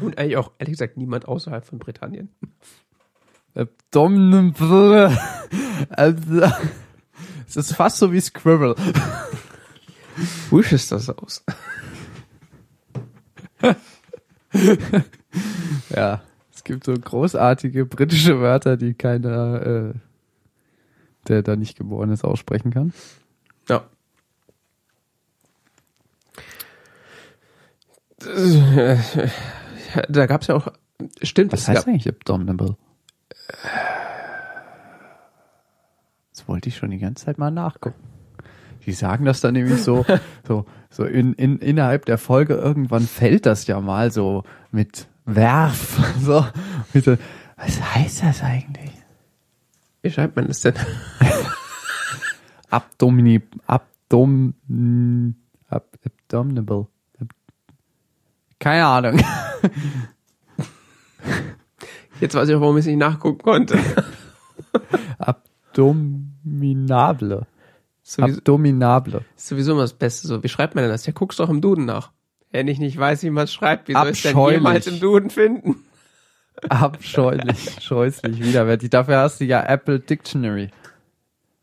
[0.00, 2.30] Und eigentlich auch, ehrlich gesagt, niemand außerhalb von Britannien.
[3.54, 5.16] Abdominal.
[5.90, 6.42] Also,
[7.46, 8.74] es ist fast so wie Scribble.
[10.50, 11.44] Wusch ist das aus.
[15.94, 16.22] Ja,
[16.52, 19.94] es gibt so großartige britische Wörter, die keiner, äh,
[21.28, 22.92] der da nicht geboren ist, aussprechen kann.
[23.68, 23.84] Ja.
[30.08, 30.68] Da gab's ja auch,
[31.22, 32.76] stimmt, Was es heißt gab, eigentlich Abdominable?
[36.32, 37.98] Das wollte ich schon die ganze Zeit mal nachgucken.
[38.86, 40.04] Die sagen das dann nämlich so,
[40.46, 45.98] so, so in, in, innerhalb der Folge irgendwann fällt das ja mal so mit Werf.
[46.20, 46.46] So,
[47.56, 48.92] was heißt das eigentlich?
[50.02, 50.74] wie schreibt man das denn?
[52.70, 54.54] Abdomini, Abdom,
[55.68, 56.86] ab, Abdominable.
[58.58, 59.20] Keine Ahnung.
[62.20, 63.78] Jetzt weiß ich auch, warum ich es nicht nachgucken konnte.
[65.18, 67.46] Abdominable.
[68.02, 69.24] Sowieso, Abdominable.
[69.36, 70.26] sowieso immer das Beste.
[70.26, 71.06] So, wie schreibt man denn das?
[71.06, 72.10] Ja, guckst doch im Duden nach.
[72.50, 75.00] Wenn ich nicht weiß, wie man es schreibt, wie soll ich es denn jemals im
[75.00, 75.84] Duden finden?
[76.68, 78.90] Abscheulich, scheußlich, widerwärtig.
[78.90, 80.70] Dafür hast du ja Apple Dictionary.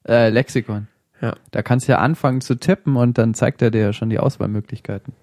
[0.07, 0.87] Äh, Lexikon.
[1.21, 1.35] Ja.
[1.51, 4.19] Da kannst du ja anfangen zu tippen und dann zeigt er dir ja schon die
[4.19, 5.13] Auswahlmöglichkeiten.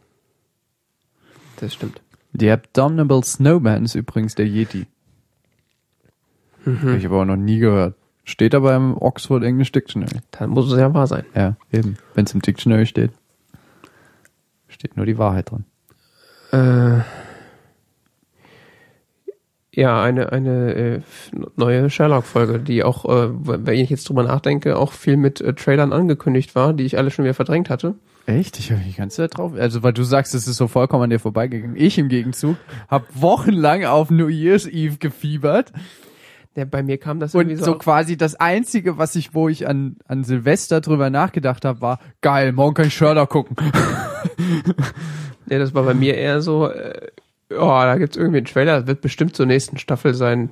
[1.62, 2.02] Das stimmt.
[2.32, 4.86] Die Abdominable Snowman ist übrigens der Yeti.
[6.64, 6.96] Mhm.
[6.96, 7.94] Ich habe auch noch nie gehört.
[8.24, 10.18] Steht aber im Oxford English Dictionary.
[10.32, 11.24] Dann muss es ja wahr sein.
[11.36, 11.98] Ja, eben.
[12.14, 13.12] Wenn es im Dictionary steht,
[14.66, 15.64] steht nur die Wahrheit drin.
[16.50, 17.02] Äh,
[19.72, 21.00] ja, eine, eine äh,
[21.54, 25.92] neue Sherlock-Folge, die auch, äh, wenn ich jetzt drüber nachdenke, auch viel mit äh, Trailern
[25.92, 27.94] angekündigt war, die ich alle schon wieder verdrängt hatte.
[28.26, 28.58] Echt?
[28.58, 29.52] Ich habe die ganze Zeit drauf.
[29.58, 31.76] Also, weil du sagst, es ist so vollkommen an dir vorbeigegangen.
[31.76, 32.56] Ich im Gegenzug
[32.88, 35.72] habe wochenlang auf New Year's Eve gefiebert.
[36.54, 37.72] Ja, bei mir kam das Und irgendwie so, so.
[37.72, 41.98] auf- quasi das Einzige, was ich, wo ich an, an Silvester drüber nachgedacht habe, war,
[42.20, 43.56] geil, morgen kann ich Sherlock gucken.
[45.48, 47.08] Ja, das war bei mir eher so, äh,
[47.50, 50.50] oh, da gibt's irgendwie einen Trailer, das wird bestimmt zur nächsten Staffel sein.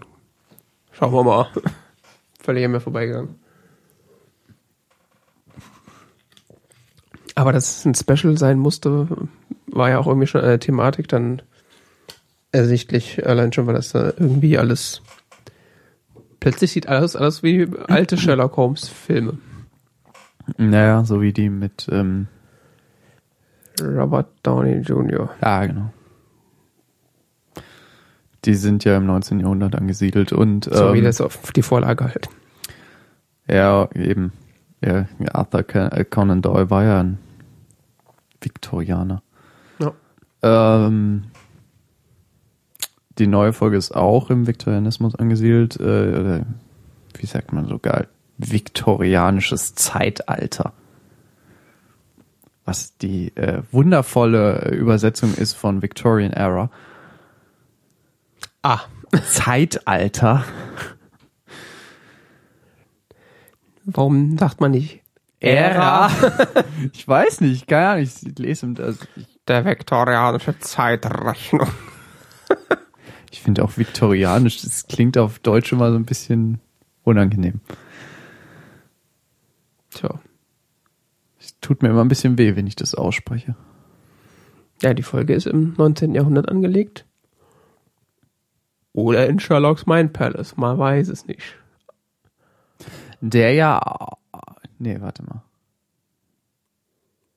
[0.92, 1.46] Schauen wir mal.
[2.42, 3.36] Völlig an mir vorbeigegangen.
[7.40, 9.08] Aber dass es ein Special sein musste,
[9.66, 11.40] war ja auch irgendwie schon eine Thematik dann
[12.52, 15.00] ersichtlich, allein schon, weil das da irgendwie alles
[16.38, 19.38] plötzlich sieht alles alles wie alte Sherlock Holmes Filme.
[20.58, 22.26] Naja, so wie die mit, ähm,
[23.80, 25.30] Robert Downey Jr.
[25.40, 25.92] ja, genau.
[28.44, 29.40] Die sind ja im 19.
[29.40, 32.28] Jahrhundert angesiedelt und So wie ähm, das auf die Vorlage halt.
[33.48, 34.34] ja, eben.
[34.84, 37.18] Ja, Arthur äh, Conan Doyle war ja ein
[38.40, 39.22] Viktorianer.
[39.78, 39.92] Ja.
[40.42, 41.24] Ähm,
[43.18, 45.78] die neue Folge ist auch im Viktorianismus angesiedelt.
[45.78, 46.46] Äh, oder
[47.14, 48.08] wie sagt man so geil?
[48.38, 50.72] Viktorianisches Zeitalter.
[52.64, 56.70] Was die äh, wundervolle Übersetzung ist von Victorian Era.
[58.62, 58.80] Ah,
[59.26, 60.44] Zeitalter.
[63.84, 65.00] warum sagt man nicht
[65.40, 66.10] Ära.
[66.92, 68.02] ich weiß nicht, keine Ahnung.
[68.02, 71.68] Ich lese also ich, Der viktorianische Zeitrechnung.
[73.30, 76.60] ich finde auch viktorianisch, das klingt auf Deutsch immer so ein bisschen
[77.04, 77.60] unangenehm.
[79.90, 80.20] Tja.
[81.40, 83.56] Es tut mir immer ein bisschen weh, wenn ich das ausspreche.
[84.82, 86.14] Ja, die Folge ist im 19.
[86.14, 87.06] Jahrhundert angelegt.
[88.92, 90.56] Oder in Sherlocks Mind Palace.
[90.56, 91.56] Man weiß es nicht.
[93.20, 93.80] Der ja.
[94.80, 95.42] Nee, warte mal.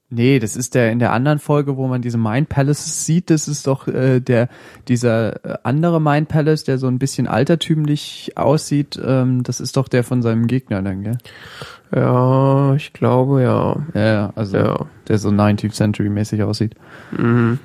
[0.10, 3.48] Nee, das ist der in der anderen Folge, wo man diese Mind Palaces sieht, das
[3.48, 4.48] ist doch äh, der
[4.88, 9.88] dieser äh, andere Mind Palace, der so ein bisschen altertümlich aussieht, ähm, das ist doch
[9.88, 11.18] der von seinem Gegner dann, gell?
[11.96, 13.76] Ja, ich glaube, ja.
[13.96, 14.86] Ja, ja, also Ja.
[15.08, 16.76] der so 19th Century mäßig aussieht.
[17.12, 17.58] Mhm.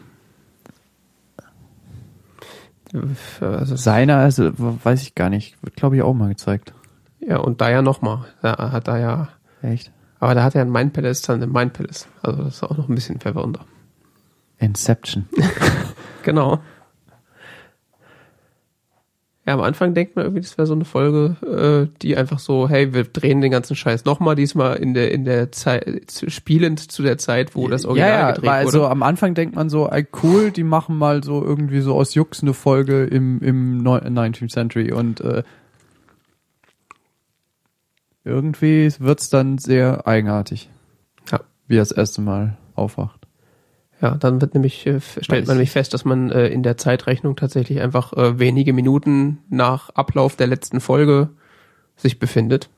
[3.43, 6.73] Also, Seiner, also weiß ich gar nicht, wird glaube ich auch mal gezeigt.
[7.21, 8.25] ja, und da ja nochmal.
[8.41, 9.29] Da hat er ja.
[9.63, 9.91] Echt?
[10.21, 12.09] Aber da hat er ein Mind Palace dann im Mind Palace.
[12.23, 13.65] Also das ist auch noch ein bisschen verwirrender.
[14.59, 15.27] Inception.
[16.25, 16.59] Genau.
[19.47, 22.69] Ja, am Anfang denkt man irgendwie, das wäre so eine Folge, äh, die einfach so,
[22.69, 26.81] hey, wir drehen den ganzen Scheiß nochmal, diesmal in der in der Zeit zu- spielend
[26.93, 28.77] zu der Zeit, wo das Original ja, ja, gedreht weil wurde.
[28.79, 32.15] also am Anfang denkt man so, ey, cool, die machen mal so irgendwie so aus
[32.15, 35.43] Jux eine Folge im, im neu- 19th Century und äh,
[38.25, 40.69] irgendwie wird's dann sehr eigenartig,
[41.31, 41.41] Ja.
[41.67, 43.27] wie er das erste Mal aufwacht.
[44.01, 47.35] Ja, dann wird nämlich, äh, stellt man nämlich fest, dass man äh, in der Zeitrechnung
[47.35, 51.31] tatsächlich einfach äh, wenige Minuten nach Ablauf der letzten Folge
[51.97, 52.69] sich befindet.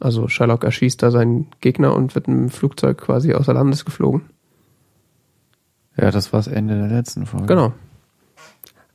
[0.00, 4.22] Also Sherlock erschießt da seinen Gegner und wird im Flugzeug quasi außer Landes geflogen.
[5.98, 7.46] Ja, das war das Ende der letzten Folge.
[7.46, 7.72] Genau.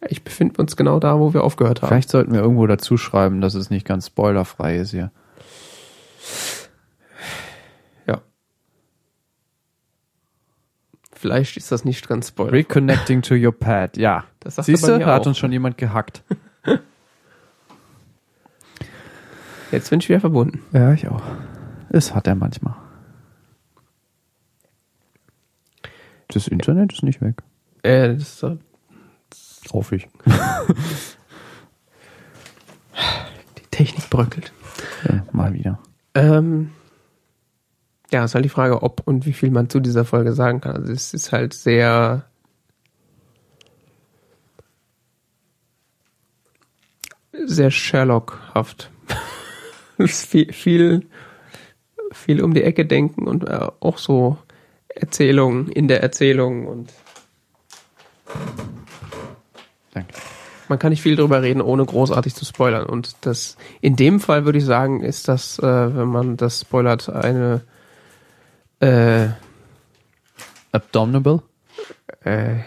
[0.09, 1.89] Ich befinde uns genau da, wo wir aufgehört haben.
[1.89, 5.11] Vielleicht sollten wir irgendwo dazu schreiben, dass es nicht ganz spoilerfrei ist hier.
[8.07, 8.21] Ja.
[11.11, 12.51] Vielleicht ist das nicht ganz spoiler.
[12.51, 14.25] Reconnecting to your pad, ja.
[14.39, 16.23] Das Siehst du, da hat uns schon jemand gehackt.
[19.71, 20.61] Jetzt bin ich wieder verbunden.
[20.71, 21.23] Ja, ich auch.
[21.89, 22.75] Es hat er manchmal.
[26.27, 27.41] Das Internet ist nicht weg.
[27.83, 28.45] Äh, das ist,
[29.71, 30.07] Hoffe ich.
[33.57, 34.51] die Technik bröckelt.
[35.07, 35.79] Ja, mal wieder.
[36.15, 36.71] Ähm,
[38.11, 40.75] ja, ist halt die Frage, ob und wie viel man zu dieser Folge sagen kann.
[40.75, 42.25] Also es ist halt sehr
[47.45, 48.89] sehr Sherlock-haft.
[49.99, 51.05] Es ist viel, viel,
[52.11, 54.39] viel um die Ecke denken und äh, auch so
[54.87, 56.91] Erzählungen in der Erzählung und
[59.93, 60.13] Danke.
[60.69, 62.85] man kann nicht viel drüber reden, ohne großartig zu spoilern.
[62.85, 67.09] Und das in dem Fall würde ich sagen, ist das, äh, wenn man das spoilert,
[67.09, 67.61] eine
[68.79, 69.27] äh,
[70.71, 71.43] Abdominable?
[72.25, 72.57] äh,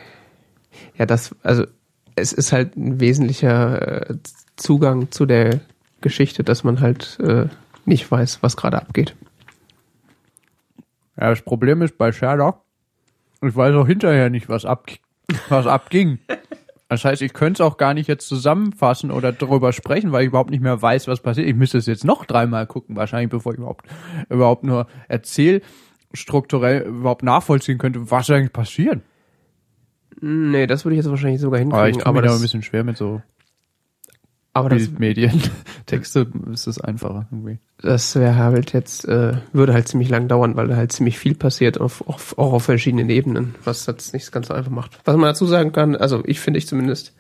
[0.96, 1.64] ja, das, also
[2.14, 4.14] es ist halt ein wesentlicher äh,
[4.56, 5.60] Zugang zu der
[6.00, 7.46] Geschichte, dass man halt äh,
[7.84, 9.14] nicht weiß, was gerade abgeht.
[11.18, 12.62] Ja, das Problem ist bei Sherlock,
[13.42, 14.86] ich weiß auch hinterher nicht, was, ab,
[15.48, 16.18] was abging.
[16.88, 20.28] Das heißt, ich könnte es auch gar nicht jetzt zusammenfassen oder darüber sprechen, weil ich
[20.28, 21.48] überhaupt nicht mehr weiß, was passiert.
[21.48, 23.86] Ich müsste es jetzt noch dreimal gucken, wahrscheinlich, bevor ich überhaupt,
[24.28, 29.00] überhaupt nur erzählstrukturell überhaupt nachvollziehen könnte, was eigentlich passiert.
[30.20, 31.78] Nee, das würde ich jetzt wahrscheinlich sogar hinkriegen.
[31.78, 33.20] Aber ich tue aber mir da das, ein bisschen schwer mit so
[34.56, 35.42] Aber das, Bildmedien.
[35.86, 37.58] Texte ist es einfacher irgendwie.
[37.82, 41.34] das wäre halt jetzt, äh, würde halt ziemlich lang dauern, weil da halt ziemlich viel
[41.34, 44.98] passiert, auf, auf, auch auf verschiedenen Ebenen, was das nicht ganz so einfach macht.
[45.04, 47.12] Was man dazu sagen kann, also ich finde ich zumindest,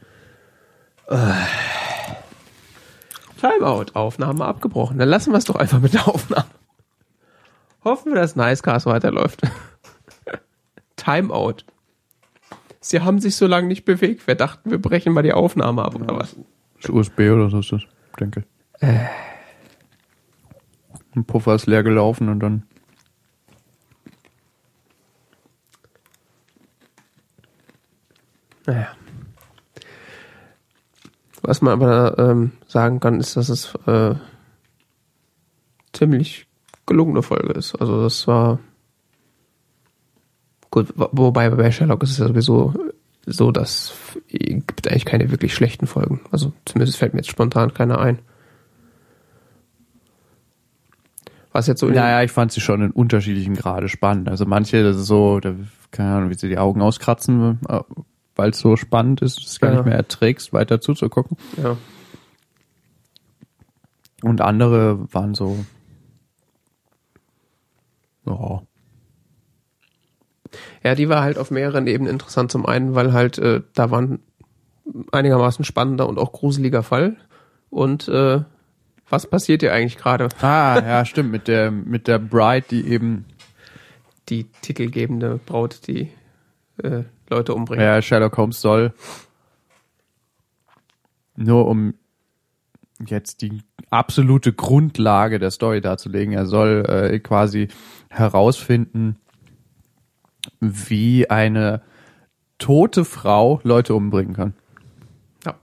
[1.08, 1.16] äh,
[3.38, 4.98] Timeout, Aufnahme abgebrochen.
[4.98, 6.46] Dann lassen wir es doch einfach mit der Aufnahme.
[7.84, 9.42] Hoffen wir, dass Nicecast weiterläuft.
[10.96, 11.66] Timeout.
[12.80, 14.26] Sie haben sich so lange nicht bewegt.
[14.26, 16.34] Wir dachten, wir brechen mal die Aufnahme ab, oder was?
[16.78, 17.82] Ist USB oder so ist das,
[18.20, 18.40] denke
[18.80, 18.88] ich.
[21.14, 22.62] Ein Puffer ist leer gelaufen und dann.
[28.66, 28.88] Naja.
[31.42, 34.14] Was man aber ähm, sagen kann, ist, dass es äh,
[35.92, 36.46] ziemlich
[36.86, 37.74] gelungene Folge ist.
[37.76, 38.58] Also das war
[40.70, 42.74] gut, wo- wobei bei Sherlock ist es ja sowieso
[43.26, 43.92] so, dass
[44.28, 46.20] es gibt eigentlich keine wirklich schlechten Folgen.
[46.30, 48.20] Also zumindest fällt mir jetzt spontan keiner ein.
[51.52, 54.28] Was jetzt so Naja, ich fand sie schon in unterschiedlichen Grade spannend.
[54.28, 55.54] Also manche, das ist so, da,
[55.90, 57.58] keine Ahnung, wie sie die Augen auskratzen,
[58.36, 59.76] weil es so spannend ist, dass du es gar Ja.
[59.78, 61.36] nicht mehr erträgst, weiter zuzugucken.
[61.62, 61.76] ja.
[64.22, 65.64] Und andere waren so.
[68.24, 68.62] Ja.
[70.82, 72.50] Ja, die war halt auf mehreren Ebenen interessant.
[72.52, 74.20] Zum einen, weil halt äh, da war ein
[75.12, 77.16] einigermaßen spannender und auch gruseliger Fall.
[77.70, 78.40] Und äh,
[79.08, 80.28] was passiert hier eigentlich gerade?
[80.40, 83.24] Ah, ja, stimmt, mit der, mit der Bride, die eben,
[84.28, 86.10] Die titelgebende Braut, die
[86.82, 87.82] äh, Leute umbringt.
[87.82, 88.92] ja, Sherlock Holmes soll,
[91.36, 91.94] nur um
[93.06, 97.68] jetzt die absolute Grundlage der Story darzulegen, er soll äh, quasi
[98.08, 99.16] herausfinden,
[100.60, 101.82] wie eine
[102.58, 104.54] tote Frau Leute umbringen kann.
[105.44, 105.54] Ja.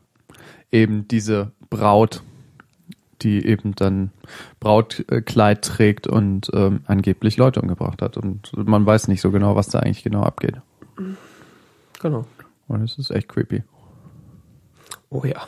[0.71, 2.23] Eben diese Braut,
[3.21, 4.11] die eben dann
[4.59, 8.17] Brautkleid trägt und ähm, angeblich Leute umgebracht hat.
[8.17, 10.61] Und man weiß nicht so genau, was da eigentlich genau abgeht.
[12.01, 12.25] Genau.
[12.67, 13.63] Und es ist echt creepy.
[15.09, 15.47] Oh ja.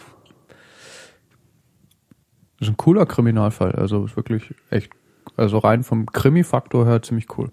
[2.58, 3.74] Das ist ein cooler Kriminalfall.
[3.74, 4.92] Also ist wirklich echt,
[5.36, 7.52] also rein vom Krimi-Faktor her ziemlich cool.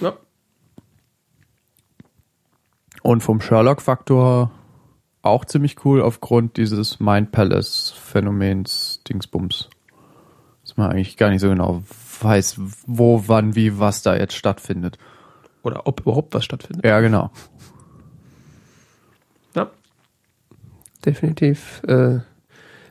[0.00, 0.14] Ja.
[3.02, 4.50] Und vom Sherlock-Faktor
[5.22, 9.68] auch ziemlich cool aufgrund dieses Mind Palace-Phänomens Dingsbums.
[10.62, 11.82] Dass man eigentlich gar nicht so genau
[12.20, 14.98] weiß, wo, wann, wie, was da jetzt stattfindet.
[15.62, 16.84] Oder ob überhaupt was stattfindet.
[16.84, 17.30] Ja, genau.
[19.54, 19.70] Ja.
[21.04, 22.20] Definitiv äh,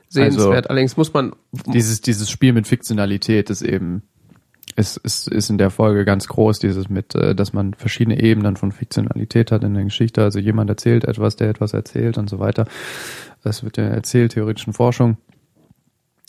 [0.09, 0.69] sehenswert.
[0.69, 4.03] Allerdings muss man Dieses, dieses Spiel mit Fiktionalität ist eben,
[4.81, 8.57] ist, ist, ist in der Folge ganz groß, dieses mit, äh, dass man verschiedene Ebenen
[8.57, 10.23] von Fiktionalität hat in der Geschichte.
[10.23, 12.65] Also jemand erzählt etwas, der etwas erzählt und so weiter.
[13.43, 15.17] Das wird ja erzählt, theoretischen Forschung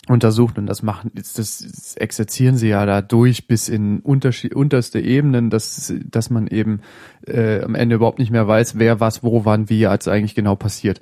[0.07, 4.99] untersucht und das machen, das, das exerzieren sie ja da durch bis in unterschied, unterste
[4.99, 6.81] Ebenen, dass, dass man eben
[7.25, 10.55] äh, am Ende überhaupt nicht mehr weiß, wer was, wo, wann, wie als eigentlich genau
[10.55, 11.01] passiert.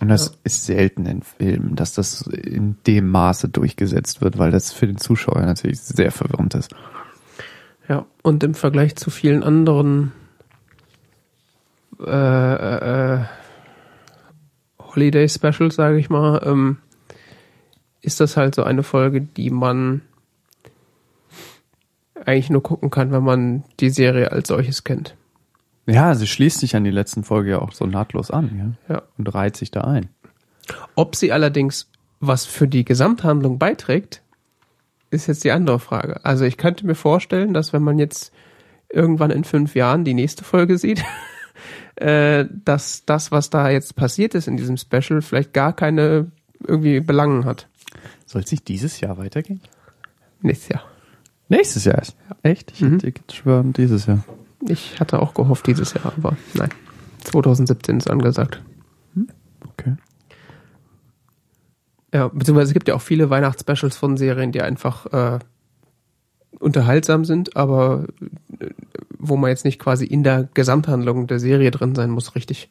[0.00, 0.32] Und das Ja.
[0.44, 4.98] ist selten in Filmen, dass das in dem Maße durchgesetzt wird, weil das für den
[4.98, 6.74] Zuschauer natürlich sehr verwirrend ist.
[7.88, 10.12] Ja, und im Vergleich zu vielen anderen
[12.00, 13.24] äh, äh, äh,
[14.78, 16.78] Holiday Specials, sage ich mal, ähm,
[18.00, 20.02] ist das halt so eine Folge, die man
[22.24, 25.16] eigentlich nur gucken kann, wenn man die Serie als solches kennt.
[25.88, 28.94] Ja, sie schließt sich an die letzten Folge ja auch so nahtlos an, ja.
[28.96, 29.02] Ja.
[29.16, 30.08] Und reiht sich da ein.
[30.94, 31.90] Ob sie allerdings
[32.20, 34.22] was für die Gesamthandlung beiträgt,
[35.10, 36.24] ist jetzt die andere Frage.
[36.24, 38.32] Also ich könnte mir vorstellen, dass wenn man jetzt
[38.90, 41.02] irgendwann in fünf Jahren die nächste Folge sieht,
[41.96, 46.30] äh, dass das, was da jetzt passiert ist in diesem Special, vielleicht gar keine
[46.66, 47.68] irgendwie Belangen hat.
[48.26, 49.60] Soll es nicht dieses Jahr weitergehen?
[50.42, 50.82] Nächstes Jahr.
[51.48, 52.16] Nächstes Jahr erst.
[52.42, 52.72] Echt?
[52.72, 52.98] Ich Mhm.
[53.00, 54.22] hätte schwören, dieses Jahr.
[54.66, 56.70] Ich hatte auch gehofft dieses Jahr, aber nein.
[57.24, 58.62] 2017 ist angesagt.
[59.72, 59.96] Okay.
[62.12, 65.38] Ja, beziehungsweise es gibt ja auch viele Weihnachtsspecials von Serien, die einfach äh,
[66.58, 68.06] unterhaltsam sind, aber
[68.58, 68.70] äh,
[69.18, 72.70] wo man jetzt nicht quasi in der Gesamthandlung der Serie drin sein muss, richtig.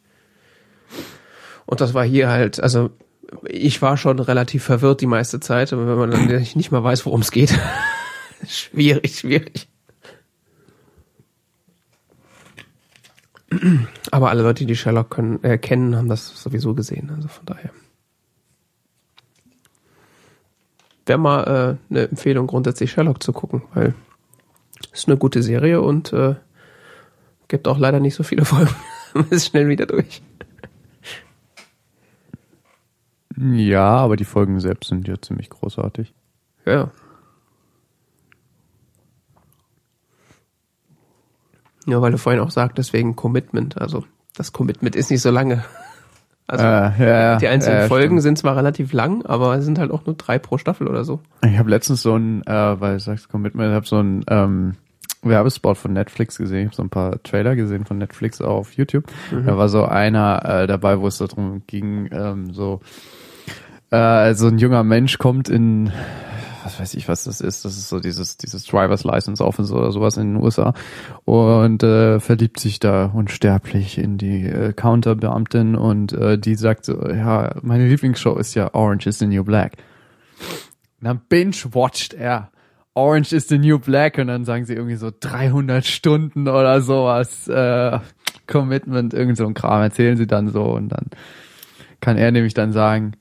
[1.66, 2.90] Und das war hier halt, also
[3.46, 7.06] ich war schon relativ verwirrt die meiste Zeit, aber wenn man dann nicht mal weiß,
[7.06, 7.58] worum es geht,
[8.48, 9.68] schwierig, schwierig.
[14.12, 17.72] Aber alle Leute, die Sherlock können, äh, kennen, haben das sowieso gesehen, also von daher.
[21.08, 21.44] wäre mal
[21.90, 23.94] äh, eine Empfehlung, grundsätzlich Sherlock zu gucken, weil
[24.92, 26.36] es ist eine gute Serie und äh,
[27.48, 28.76] gibt auch leider nicht so viele Folgen.
[29.14, 30.22] Man ist schnell wieder durch.
[33.38, 36.14] Ja, aber die Folgen selbst sind ja ziemlich großartig.
[36.66, 36.92] Ja.
[41.88, 43.80] Ja, weil du vorhin auch sagtest, wegen Commitment.
[43.82, 44.04] Also
[44.36, 45.64] das Commitment ist nicht so lange.
[46.50, 48.22] Also Äh, ja, die einzelnen ja, Folgen stimmt.
[48.22, 51.20] sind zwar relativ lang, aber es sind halt auch nur drei pro Staffel oder so.
[51.44, 54.76] Ich habe letztens so ein, äh, weil du sagst Commitment, ich habe so ein ähm,
[55.24, 59.12] Werbespot von Netflix gesehen, ich habe so ein paar Trailer gesehen von Netflix auf YouTube.
[59.46, 62.80] Da war so einer äh, dabei, wo es darum ging, ähm, so
[63.90, 65.92] äh, so ein junger Mensch kommt in
[66.68, 67.64] was weiß ich, was das ist.
[67.64, 70.74] Das ist so dieses, dieses Driver's License Office oder sowas in den USA
[71.24, 77.08] und äh, verliebt sich da unsterblich in die äh, Counterbeamtin und äh, die sagt so,
[77.08, 79.78] ja, meine Lieblingsshow ist ja Orange is the New Black.
[81.00, 82.52] Und dann binge-watcht er
[82.94, 87.48] Orange is the New Black und dann sagen sie irgendwie so 300 Stunden oder sowas,
[87.48, 88.00] äh,
[88.48, 91.08] Commitment, irgend so ein Kram erzählen sie dann so und dann
[92.02, 93.14] kann er nämlich dann sagen,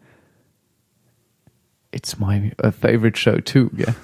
[1.97, 3.95] it's my uh, favorite show too, gell?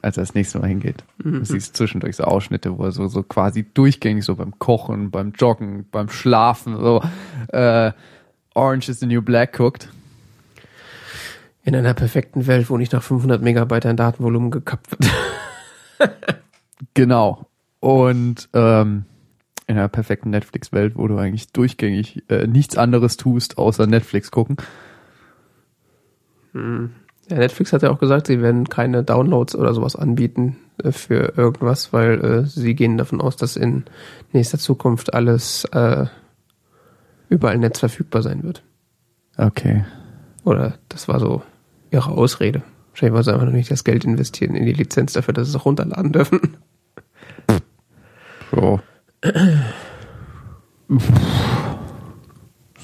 [0.00, 1.04] Als er das nächste Mal hingeht.
[1.18, 5.32] Du siehst zwischendurch so Ausschnitte, wo er so, so quasi durchgängig so beim Kochen, beim
[5.32, 7.02] Joggen, beim Schlafen, so
[7.48, 7.92] äh,
[8.54, 9.90] Orange is the New Black guckt.
[11.62, 15.10] In einer perfekten Welt, wo nicht nach 500 Megabyte ein Datenvolumen gekappt wird.
[16.94, 17.46] Genau.
[17.80, 19.04] Und ähm,
[19.66, 24.56] in einer perfekten Netflix-Welt, wo du eigentlich durchgängig äh, nichts anderes tust, außer Netflix gucken.
[26.54, 31.36] Ja, Netflix hat ja auch gesagt, sie werden keine Downloads oder sowas anbieten äh, für
[31.36, 33.84] irgendwas, weil äh, sie gehen davon aus, dass in
[34.32, 36.06] nächster Zukunft alles äh,
[37.28, 38.62] überall im Netz verfügbar sein wird.
[39.36, 39.84] Okay.
[40.44, 41.42] Oder das war so
[41.90, 42.62] ihre Ausrede.
[42.90, 45.56] Wahrscheinlich wollen sie einfach noch nicht das Geld investieren in die Lizenz dafür, dass sie
[45.56, 46.40] es auch runterladen dürfen.
[48.54, 48.80] So.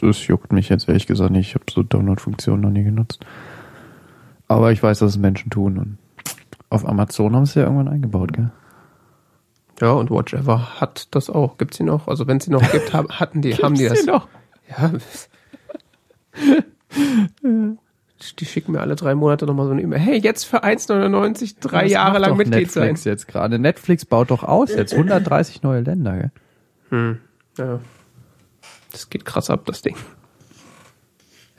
[0.01, 1.49] Das juckt mich jetzt ehrlich gesagt nicht.
[1.49, 3.25] Ich habe so Download-Funktionen noch nie genutzt.
[4.49, 5.79] Aber ich weiß, dass es Menschen tun.
[5.79, 5.99] Und
[6.71, 8.51] auf Amazon haben sie ja irgendwann eingebaut, gell?
[9.81, 11.57] Ja, und Watch Ever hat das auch.
[11.59, 12.09] Gibt's sie noch?
[12.09, 14.07] Also wenn es sie noch gibt, haben, hatten die, haben die das.
[14.07, 14.27] noch?
[14.77, 14.93] Ja.
[18.39, 20.01] Die schicken mir alle drei Monate nochmal so eine E-Mail.
[20.01, 22.83] Hey, jetzt für 1,99 drei Das Jahre lang Mitglied sein.
[22.89, 23.59] Netflix jetzt gerade.
[23.61, 26.31] Netflix baut doch aus jetzt 130 neue Länder, gell?
[26.89, 27.19] Hm.
[27.59, 27.79] Ja.
[28.91, 29.95] Das geht krass ab, das Ding.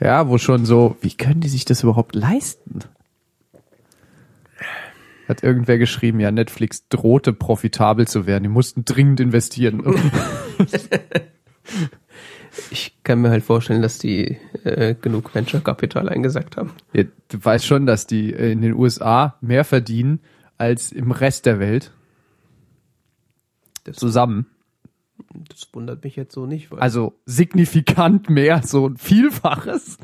[0.00, 2.80] Ja, wo schon so, wie können die sich das überhaupt leisten?
[5.28, 8.44] Hat irgendwer geschrieben, ja, Netflix drohte profitabel zu werden.
[8.44, 9.82] Die mussten dringend investieren.
[12.70, 16.72] Ich kann mir halt vorstellen, dass die äh, genug Venture-Kapital eingesackt haben.
[16.92, 20.20] Ja, du weißt schon, dass die äh, in den USA mehr verdienen
[20.58, 21.92] als im Rest der Welt.
[23.92, 24.46] Zusammen.
[25.48, 29.98] Das wundert mich jetzt so nicht, weil Also signifikant mehr, so ein Vielfaches.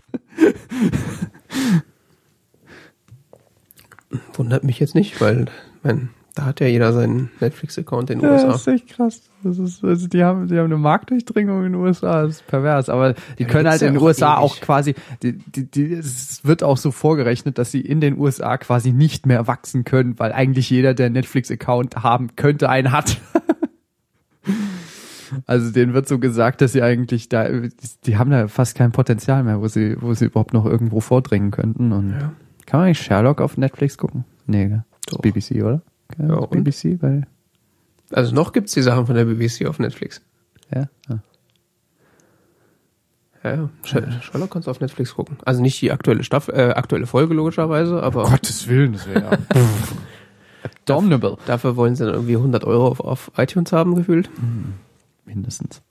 [4.35, 5.47] wundert mich jetzt nicht, weil
[5.83, 8.49] mein, da hat ja jeder seinen Netflix-Account in den Ja, USA.
[8.49, 9.23] das ist echt krass.
[9.43, 12.89] Das ist, also die haben, die haben eine Marktdurchdringung in den USA, das ist pervers.
[12.89, 14.43] Aber die Ja, können halt in den USA ewig.
[14.45, 18.59] auch quasi, die, die, die, es wird auch so vorgerechnet, dass sie in den USA
[18.59, 23.19] quasi nicht mehr wachsen können, weil eigentlich jeder, der einen Netflix-Account haben könnte, einen hat.
[25.47, 27.47] Also denen wird so gesagt, dass sie eigentlich da,
[28.05, 31.51] die haben da fast kein Potenzial mehr, wo sie, wo sie überhaupt noch irgendwo vordringen
[31.51, 31.93] könnten.
[31.93, 32.33] Und Ja.
[32.67, 34.25] kann man eigentlich Sherlock auf Netflix gucken?
[34.47, 35.21] Nee, Doch.
[35.21, 35.83] BBC, oder?
[36.19, 36.47] Ja, Ja?
[36.47, 37.27] BBC, weil,
[38.13, 40.21] Also noch gibt's die Sachen von der BBC auf Netflix.
[40.75, 40.89] ja.
[41.09, 41.19] Ah.
[43.45, 43.69] Ja, ja.
[43.85, 45.37] Sh- Sherlock kannst du auf Netflix gucken.
[45.45, 49.31] Also nicht die aktuelle Staffel, äh, aktuelle Folge logischerweise, aber Gottes Willen, das wäre ja.
[50.89, 51.37] Abominable.
[51.47, 54.29] dafür wollen sie dann irgendwie 100 Euro auf, auf iTunes haben gefühlt.
[55.27, 55.83] Mindestens.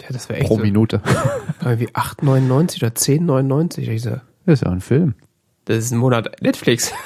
[0.00, 1.00] Ja, das wäre echt Pro so, Minute.
[1.64, 3.78] irgendwie 8,99 oder 10,99.
[3.88, 4.10] Ich so,
[4.44, 5.14] Das ist ja ein Film.
[5.64, 6.92] das ist ein Monat Netflix.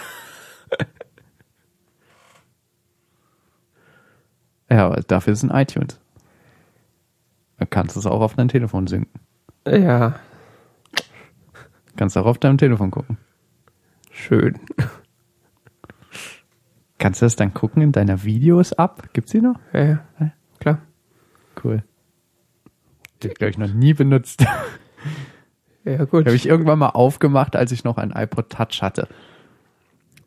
[4.69, 6.01] Ja, aber dafür ist ein iTunes.
[7.59, 9.21] Da kannst du es auch auf dein Telefon sinken.
[9.67, 10.19] Ja,
[11.97, 13.17] Kannst auch auf deinem Telefon gucken.
[14.11, 14.59] schön.
[16.99, 19.09] Kannst du das dann gucken in deiner Videos ab?
[19.15, 19.59] Gibt's die noch?
[19.73, 19.85] Ja,
[20.21, 20.83] ja, klar.
[21.67, 21.83] Cool.
[23.23, 24.45] Die hab ich, glaube ich, noch nie benutzt.
[25.89, 26.27] Ja, gut.
[26.27, 29.07] Habe ich irgendwann mal aufgemacht, als ich noch ein iPod Touch hatte.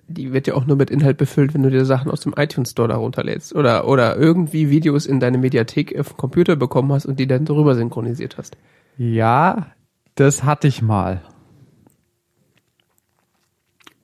[0.08, 2.72] Die wird ja auch nur mit Inhalt befüllt, wenn du dir Sachen aus dem iTunes
[2.72, 3.54] Store da runterlädst.
[3.54, 7.44] Oder, oder irgendwie Videos in deine Mediathek auf dem Computer bekommen hast und die dann
[7.44, 8.56] drüber synchronisiert hast.
[8.98, 9.74] Ja,
[10.16, 11.24] das hatte ich mal.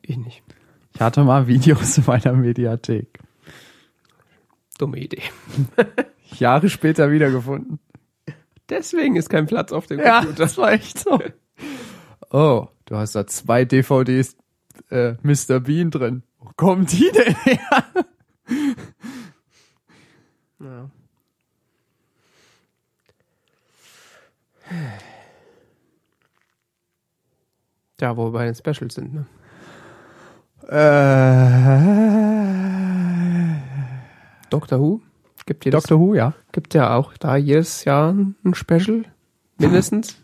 [0.01, 0.43] Ich nicht.
[0.93, 3.17] Ich hatte mal Videos in meiner Mediathek.
[4.77, 5.23] Dumme Idee.
[6.39, 7.79] Jahre später wiedergefunden.
[8.69, 10.43] Deswegen ist kein Platz auf dem Ja, Computer.
[10.43, 11.19] das war echt so.
[12.31, 14.35] Oh, du hast da zwei DVDs
[14.89, 15.59] äh, Mr.
[15.61, 16.23] Bean drin.
[16.39, 17.85] Wo kommen die denn her?
[20.59, 20.89] Ja.
[28.01, 29.25] Ja, wo wir bei den Specials sind, ne?
[33.55, 35.01] Äh, Doctor Who
[35.45, 36.33] gibt jedes, Doctor Who, ja.
[36.51, 39.03] gibt ja auch da jedes Jahr ein Special,
[39.57, 40.17] mindestens.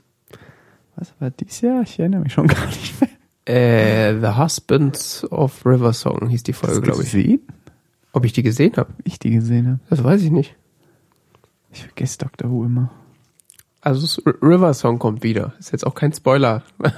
[0.95, 1.81] Was war dies Jahr?
[1.83, 3.09] Ich erinnere mich schon gar nicht mehr.
[3.45, 7.11] Äh, The Husbands of River Song hieß die Folge, glaube ich.
[7.11, 7.41] gesehen?
[8.13, 9.79] Ob ich die gesehen habe, Ich die gesehen habe.
[9.89, 10.55] das weiß ich nicht.
[11.71, 12.91] Ich vergesse Doctor Who immer.
[13.79, 15.53] Also River Song kommt wieder.
[15.59, 16.63] Ist jetzt auch kein Spoiler.
[16.77, 16.91] War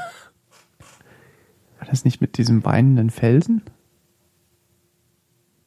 [1.90, 3.62] das nicht mit diesem weinenden Felsen?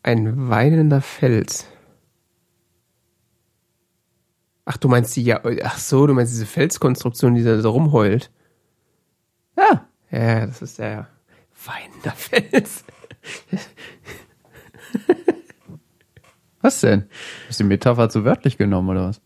[0.03, 1.67] Ein weinender Fels.
[4.69, 8.33] Ach, du meinst die ja, ach so, du meinst diese Felskonstruktion, die da so rumheult.
[9.57, 9.87] Ja.
[10.11, 11.07] Ja, das ist der
[11.65, 12.85] weinender Fels.
[16.61, 17.05] Was denn?
[17.49, 19.21] Hast du die Metapher zu wörtlich genommen oder was?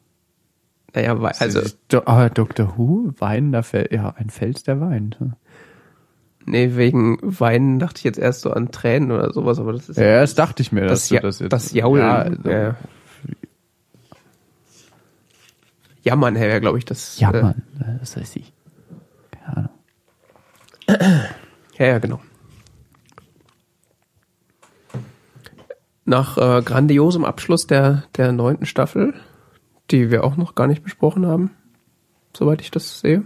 [0.94, 5.16] Naja, also, Do ah, Doctor Who, weinender Fels, ja, ein Fels, der weint.
[6.44, 9.96] nee, wegen Weinen dachte ich jetzt erst so an Tränen oder sowas, aber das ist
[9.96, 11.74] Ja, das dachte ich mir, das, dass du ja, das das, jetzt.
[11.74, 12.02] Jaulen.
[12.02, 12.76] Ja, also, ja.
[16.02, 17.18] Jammern wäre, glaube ich, das.
[17.20, 17.62] ja äh, Mann,
[18.00, 18.52] das heißt ich.
[19.30, 19.70] Keine Ahnung.
[21.78, 22.20] Ja, ja, genau.
[26.04, 29.14] Nach äh, grandiosem Abschluss der, der neunten Staffel,
[29.90, 31.50] die wir auch noch gar nicht besprochen haben,
[32.36, 33.22] soweit ich das sehe,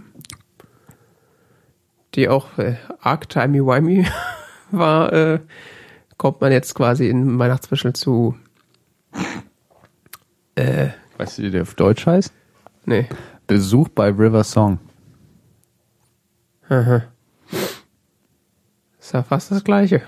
[2.13, 4.05] die auch äh, arg timey-wimey
[4.71, 5.39] war, äh,
[6.17, 8.35] kommt man jetzt quasi in Weihnachtsspecial zu,
[10.55, 12.33] äh, Weißt du, wie der auf Deutsch heißt?
[12.85, 13.07] Nee,
[13.47, 14.79] Besuch bei River Song.
[16.69, 17.03] aha.
[18.99, 20.01] Ist ja fast das gleiche.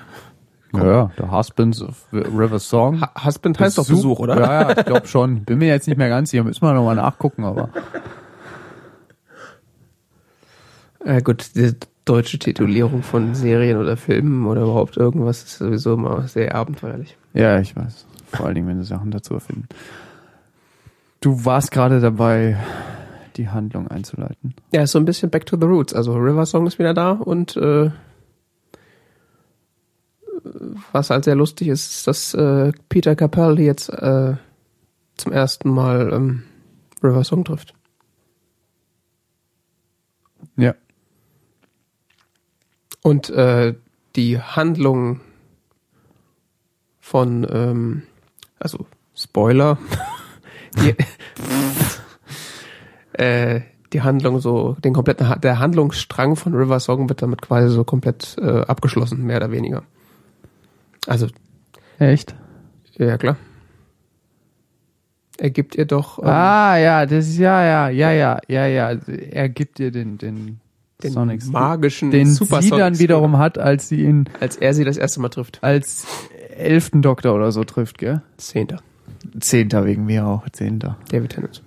[0.73, 2.99] Ja, The Husbands of River Song.
[3.01, 4.39] Ha Husband heißt doch Besuch, oder?
[4.39, 5.43] Ja, ja, ich glaube schon.
[5.43, 7.69] Bin mir jetzt nicht mehr ganz sicher, müssen wir nochmal nachgucken, aber.
[11.05, 16.27] Ja gut, diese deutsche Titulierung von Serien oder Filmen oder überhaupt irgendwas ist sowieso immer
[16.27, 17.17] sehr abenteuerlich.
[17.33, 18.05] Ja, ich weiß.
[18.31, 19.67] Vor allen Dingen, wenn sie Sachen dazu erfinden.
[21.19, 22.57] Du warst gerade dabei,
[23.35, 24.55] die Handlung einzuleiten.
[24.71, 25.93] Ja, ist so ein bisschen Back to the Roots.
[25.93, 27.91] Also River Song ist wieder da und äh,
[30.91, 34.35] was halt sehr lustig ist, ist, dass äh, Peter Capaldi jetzt äh,
[35.17, 36.43] zum ersten Mal ähm,
[37.03, 37.73] River Song trifft.
[40.55, 40.75] Ja.
[43.03, 43.75] Und äh,
[44.15, 45.21] die Handlung
[46.99, 48.03] von, ähm,
[48.59, 48.85] also
[49.15, 49.77] Spoiler,
[50.81, 50.95] die,
[53.21, 53.61] äh,
[53.93, 58.35] die Handlung so, den kompletten, der Handlungsstrang von River Song wird damit quasi so komplett
[58.39, 59.83] äh, abgeschlossen, mehr oder weniger.
[61.05, 61.27] Also,
[61.99, 62.35] Echt?
[62.97, 63.37] ja klar.
[65.37, 68.91] Er gibt ihr doch ähm, Ah, ja, das ist, ja, ja, ja, ja, ja, ja.
[69.31, 70.59] Er gibt dir den, den,
[71.03, 74.83] den Sonic magischen den Super sie dann wiederum hat, als sie ihn als er sie
[74.83, 75.63] das erste Mal trifft.
[75.63, 76.07] als
[76.55, 78.23] elften Doktor oder so trifft, gell?
[78.37, 78.81] Zehnter.
[79.39, 80.97] Zehnter wegen mir auch, Zehnter.
[81.09, 81.63] David Tennant.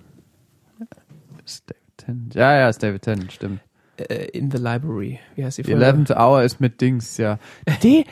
[1.45, 2.33] Ist David Tennant.
[2.35, 3.59] Ja, ja, ist David Tennant, stimmt.
[3.97, 5.19] Äh, in the Library.
[5.35, 5.85] Wie heißt die Die Folge?
[5.85, 7.39] 11th Hour ist mit Dings, ja.
[7.83, 8.05] Die,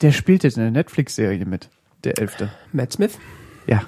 [0.00, 1.70] der spielt jetzt in der Netflix-Serie mit,
[2.04, 2.50] der Elfte.
[2.72, 3.18] Matt Smith.
[3.66, 3.82] Ja.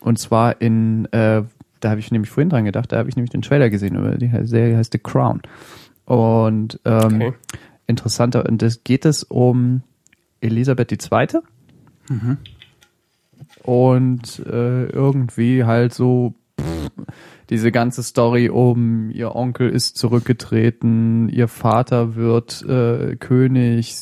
[0.00, 1.42] Und zwar in, äh,
[1.80, 4.16] da habe ich nämlich vorhin dran gedacht, da habe ich nämlich den Trailer gesehen, über
[4.16, 5.42] die Serie heißt The Crown.
[6.06, 7.32] Und ähm, Okay.
[7.86, 9.82] interessanter, und das geht es um
[10.40, 11.40] Elisabeth II.
[13.62, 16.90] Und äh, irgendwie halt so pff,
[17.50, 23.94] diese ganze Story um ihr Onkel ist zurückgetreten, ihr Vater wird äh, König,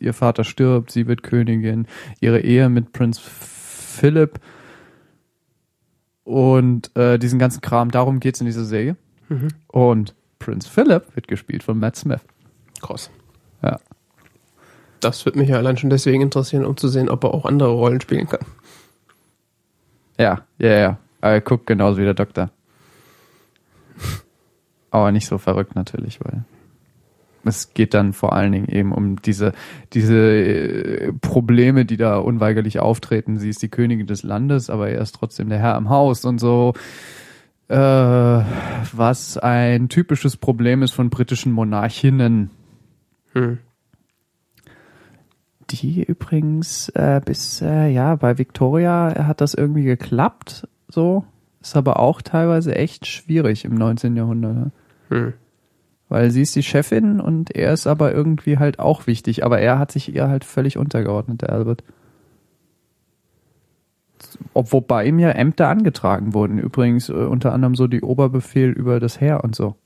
[0.00, 1.86] ihr Vater stirbt, sie wird Königin,
[2.20, 4.40] ihre Ehe mit Prinz Philip
[6.24, 8.96] und äh, diesen ganzen Kram, darum geht's in dieser Serie.
[9.28, 9.48] Mhm.
[9.68, 12.20] Und Prinz Philip wird gespielt von Matt Smith.
[12.82, 13.10] Krass.
[13.62, 13.78] Ja.
[15.00, 17.70] Das würde mich ja allein schon deswegen interessieren, um zu sehen, ob er auch andere
[17.70, 18.40] Rollen spielen kann.
[20.18, 20.98] Ja, ja, ja.
[21.20, 22.50] Er guckt genauso wie der Doktor.
[24.90, 26.44] Aber nicht so verrückt natürlich, weil
[27.44, 29.52] es geht dann vor allen Dingen eben um diese,
[29.92, 33.38] diese äh, Probleme, die da unweigerlich auftreten.
[33.38, 36.38] Sie ist die Königin des Landes, aber er ist trotzdem der Herr im Haus und
[36.38, 36.74] so.
[37.68, 42.50] Äh, was ein typisches Problem ist von britischen Monarchinnen.
[43.34, 43.58] Hm.
[45.70, 51.24] Die übrigens äh, bis äh, ja bei Victoria hat das irgendwie geklappt, so
[51.60, 54.16] ist aber auch teilweise echt schwierig im 19.
[54.16, 54.54] Jahrhundert.
[54.54, 54.72] Ne?
[55.08, 55.32] Hm.
[56.08, 59.44] Weil sie ist die Chefin und er ist aber irgendwie halt auch wichtig.
[59.44, 61.84] Aber er hat sich ihr halt völlig untergeordnet, der Albert.
[64.54, 66.58] Obwohl bei ihm ja Ämter angetragen wurden.
[66.58, 69.76] Übrigens äh, unter anderem so die Oberbefehl über das Heer und so.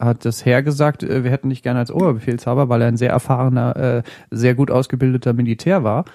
[0.00, 3.10] Hat das Heer gesagt, äh, wir hätten dich gerne als Oberbefehlshaber, weil er ein sehr
[3.10, 6.06] erfahrener, äh, sehr gut ausgebildeter Militär war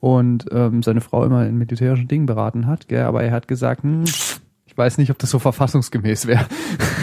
[0.00, 2.88] und ähm, seine Frau immer in militärischen Dingen beraten hat.
[2.88, 3.04] Gell?
[3.04, 4.04] Aber er hat gesagt, hm,
[4.66, 6.44] ich weiß nicht, ob das so verfassungsgemäß wäre.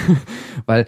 [0.67, 0.85] weil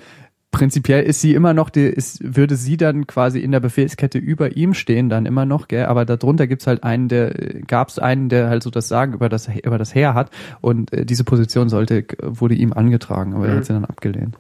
[0.52, 4.56] prinzipiell ist sie immer noch, die, ist, würde sie dann quasi in der Befehlskette über
[4.56, 5.86] ihm stehen, dann immer noch, gell?
[5.88, 7.34] aber darunter gibt's halt einen, der,
[7.66, 10.30] gab's einen, der halt so das Sagen über das, über das Heer hat
[10.62, 13.58] und äh, diese Position sollte, wurde ihm angetragen, aber er Mhm.
[13.58, 14.38] hat sie dann abgelehnt.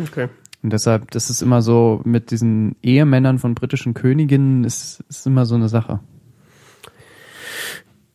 [0.00, 0.28] Okay.
[0.62, 5.44] Und deshalb, das ist immer so, mit diesen Ehemännern von britischen Königinnen ist, ist immer
[5.44, 5.98] so eine Sache.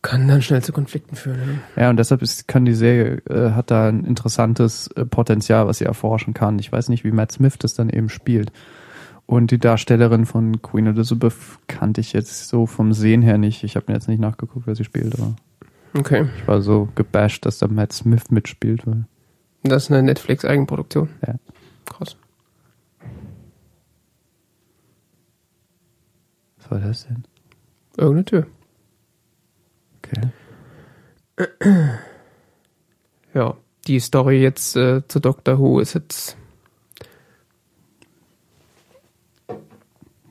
[0.00, 1.38] Kann dann schnell zu Konflikten führen.
[1.38, 1.58] Ne?
[1.76, 5.78] Ja, und deshalb ist, kann die Serie, äh, hat da ein interessantes äh, Potenzial, was
[5.78, 6.58] sie erforschen kann.
[6.58, 8.52] Ich weiß nicht, wie Matt Smith das dann eben spielt.
[9.26, 11.34] Und die Darstellerin von Queen Elizabeth
[11.66, 13.64] kannte ich jetzt so vom Sehen her nicht.
[13.64, 15.34] Ich habe mir jetzt nicht nachgeguckt, wer sie spielt, aber
[15.94, 16.26] Okay.
[16.38, 18.86] ich war so gebasht, dass da Matt Smith mitspielt.
[18.86, 19.04] Weil,
[19.64, 21.08] Das ist eine Netflix-Eigenproduktion.
[21.26, 21.34] Ja.
[21.88, 22.16] Krass.
[26.68, 27.24] was war das denn?
[27.96, 28.46] Irgendeine Tür.
[29.98, 30.30] Okay.
[33.34, 33.56] Ja.
[33.86, 36.36] Die Story jetzt äh, zu Doctor Who ist jetzt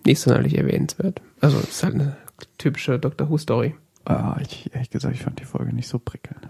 [0.05, 1.21] nicht sonderlich erwähnenswert.
[1.41, 2.17] Also es ist halt eine
[2.57, 3.75] typische Doctor Who Story.
[4.05, 6.47] Ah, ich, ehrlich gesagt, ich fand die Folge nicht so prickelnd.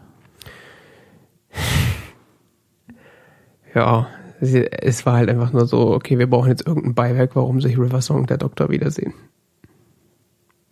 [3.73, 4.09] Ja,
[4.41, 7.77] sie- es war halt einfach nur so, okay, wir brauchen jetzt irgendein Beiwerk, warum sich
[7.77, 9.13] River Song und der Doktor wiedersehen.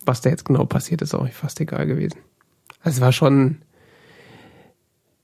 [0.04, 2.18] Was da jetzt genau passiert, ist auch fast egal gewesen.
[2.80, 3.58] Also es war schon,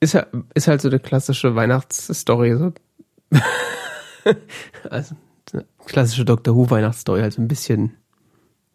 [0.00, 0.18] ist,
[0.54, 2.72] ist halt so eine klassische Weihnachtsstory, so.
[4.90, 5.14] also,
[5.52, 7.96] eine klassische Doctor Who Weihnachtsstory, also ein bisschen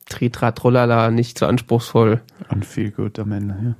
[0.10, 2.22] Tritra, Trollala, nicht zu anspruchsvoll.
[2.50, 3.76] Und viel gut am Ende, ja.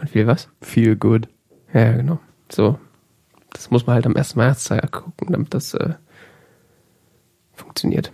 [0.00, 0.48] Und viel was?
[0.60, 1.28] Viel gut.
[1.72, 2.18] Ja, ja, genau.
[2.50, 2.78] So.
[3.50, 5.94] Das muss man halt am ersten Weihnachtstag gucken, damit das äh,
[7.52, 8.12] funktioniert.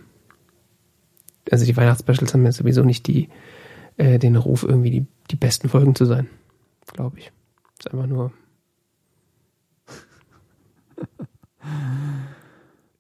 [1.51, 3.28] Also die Weihnachtsspecials haben ja sowieso nicht die,
[3.97, 6.28] äh, den Ruf, irgendwie die, die besten Folgen zu sein.
[6.93, 7.32] Glaube ich.
[7.78, 8.32] Ist einfach nur.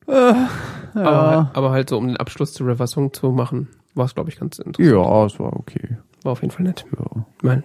[0.94, 4.14] Aber, halt, aber halt so, um den Abschluss zu River Song zu machen, war es,
[4.14, 4.94] glaube ich, ganz interessant.
[4.94, 5.98] Ja, es war okay.
[6.22, 6.84] War auf jeden Fall nett.
[6.96, 7.26] Ja.
[7.36, 7.64] Ich meine,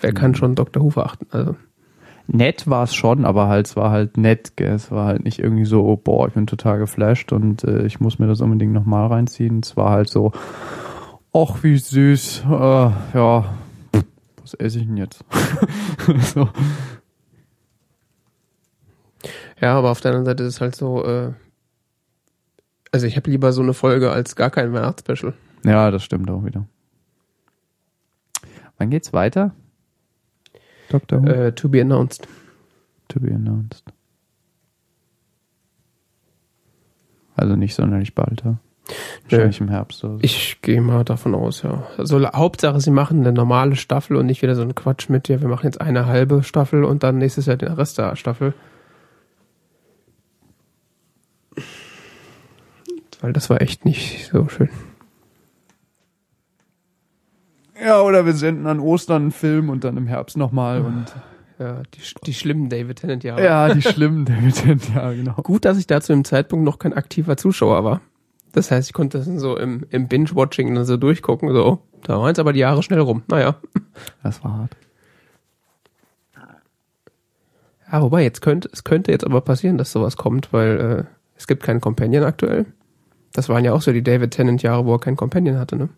[0.00, 0.82] wer kann schon Dr.
[0.82, 1.26] Who verachten?
[1.30, 1.56] Also,
[2.28, 4.74] Nett war es schon, aber halt, es war halt nett, gell?
[4.74, 8.00] Es war halt nicht irgendwie so, oh, boah, ich bin total geflasht und äh, ich
[8.00, 9.60] muss mir das unbedingt nochmal reinziehen.
[9.60, 10.32] Es war halt so,
[11.32, 13.44] ach, wie süß, äh, ja,
[14.42, 15.24] was esse ich denn jetzt?
[16.34, 16.48] so.
[19.60, 21.32] Ja, aber auf der anderen Seite ist es halt so, äh,
[22.92, 25.34] also ich habe lieber so eine Folge als gar kein Weihnachtsspecial.
[25.64, 26.66] Ja, das stimmt auch wieder.
[28.78, 29.54] Wann geht's weiter?
[30.88, 31.22] Dr.
[31.22, 31.26] Who?
[31.28, 32.26] Äh, to be announced.
[33.08, 33.84] To be announced.
[37.34, 38.58] Also nicht sonderlich bald, ja.
[39.28, 40.18] Wahrscheinlich im Herbst so.
[40.22, 41.86] Ich gehe mal davon aus, ja.
[41.98, 45.40] Also Hauptsache, sie machen eine normale Staffel und nicht wieder so ein Quatsch mit, ja,
[45.40, 48.54] wir machen jetzt eine halbe Staffel und dann nächstes Jahr den Rest der Staffel.
[53.20, 54.70] Weil das war echt nicht so schön.
[57.82, 61.06] Ja, oder wir senden an Ostern einen Film und dann im Herbst nochmal und
[61.58, 63.44] Ja, die, die schlimmen David Tennant Jahre.
[63.44, 64.62] ja, die schlimmen David,
[64.94, 65.34] ja, genau.
[65.42, 68.00] Gut, dass ich da zu dem Zeitpunkt noch kein aktiver Zuschauer war.
[68.52, 72.28] Das heißt, ich konnte das so im, im Binge-Watching dann so durchgucken, so, da waren
[72.28, 73.22] jetzt aber die Jahre schnell rum.
[73.28, 73.56] Naja.
[74.22, 74.76] Das war hart.
[77.90, 81.04] Ja, wobei, jetzt könnte, es könnte jetzt aber passieren, dass sowas kommt, weil äh,
[81.36, 82.66] es gibt keinen Companion aktuell.
[83.32, 85.88] Das waren ja auch so die David Tennant Jahre, wo er keinen Companion hatte, ne?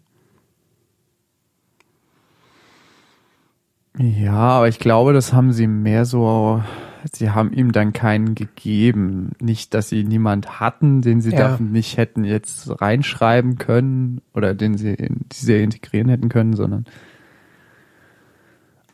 [3.98, 6.62] Ja, aber ich glaube, das haben sie mehr so,
[7.12, 9.32] sie haben ihm dann keinen gegeben.
[9.40, 11.56] Nicht, dass sie niemand hatten, den sie Ja.
[11.56, 16.54] da nicht hätten jetzt reinschreiben können oder den sie in die Serie integrieren hätten können,
[16.54, 16.84] sondern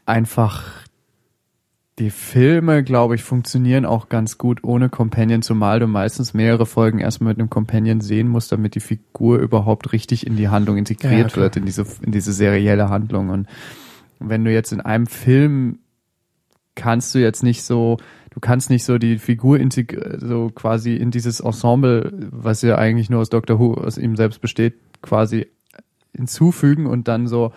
[0.06, 0.64] einfach
[1.98, 6.98] die Filme, glaube ich, funktionieren auch ganz gut ohne Companion, zumal du meistens mehrere Folgen
[6.98, 11.12] erstmal mit einem Companion sehen musst, damit die Figur überhaupt richtig in die Handlung integriert
[11.12, 11.42] ja, klar.
[11.44, 13.28] wird, in diese, in diese serielle Handlung.
[13.28, 13.46] Und
[14.18, 15.78] wenn du jetzt in einem Film
[16.74, 17.98] kannst du jetzt nicht so,
[18.30, 19.60] du kannst nicht so die Figur
[20.18, 24.40] so quasi in dieses Ensemble, was ja eigentlich nur aus Doctor Who aus ihm selbst
[24.40, 25.46] besteht, quasi
[26.14, 27.52] hinzufügen und dann so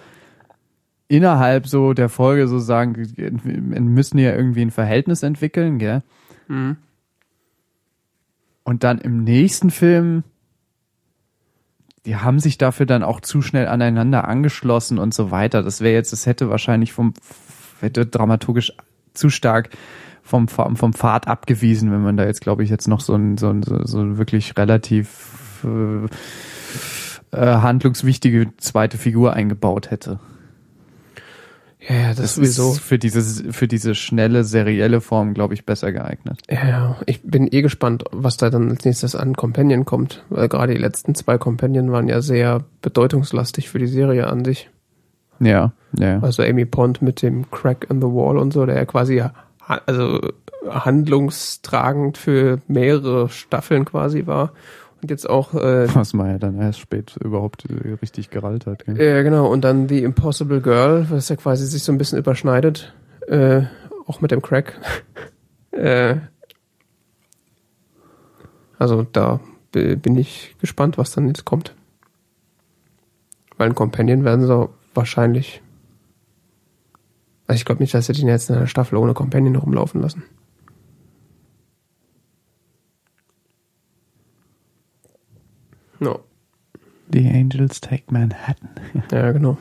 [1.07, 6.03] innerhalb so der Folge so sagen, müssen ja irgendwie ein Verhältnis entwickeln, gell?
[6.47, 6.77] Mhm.
[8.63, 10.23] Und dann im nächsten Film,
[12.07, 15.61] die haben sich dafür dann auch zu schnell aneinander angeschlossen und so weiter.
[15.61, 17.13] Das wäre jetzt, das hätte wahrscheinlich vom,
[17.81, 18.71] hätte dramaturgisch
[19.13, 19.71] zu stark
[20.23, 23.49] vom, vom, Pfad abgewiesen, wenn man da jetzt, glaube ich, jetzt noch so ein, so
[23.49, 26.05] ein, so, so wirklich relativ äh,
[27.35, 30.19] äh, handlungswichtige zweite Figur eingebaut hätte.
[31.87, 32.71] Ja, ja, das, Das sowieso.
[32.71, 36.41] ist für dieses, für diese schnelle serielle Form, glaube ich, besser geeignet.
[36.49, 40.49] Ja, ja, ich bin eh gespannt, was da dann als nächstes an Companion kommt, weil
[40.49, 44.69] gerade die letzten zwei Companion waren ja sehr bedeutungslastig für die Serie an sich.
[45.39, 46.19] Ja, ja.
[46.19, 49.23] Also Amy Pond mit dem Crack in the Wall und so, der ja quasi
[49.85, 50.19] also
[50.69, 54.51] handlungstragend für mehrere Staffeln quasi war.
[55.01, 58.85] Und jetzt auch, äh, Was man ja dann erst spät überhaupt äh, richtig gerallt hat.
[58.85, 58.99] Gell?
[59.01, 62.93] ja genau, und dann The Impossible Girl, was ja quasi sich so ein bisschen überschneidet,
[63.27, 63.63] äh,
[64.07, 64.79] auch mit dem Crack.
[65.71, 66.15] äh,
[68.79, 69.39] also da
[69.71, 71.75] bin ich gespannt, was dann jetzt kommt.
[73.57, 75.61] Weil ein Companion werden sie wahrscheinlich.
[77.47, 80.23] Also ich glaube nicht, dass sie den jetzt in einer Staffel ohne Companion rumlaufen lassen.
[85.99, 86.19] No.
[87.11, 88.69] The Angels Take Manhattan.
[89.11, 89.57] Ja, genau.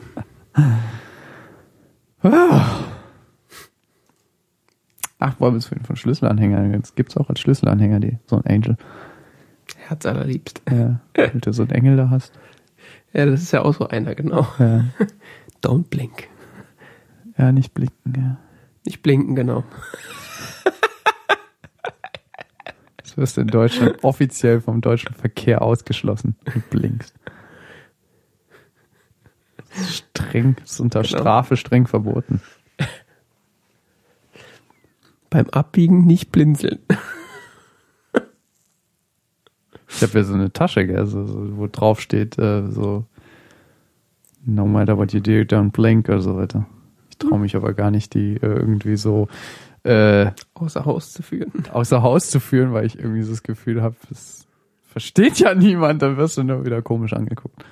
[5.19, 6.73] Ach, wollen wir es vorhin von Schlüsselanhängern?
[6.73, 8.77] Jetzt gibt's auch als Schlüsselanhänger die, so ein Angel.
[9.77, 10.61] Herz allerliebst.
[10.69, 12.31] Ja, wenn du so einen Engel da hast.
[13.13, 14.47] Ja, das ist ja auch so einer, genau.
[14.59, 14.85] Ja,
[15.63, 16.27] Don't blink.
[17.37, 18.37] ja nicht blicken, ja.
[18.85, 19.63] Nicht blinken, genau.
[23.17, 26.35] Du wirst in Deutschland offiziell vom deutschen Verkehr ausgeschlossen.
[26.45, 27.15] Du blinkst.
[29.89, 31.17] Streng, ist unter Genau.
[31.17, 32.41] Strafe streng verboten.
[35.31, 36.77] Beim Abbiegen nicht blinzeln.
[39.87, 43.05] Ich habe ja so eine Tasche, gell, so, so, wo drauf steht, äh, so
[44.45, 46.67] No matter what you do, don't blink oder so weiter.
[47.09, 49.27] Ich traue mich aber gar nicht, die äh, irgendwie so
[49.87, 51.51] äh, Außer Haus zu führen.
[51.71, 54.45] außer Haus zu führen, weil ich irgendwie so das Gefühl habe, das
[54.83, 57.63] versteht ja niemand, dann wirst du nur wieder komisch angeguckt.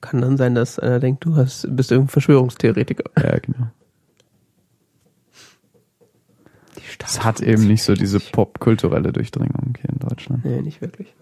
[0.00, 3.04] Kann dann sein, dass einer denkt, du hast, bist irgendein Verschwörungstheoretiker.
[3.16, 3.68] Ja, genau.
[7.02, 10.44] Es hat eben nicht so diese popkulturelle Durchdringung hier in Deutschland.
[10.44, 11.14] Nee, nicht wirklich.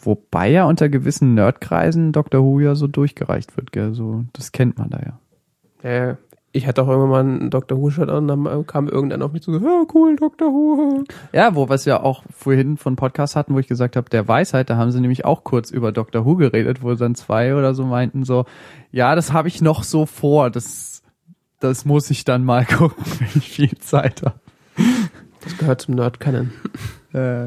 [0.00, 2.42] Wobei ja unter gewissen Nerdkreisen Dr.
[2.42, 3.94] Who ja so durchgereicht wird, gell?
[3.94, 5.18] So, das kennt man da ja.
[5.90, 6.18] Ja,
[6.54, 7.76] ich hatte auch irgendwann mal einen Dr.
[7.78, 10.52] Who-Shirt an, dann kam irgendeiner auf mich zu, ja, cool, Dr.
[10.52, 11.02] Who.
[11.32, 14.70] Ja, wo was wir auch vorhin von Podcast hatten, wo ich gesagt habe, der Weisheit,
[14.70, 16.24] da haben sie nämlich auch kurz über Dr.
[16.24, 18.46] Who geredet, wo dann zwei oder so meinten so,
[18.92, 21.02] ja, das habe ich noch so vor, das,
[21.58, 24.38] das muss ich dann mal gucken, wenn ich viel Zeit habe.
[25.42, 26.52] Das gehört zum Nerd-Canon.
[27.12, 27.46] Äh,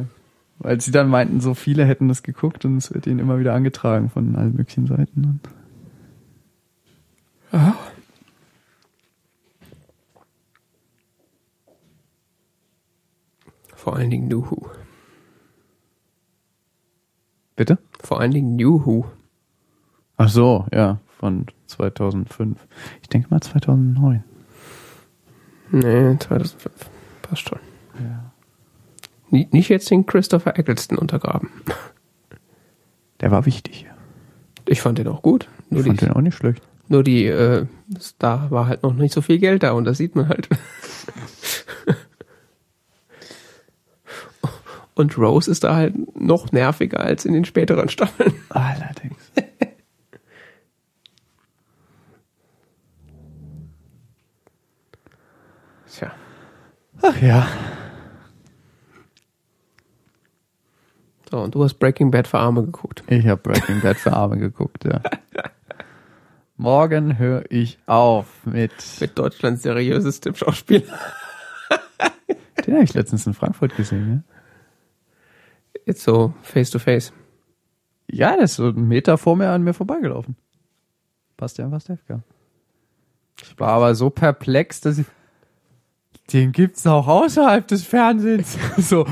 [0.60, 3.54] weil sie dann meinten, so viele hätten das geguckt und es wird ihnen immer wieder
[3.54, 5.40] angetragen von allen möglichen Seiten.
[7.54, 7.80] Und
[13.88, 14.68] Vor allen Dingen New Who.
[17.56, 17.78] Bitte?
[18.04, 19.06] Vor allen Dingen New Who.
[20.18, 22.68] Ach so, ja, von 2005.
[23.02, 24.26] Ich denke mal 2009.
[25.72, 26.90] Nee, 2005.
[27.22, 27.60] Passt schon.
[27.98, 28.34] Ja.
[29.30, 31.50] Nicht jetzt den Christopher Eccleston untergraben.
[33.22, 33.88] Der war wichtig.
[34.68, 35.48] Ich fand den auch gut.
[35.70, 36.62] Nur Ich fand die, den auch nicht schlecht.
[36.90, 37.68] nur die äh,
[38.20, 40.50] da war halt noch nicht so viel Geld da und das sieht man halt.
[44.98, 48.34] Und Rose ist da halt noch nerviger als in den späteren Staffeln.
[48.50, 49.32] Allerdings.
[55.86, 56.12] Tja.
[57.04, 57.48] Ach ja.
[61.30, 63.04] So, und du hast Breaking Bad für Arme geguckt.
[63.06, 65.02] Ich habe Breaking Bad für Arme geguckt, ja.
[66.56, 68.72] Morgen höre ich auf mit.
[69.00, 70.98] Mit Deutschlands seriösestem Schauspieler.
[72.66, 74.24] Den habe ich letztens in Frankfurt gesehen,
[75.88, 77.14] Jetzt so face to face.
[78.12, 78.36] ja?
[78.36, 80.36] Der ist so einen Meter vor mir an mir vorbeigelaufen.
[81.38, 82.22] Bastian Pastewka.
[83.42, 85.06] Ich war aber so perplex, dass ich.
[86.34, 88.58] Den gibt's auch außerhalb des Fernsehens.
[88.78, 89.06] so.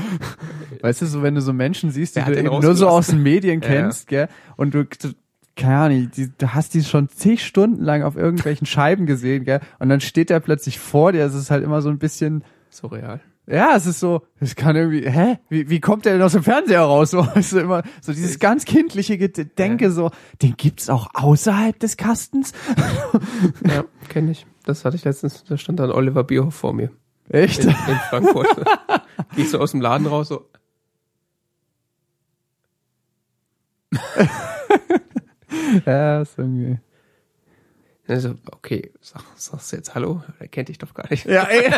[0.82, 3.62] Weißt du, so wenn du so Menschen siehst, die du nur so aus den Medien
[3.62, 3.74] Ja, ja.
[3.82, 4.28] kennst, gell?
[4.56, 5.12] Und du, du
[5.56, 9.60] keine Ahnung, die, du hast die schon zig Stunden lang auf irgendwelchen Scheiben gesehen, gell?
[9.78, 11.24] Und dann steht er plötzlich vor dir.
[11.24, 13.20] Es ist halt immer so ein bisschen, Surreal.
[13.46, 15.38] Ja, es ist so, es kann irgendwie, hä?
[15.48, 17.10] Wie, wie kommt der denn aus dem Fernseher raus?
[17.16, 20.10] So, weißt du, immer, so dieses ganz kindliche Gedenke, so,
[20.42, 22.52] den gibt's auch außerhalb des Kastens?
[23.66, 24.46] Ja, kenne ich.
[24.64, 26.90] Das hatte ich letztens, da stand dann Oliver Bierhoff vor mir.
[27.28, 27.62] Echt?
[27.62, 28.48] In, in Frankfurt.
[29.34, 30.48] Geh ich so aus dem Laden raus, so.
[35.86, 36.78] ja, ist irgendwie.
[38.08, 40.22] Also, okay, sag, sagst du jetzt Hallo?
[40.38, 41.26] Er kennt dich doch gar nicht.
[41.26, 41.72] Ja, ey.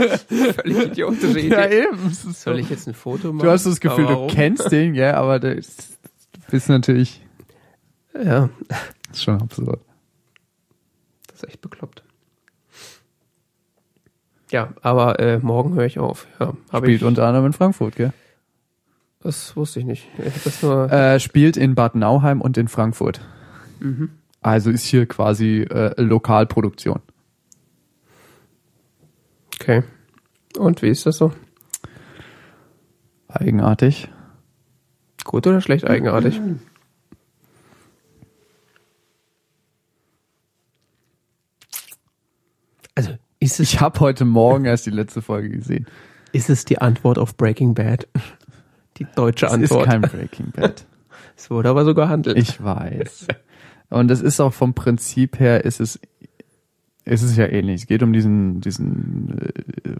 [0.54, 1.48] Völlig idiotische Idee.
[1.48, 2.10] ja eben.
[2.10, 2.42] Ist.
[2.42, 3.44] Soll ich jetzt ein Foto machen?
[3.44, 5.60] Du hast das Gefühl, du kennst den, ja, aber du
[6.50, 7.20] bist natürlich
[8.14, 8.78] Ja, das
[9.18, 9.80] ist schon absurd.
[11.28, 12.02] das ist echt bekloppt.
[14.50, 16.26] Ja, aber äh, morgen höre ich auf.
[16.40, 18.12] Ja, Spielt ich, unter anderem in Frankfurt, gell?
[19.22, 20.08] Das wusste ich nicht.
[20.18, 20.90] Ich das nur.
[20.90, 23.20] Äh, spielt in Bad Nauheim und in Frankfurt.
[24.40, 27.00] Also ist hier quasi äh, Lokalproduktion.
[29.60, 29.82] Okay.
[30.56, 31.32] Und wie ist das so?
[33.28, 34.08] Eigenartig.
[35.24, 36.40] Gut oder schlecht eigenartig?
[42.94, 45.86] Also, ist es, Ich habe heute Morgen erst die letzte Folge gesehen.
[46.32, 48.08] ist es die Antwort auf Breaking Bad?
[48.98, 49.86] Die deutsche Es ist Antwort.
[49.86, 50.84] kein Breaking Bad.
[51.36, 52.36] es wurde aber so gehandelt.
[52.36, 53.28] Ich weiß.
[53.88, 55.98] Und es ist auch vom Prinzip her, ist es,
[57.04, 57.82] ist es ja ähnlich.
[57.82, 59.96] Es geht um diesen, diesen äh,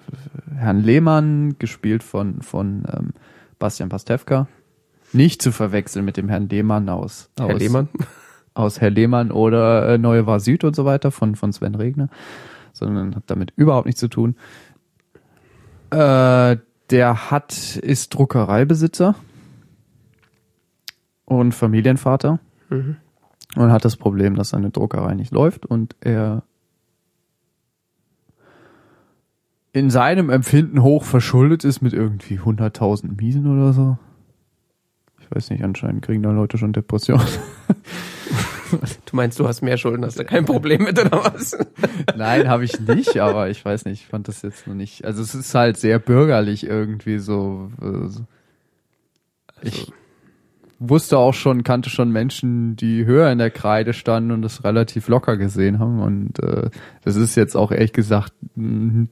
[0.57, 3.11] Herrn Lehmann, gespielt von, von ähm,
[3.59, 4.49] Bastian Pastewka.
[5.13, 7.89] Nicht zu verwechseln mit dem Herrn Lehmann aus, Herr aus, Lehmann.
[8.55, 12.09] aus Herr Lehmann oder äh, Neue war Süd und so weiter von, von Sven Regner,
[12.73, 14.37] sondern hat damit überhaupt nichts zu tun.
[15.91, 16.57] Äh,
[16.91, 19.15] der hat, ist Druckereibesitzer
[21.25, 22.41] und Familienvater
[22.71, 22.97] Mhm.
[23.57, 26.45] und hat das Problem, dass seine Druckerei nicht läuft und er
[29.73, 33.99] in seinem Empfinden hoch verschuldet ist mit irgendwie 100.000 Miesen oder so.
[35.21, 37.27] Ich weiß nicht, anscheinend kriegen da Leute schon Depressionen.
[39.05, 41.59] Du meinst, du hast mehr Schulden, hast du kein Problem mit oder was?
[42.17, 45.05] Nein, habe ich nicht, aber ich weiß nicht, ich fand das jetzt noch nicht.
[45.05, 47.73] Also es ist halt sehr bürgerlich irgendwie so.
[47.83, 48.21] äh, so.
[49.63, 49.93] Ich
[50.81, 55.09] wusste auch schon, kannte schon Menschen, die höher in der Kreide standen und das relativ
[55.09, 56.01] locker gesehen haben.
[56.01, 56.71] Und äh,
[57.05, 58.33] das ist jetzt auch ehrlich gesagt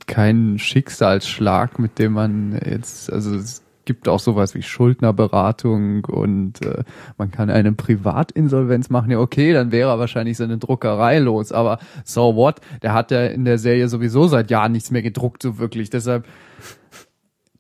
[0.07, 6.85] kein Schicksalsschlag, mit dem man jetzt, also es gibt auch sowas wie Schuldnerberatung und äh,
[7.17, 9.11] man kann eine Privatinsolvenz machen.
[9.11, 12.61] Ja, okay, dann wäre er wahrscheinlich seine Druckerei los, aber so what?
[12.83, 15.91] Der hat ja in der Serie sowieso seit Jahren nichts mehr gedruckt, so wirklich.
[15.91, 16.27] Deshalb,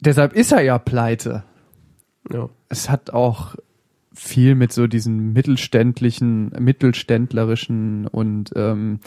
[0.01, 1.45] deshalb ist er ja pleite
[2.31, 2.49] Ja.
[2.69, 3.55] es hat auch
[4.19, 8.99] viel mit so diesen mittelständlichen, mittelständlerischen und ähm,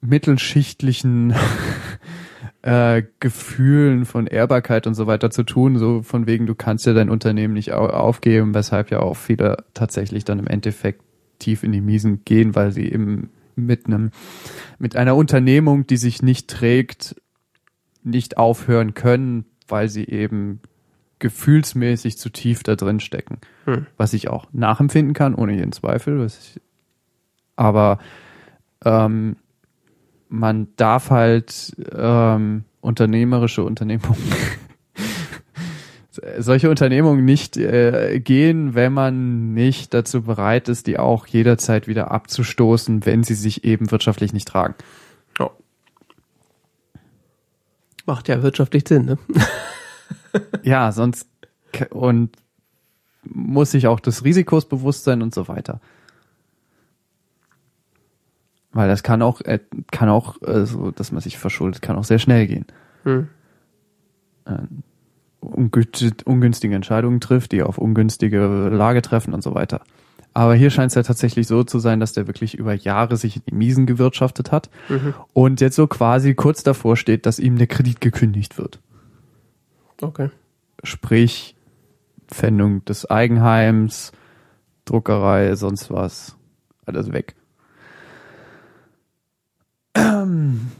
[0.00, 1.34] mittelschichtlichen
[2.62, 6.92] äh, Gefühlen von Ehrbarkeit und so weiter zu tun, so von wegen, du kannst ja
[6.92, 11.02] dein Unternehmen nicht au aufgeben, weshalb ja auch viele tatsächlich dann im Endeffekt
[11.38, 14.10] tief in die Miesen gehen, weil sie eben mit einem,
[14.78, 17.16] mit einer Unternehmung, die sich nicht trägt,
[18.02, 20.60] nicht aufhören können, weil sie eben
[21.18, 23.38] gefühlsmäßig zu tief da drin stecken.
[23.64, 23.86] Hm.
[23.96, 26.20] Was ich auch nachempfinden kann, ohne jeden Zweifel.
[26.20, 26.60] Was ich,
[27.56, 27.98] aber
[28.84, 29.36] ähm,
[30.28, 34.18] man darf halt ähm, unternehmerische Unternehmungen
[36.38, 42.10] solche Unternehmungen nicht äh, gehen, wenn man nicht dazu bereit ist, die auch jederzeit wieder
[42.10, 44.74] abzustoßen, wenn sie sich eben wirtschaftlich nicht tragen.
[45.38, 45.50] ja.
[48.06, 49.18] Macht ja wirtschaftlich Sinn, ne?
[50.62, 51.28] Ja, sonst
[51.90, 52.30] und
[53.24, 55.80] muss sich auch des Risikos bewusst sein und so weiter.
[58.72, 59.60] Weil das kann auch, äh,
[59.90, 62.66] kann auch, äh, so, dass man sich verschuldet, kann auch sehr schnell gehen.
[63.04, 63.28] Hm.
[64.46, 64.82] Ähm,
[65.40, 69.80] ungünstige, ungünstige Entscheidungen trifft, die auf ungünstige Lage treffen und so weiter.
[70.34, 73.36] Aber hier scheint es ja tatsächlich so zu sein, dass der wirklich über Jahre sich
[73.36, 75.14] in die Miesen gewirtschaftet hat Mhm.
[75.32, 78.78] und jetzt so quasi kurz davor steht, dass ihm der Kredit gekündigt wird.
[80.00, 80.30] Okay.
[80.82, 81.56] Sprich,
[82.28, 84.12] Pfändung des Eigenheims,
[84.84, 86.36] Druckerei, sonst was.
[86.86, 87.34] Alles weg.
[89.94, 90.70] Ähm.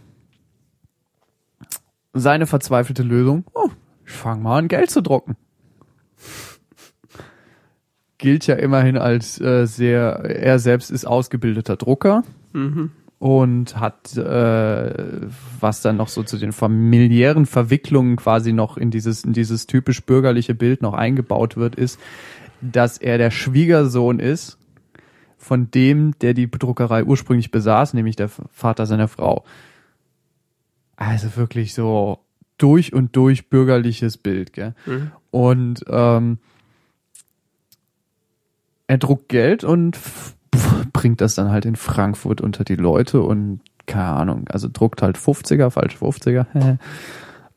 [2.12, 3.68] Seine verzweifelte Lösung, oh,
[4.06, 5.36] ich fange mal an, Geld zu drucken.
[8.16, 12.90] Gilt ja immerhin als äh, sehr, er selbst ist ausgebildeter Drucker Mhm.
[13.18, 15.26] Und hat, äh,
[15.60, 20.04] was dann noch so zu den familiären Verwicklungen quasi noch in dieses, in dieses typisch
[20.04, 21.98] bürgerliche Bild noch eingebaut wird, ist,
[22.60, 24.58] dass er der Schwiegersohn ist
[25.36, 29.44] von dem, der die Druckerei ursprünglich besaß, nämlich der Vater seiner Frau.
[30.96, 32.20] Also wirklich so
[32.56, 34.74] durch und durch bürgerliches Bild, gell?
[34.86, 35.12] Mhm.
[35.30, 36.38] Und ähm,
[38.88, 39.98] er druckt Geld und
[40.98, 45.16] bringt das dann halt in Frankfurt unter die Leute und keine Ahnung, also druckt halt
[45.16, 46.46] 50er, falsche 50er.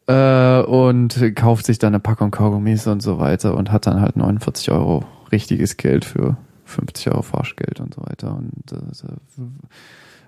[0.07, 4.17] Äh, und kauft sich dann eine Packung Kaugummis und so weiter und hat dann halt
[4.17, 8.35] 49 Euro richtiges Geld für 50 Euro Falschgeld und so weiter.
[8.35, 9.47] Und äh,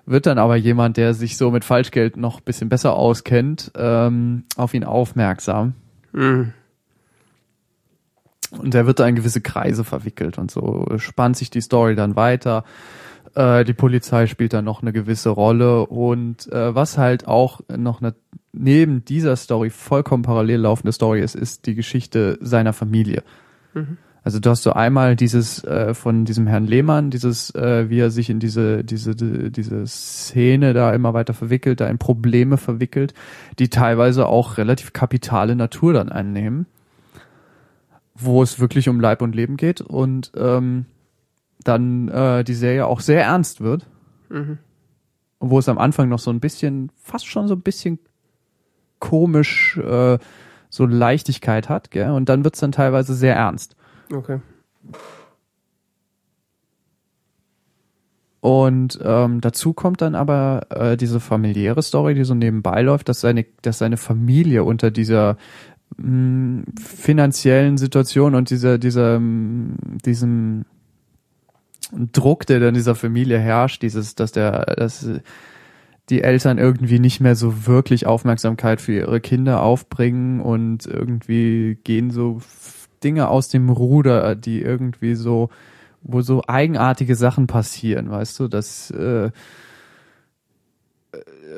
[0.06, 4.44] wird dann aber jemand, der sich so mit Falschgeld noch ein bisschen besser auskennt, ähm,
[4.56, 5.74] auf ihn aufmerksam.
[6.12, 6.52] Mhm.
[8.52, 12.16] Und er wird da in gewisse Kreise verwickelt und so spannt sich die Story dann
[12.16, 12.64] weiter.
[13.34, 18.00] Äh, die Polizei spielt da noch eine gewisse Rolle und äh, was halt auch noch
[18.00, 18.14] eine
[18.52, 23.24] neben dieser Story vollkommen parallel laufende Story ist, ist die Geschichte seiner Familie.
[23.74, 23.98] Mhm.
[24.22, 28.10] Also du hast so einmal dieses äh, von diesem Herrn Lehmann, dieses, äh, wie er
[28.10, 33.12] sich in diese, diese, diese Szene da immer weiter verwickelt, da in Probleme verwickelt,
[33.58, 36.64] die teilweise auch relativ kapitale Natur dann einnehmen,
[38.14, 40.86] wo es wirklich um Leib und Leben geht und ähm,
[41.64, 43.86] dann äh, die Serie auch sehr ernst wird.
[44.28, 44.58] Mhm.
[45.38, 47.98] Und wo es am Anfang noch so ein bisschen, fast schon so ein bisschen
[48.98, 50.18] komisch äh,
[50.70, 52.10] so Leichtigkeit hat, gell?
[52.10, 53.76] Und dann wird's dann teilweise sehr ernst.
[54.12, 54.40] Okay.
[58.40, 63.20] Und ähm, dazu kommt dann aber äh, diese familiäre Story, die so nebenbei läuft, dass
[63.20, 65.38] seine, dass seine Familie unter dieser
[65.96, 70.66] mh, finanziellen Situation und dieser, dieser, mh, diesem
[72.12, 75.08] Druck, der dann in dieser Familie herrscht, dieses, dass der, dass
[76.10, 82.10] die Eltern irgendwie nicht mehr so wirklich Aufmerksamkeit für ihre Kinder aufbringen und irgendwie gehen
[82.10, 82.40] so
[83.02, 85.50] Dinge aus dem Ruder, die irgendwie so,
[86.02, 89.30] wo so eigenartige Sachen passieren, weißt du, dass äh,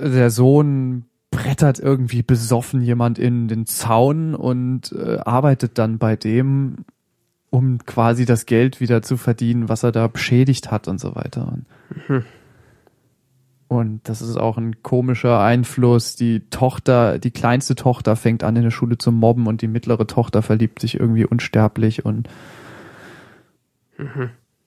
[0.01, 6.85] der Sohn brettert irgendwie besoffen jemand in den Zaun und äh, arbeitet dann bei dem,
[7.57, 11.49] um quasi das Geld wieder zu verdienen, was er da beschädigt hat und so weiter.
[11.51, 11.65] Und,
[12.09, 12.25] Mhm.
[13.69, 16.17] und das ist auch ein komischer Einfluss.
[16.17, 20.07] Die Tochter, die kleinste Tochter fängt an in der Schule zu mobben und die mittlere
[20.07, 22.29] Tochter verliebt sich irgendwie unsterblich und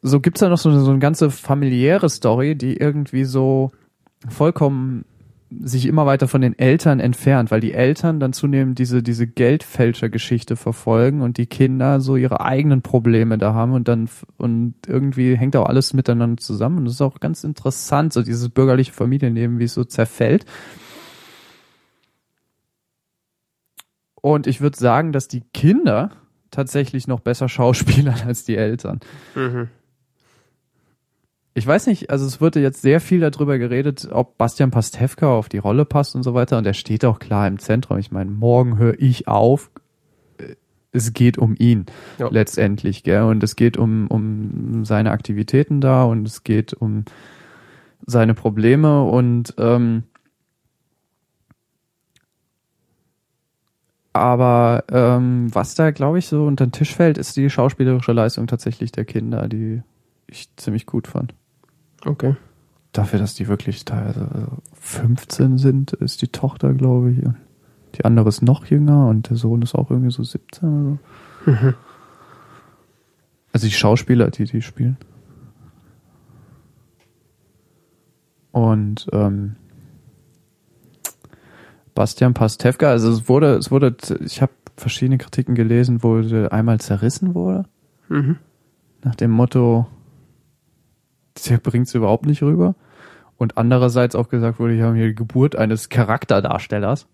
[0.02, 3.70] so gibt's da noch so, so eine ganze familiäre Story, die irgendwie so
[4.28, 5.06] vollkommen
[5.52, 10.56] sich immer weiter von den Eltern entfernt, weil die Eltern dann zunehmend diese, diese Geldfälschergeschichte
[10.56, 15.56] verfolgen und die Kinder so ihre eigenen Probleme da haben und dann, und irgendwie hängt
[15.56, 19.64] auch alles miteinander zusammen und das ist auch ganz interessant, so dieses bürgerliche Familienleben, wie
[19.64, 20.46] es so zerfällt.
[24.22, 26.12] Und ich würde sagen, dass die Kinder
[26.52, 29.00] tatsächlich noch besser schauspielern als die Eltern.
[29.36, 29.70] Mhm.
[31.60, 35.50] Ich weiß nicht, also es wurde jetzt sehr viel darüber geredet, ob Bastian Pastewka auf
[35.50, 36.58] die Rolle passt und so weiter.
[36.58, 37.98] Und er steht auch klar im Zentrum.
[37.98, 39.70] Ich meine, morgen höre ich auf.
[40.94, 41.88] Es geht um ihn
[42.18, 42.30] Ja.
[42.32, 43.24] letztendlich, gell?
[43.24, 47.04] Und es geht um, um seine Aktivitäten da und es geht um
[48.06, 50.04] seine Probleme und ähm,
[54.14, 58.48] aber ähm, was da, glaube ich, so unter den Tisch fällt, ist die schauspielerische Leistung
[58.48, 59.84] tatsächlich der Kinder, die
[60.28, 61.34] ich ziemlich gut fand.
[62.06, 62.36] Okay.
[62.92, 67.24] Dafür, dass die wirklich teilweise 15 sind, ist die Tochter, glaube ich.
[67.24, 67.36] Und
[67.96, 70.98] die andere ist noch jünger und der Sohn ist auch irgendwie so 17 oder
[71.46, 71.52] so.
[71.52, 71.74] Mhm.
[73.54, 74.98] Also die Schauspieler, die die spielen.
[78.52, 79.56] Und ähm,
[81.96, 86.18] Bastian Pastewka, also es wurde, es wurde, ich habe verschiedene Kritiken gelesen, wo
[86.50, 87.66] einmal zerrissen wurde,
[88.08, 88.38] Mhm.
[89.04, 89.86] nach dem Motto,
[91.44, 92.76] der bringt's überhaupt nicht rüber.
[93.38, 97.08] Und andererseits auch gesagt wurde, wir haben hier die Geburt eines Charakterdarstellers.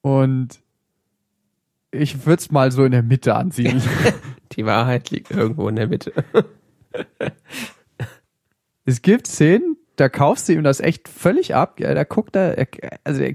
[0.00, 0.60] Und
[1.90, 3.82] ich würde es mal so in der Mitte ansiedeln.
[4.52, 6.12] Die Wahrheit liegt irgendwo in der Mitte.
[8.84, 11.80] es gibt Szenen, da kaufst du ihm das echt völlig ab.
[11.80, 12.68] Ja, da guckt er, er
[13.04, 13.34] also er,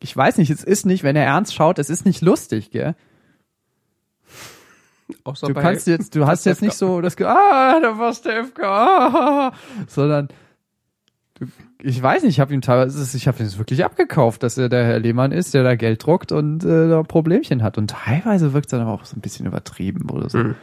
[0.00, 2.94] ich weiß nicht, es ist nicht, wenn er ernst schaut, es ist nicht lustig, gell?
[5.24, 8.62] Außer Du kannst jetzt, du hast jetzt nicht so das, Ge- ah, da war Stefka,
[9.48, 9.52] ah,
[9.86, 10.28] sondern
[11.34, 11.46] du,
[11.82, 14.68] ich weiß nicht, ich habe ihm teilweise, ich habe ihm das wirklich abgekauft, dass er
[14.70, 17.76] der Herr Lehmann ist, der da Geld druckt und äh, da Problemchen hat.
[17.76, 20.38] Und teilweise wirkt es dann aber auch so ein bisschen übertrieben oder so.
[20.38, 20.54] Mhm.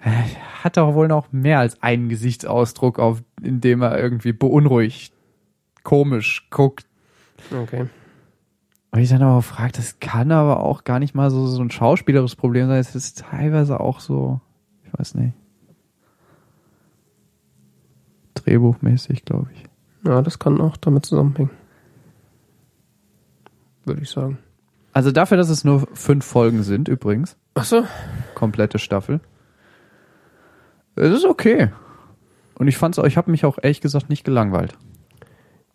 [0.00, 0.24] Er
[0.64, 5.12] hat doch wohl noch mehr als einen Gesichtsausdruck, auf, in dem er irgendwie beunruhigt,
[5.84, 6.86] komisch guckt.
[7.52, 7.86] Okay.
[8.90, 11.70] Und ich dann aber frage, das kann aber auch gar nicht mal so, so ein
[11.70, 12.78] schauspielerisches Problem sein.
[12.78, 14.40] Es ist teilweise auch so,
[14.84, 15.34] ich weiß nicht,
[18.34, 19.64] drehbuchmäßig, glaube ich.
[20.06, 21.50] Ja, das kann auch damit zusammenhängen.
[23.84, 24.38] Würde ich sagen.
[24.92, 27.84] Also dafür, dass es nur fünf Folgen sind, übrigens, Ach so.
[28.34, 29.20] komplette Staffel,
[30.96, 31.70] es ist okay.
[32.54, 34.76] Und ich fand's, auch- ich habe mich auch ehrlich gesagt nicht gelangweilt.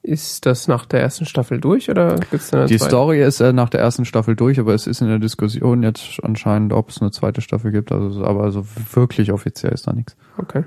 [0.05, 2.89] Ist das nach der ersten Staffel durch oder gibt's da eine Die zweite?
[2.89, 6.21] Story ist äh, nach der ersten Staffel durch, aber es ist in der Diskussion jetzt
[6.21, 7.89] anscheinend, ob es eine zweite Staffel gibt.
[7.93, 10.17] Also, aber so wirklich offiziell ist da nichts.
[10.37, 10.65] Okay.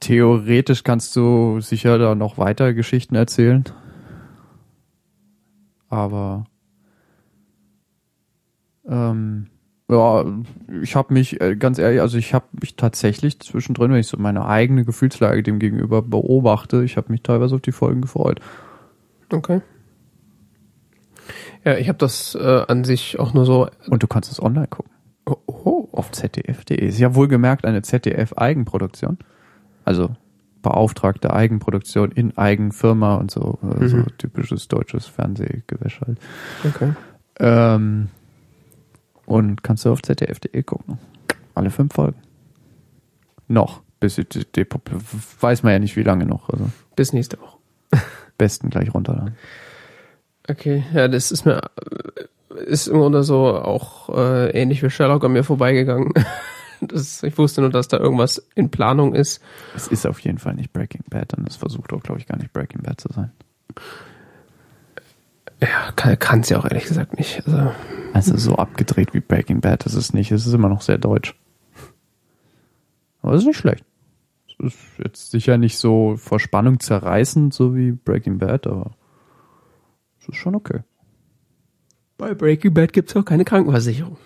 [0.00, 3.62] Theoretisch kannst du sicher da noch weiter Geschichten erzählen.
[5.88, 6.46] Aber
[8.88, 9.46] ähm,
[9.90, 10.24] ja,
[10.82, 14.18] ich habe mich äh, ganz ehrlich, also ich habe mich tatsächlich zwischendrin, wenn ich so
[14.18, 18.40] meine eigene Gefühlslage dem gegenüber beobachte, ich habe mich teilweise auf die Folgen gefreut.
[19.32, 19.62] Okay.
[21.64, 23.68] Ja, ich habe das äh, an sich auch nur so.
[23.88, 24.92] Und du kannst es online gucken.
[25.26, 25.88] Oh, oh.
[25.92, 26.76] Auf zdf.de.
[26.86, 29.18] Ist ja wohlgemerkt eine ZDF-Eigenproduktion.
[29.84, 30.10] Also
[30.62, 33.58] beauftragte Eigenproduktion in Eigenfirma und so.
[33.62, 34.06] Also Mhm.
[34.18, 36.18] typisches deutsches Fernsehgewäsch halt.
[36.64, 36.92] Okay.
[37.40, 38.08] Ähm,
[39.28, 40.98] und kannst du auf zdf.de gucken.
[41.54, 42.16] Alle fünf Folgen.
[43.46, 43.82] Noch.
[44.00, 44.66] Bis die,
[45.40, 46.48] weiß man ja nicht, wie lange noch.
[46.48, 47.58] Also Bis nächste Woche.
[48.38, 49.36] besten gleich runterladen.
[50.48, 51.60] Okay, ja, das ist mir
[52.66, 56.12] ist im Grunde so auch äh, ähnlich wie Sherlock an mir vorbeigegangen.
[56.80, 59.42] Das, ich wusste nur, dass da irgendwas in Planung ist.
[59.74, 62.38] Es ist auf jeden Fall nicht Breaking Bad und es versucht auch, glaube ich, gar
[62.38, 63.32] nicht Breaking Bad zu sein.
[65.60, 67.42] Ja, kann es ja auch ehrlich gesagt nicht.
[67.46, 67.72] Also,
[68.12, 70.30] Also so abgedreht wie Breaking Bad ist es nicht.
[70.30, 71.34] Es ist immer noch sehr deutsch.
[73.22, 73.84] Aber es ist nicht schlecht.
[74.46, 78.92] Es ist jetzt sicher nicht so vor Spannung zerreißend, so wie Breaking Bad, aber
[80.20, 80.80] es ist schon okay.
[82.16, 84.16] bei Breaking Bad gibt's auch keine Krankenversicherung.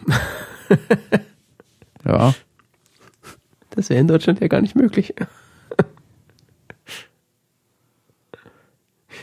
[2.05, 2.35] Ja,
[3.71, 5.15] Das wäre in Deutschland ja gar nicht möglich.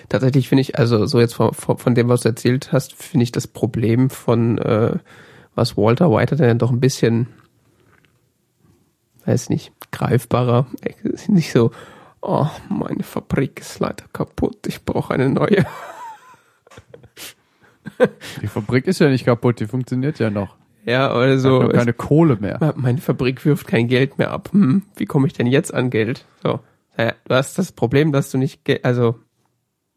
[0.10, 3.32] Tatsächlich finde ich, also so jetzt von, von dem, was du erzählt hast, finde ich
[3.32, 4.98] das Problem von äh,
[5.56, 7.28] was Walter White hat, ja doch ein bisschen,
[9.26, 10.68] weiß nicht, greifbarer.
[11.28, 11.72] Nicht so,
[12.22, 15.66] oh, meine Fabrik ist leider kaputt, ich brauche eine neue.
[18.42, 20.56] die Fabrik ist ja nicht kaputt, die funktioniert ja noch.
[20.86, 21.62] Ja, oder So, so.
[21.64, 22.74] nur keine Kohle mehr.
[22.76, 24.50] meine Fabrik wirft kein Geld mehr ab.
[24.54, 26.26] Hm, wie komme ich denn jetzt an Geld?
[26.42, 26.62] So,
[26.98, 29.20] naja, du hast das Problem, dass du nicht, also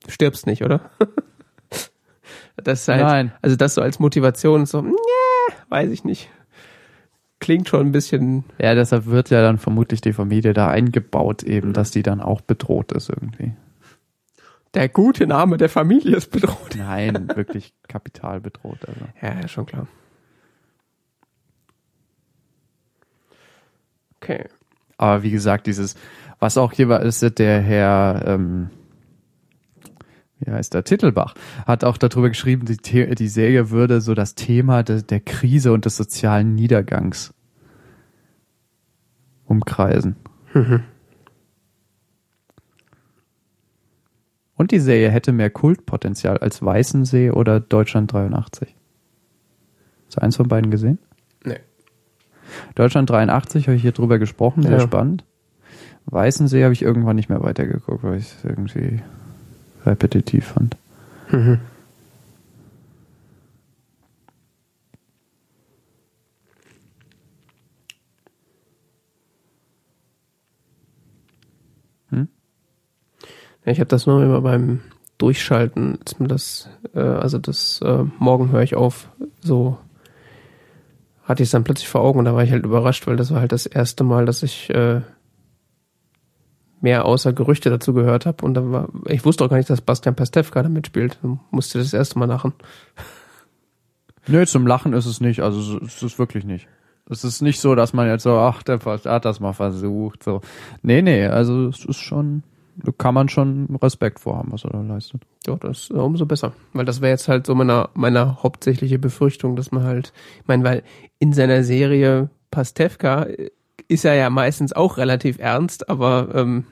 [0.02, 0.90] du stirbst nicht, oder?
[2.56, 3.32] das ist halt, Nein.
[3.42, 4.92] also das so als Motivation so, nee,
[5.68, 6.30] weiß ich nicht.
[7.40, 11.72] Klingt schon ein bisschen, Ja, deshalb wird ja dann vermutlich die Familie da eingebaut eben,
[11.72, 13.52] dass die dann auch bedroht ist irgendwie.
[14.74, 16.76] der gute Name der Familie ist bedroht.
[16.76, 18.78] Nein, wirklich Kapital bedroht.
[18.86, 19.00] Also.
[19.20, 19.86] Ja, ja, schon klar.
[24.20, 24.46] Okay.
[24.96, 25.96] Aber wie gesagt, dieses,
[26.38, 28.70] was auch hier war, ist der Herr, ähm,
[30.44, 31.34] wie heißt der, Titelbach,
[31.66, 32.76] hat auch darüber geschrieben, die,
[33.14, 37.32] die Serie würde so das Thema de der Krise und des sozialen Niedergangs
[39.46, 40.16] umkreisen.
[44.54, 48.74] Und die Serie hätte mehr Kultpotenzial als Weißensee oder Deutschland 83.
[50.06, 50.98] Hast du eins von beiden gesehen?
[51.44, 51.58] Nee.
[52.74, 54.80] Deutschland 83 habe ich hier drüber gesprochen, sehr Ja.
[54.80, 55.24] spannend.
[56.06, 59.00] Weißensee habe ich irgendwann nicht mehr weitergeguckt, weil ich irgendwie
[59.86, 60.76] repetitiv fand.
[61.30, 61.60] Mhm.
[72.10, 72.28] Hm?
[73.64, 74.80] Ich habe das nur immer beim
[75.18, 79.08] Durchschalten, ist mir das, äh, also das äh, Morgen höre ich auf,
[79.40, 79.78] so
[81.24, 83.32] hatte ich es dann plötzlich vor Augen und da war ich halt überrascht, weil das
[83.32, 85.02] war halt das erste Mal, dass ich äh,
[86.82, 89.80] mehr außer Gerüchte dazu gehört habe und dann war, ich wusste auch gar nicht, dass
[89.80, 91.18] Bastian Pastewka da mitspielt.
[91.50, 92.52] Musste das erste Mal lachen.
[94.28, 96.68] Nö, zum Lachen ist es nicht, also so- es ist wirklich nicht.
[97.10, 100.40] Es ist nicht so, dass man jetzt so, ach, der hat das mal versucht, so.
[100.82, 102.44] Nee, nee, also es ist schon,
[102.76, 105.22] da kann man schon Respekt vorhaben, was er da leistet.
[105.46, 106.52] Ja, das ist umso besser.
[106.72, 110.62] Weil das wäre jetzt halt so meine, meine hauptsächliche Befürchtung, dass man halt, ich meine,
[110.64, 110.82] weil
[111.18, 113.50] in seiner Serie Pastewka äh,
[113.88, 116.64] ist er ja meistens auch relativ ernst, aber ähm,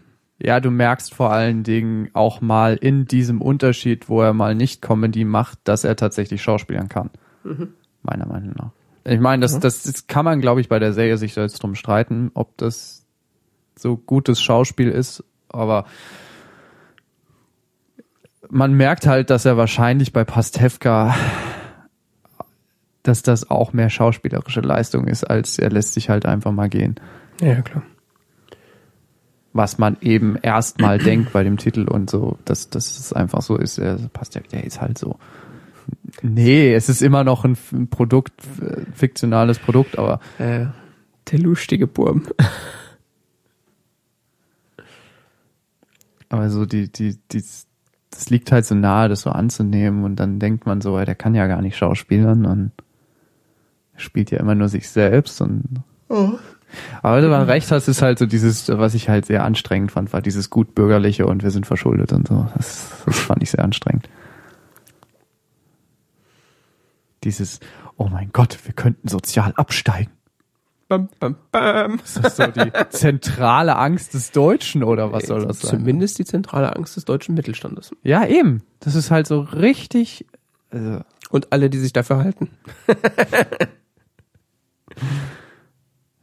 [0.42, 4.80] Ja, du merkst vor allen Dingen auch mal in diesem Unterschied, wo er mal nicht
[4.80, 7.10] Comedy macht, dass er tatsächlich schauspielern kann.
[8.02, 8.70] Meiner Meinung nach.
[9.04, 11.74] Ich meine, das, das, das kann man, glaube ich, bei der Serie sich jetzt drum
[11.74, 13.04] streiten, ob das
[13.78, 15.84] so gutes Schauspiel ist, aber
[18.48, 21.14] man merkt halt, dass er wahrscheinlich bei Pastewka,
[23.02, 26.96] dass das auch mehr schauspielerische Leistung ist, als er lässt sich halt einfach mal gehen
[27.40, 27.82] ja, klar.
[29.52, 33.56] was man eben erstmal denkt bei dem Titel und so, dass, dass es einfach so
[33.56, 35.18] ist, er passt ja, der ist halt so.
[36.22, 40.66] Nee, es ist immer noch ein, F- ein Produkt, äh, fiktionales Produkt, aber Äh,
[41.32, 42.24] der lustige Burm.
[46.28, 47.42] Aber so die, die, die,
[48.10, 51.34] das liegt halt so nahe, das so anzunehmen und dann denkt man so, der kann
[51.34, 52.70] ja gar nicht schauspielern und
[54.00, 55.82] spielt ja immer nur sich selbst und
[57.02, 60.12] aber du hast recht hast, ist halt so dieses, was ich halt sehr anstrengend fand,
[60.12, 62.46] war dieses gutbürgerliche und wir sind verschuldet und so.
[62.56, 64.08] Das, das fand ich sehr anstrengend.
[67.24, 67.60] Dieses,
[67.96, 70.12] oh mein Gott, wir könnten sozial absteigen.
[70.88, 72.00] Bam, bam, bam.
[72.04, 75.78] Ist das so die zentrale Angst des Deutschen oder was soll das sein?
[75.78, 77.92] Zumindest die zentrale Angst des deutschen Mittelstandes.
[78.02, 78.62] Ja, eben.
[78.80, 80.26] Das ist halt so richtig.
[80.70, 81.00] Also,
[81.30, 82.50] Und alle, die sich dafür halten.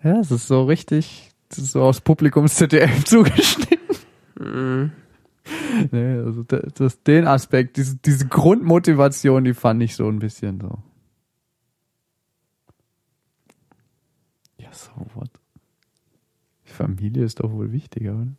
[0.03, 1.31] ja, es ist so richtig.
[1.49, 4.91] Das ist so aus Publikums ZDF zugeschnitten.
[5.91, 10.59] Nee, also das, das, den Aspekt, diese, diese Grundmotivation, die fand ich so ein bisschen
[10.59, 10.79] so.
[14.57, 15.29] Ja, so what?
[16.67, 18.33] Die Familie ist doch wohl wichtiger, oder?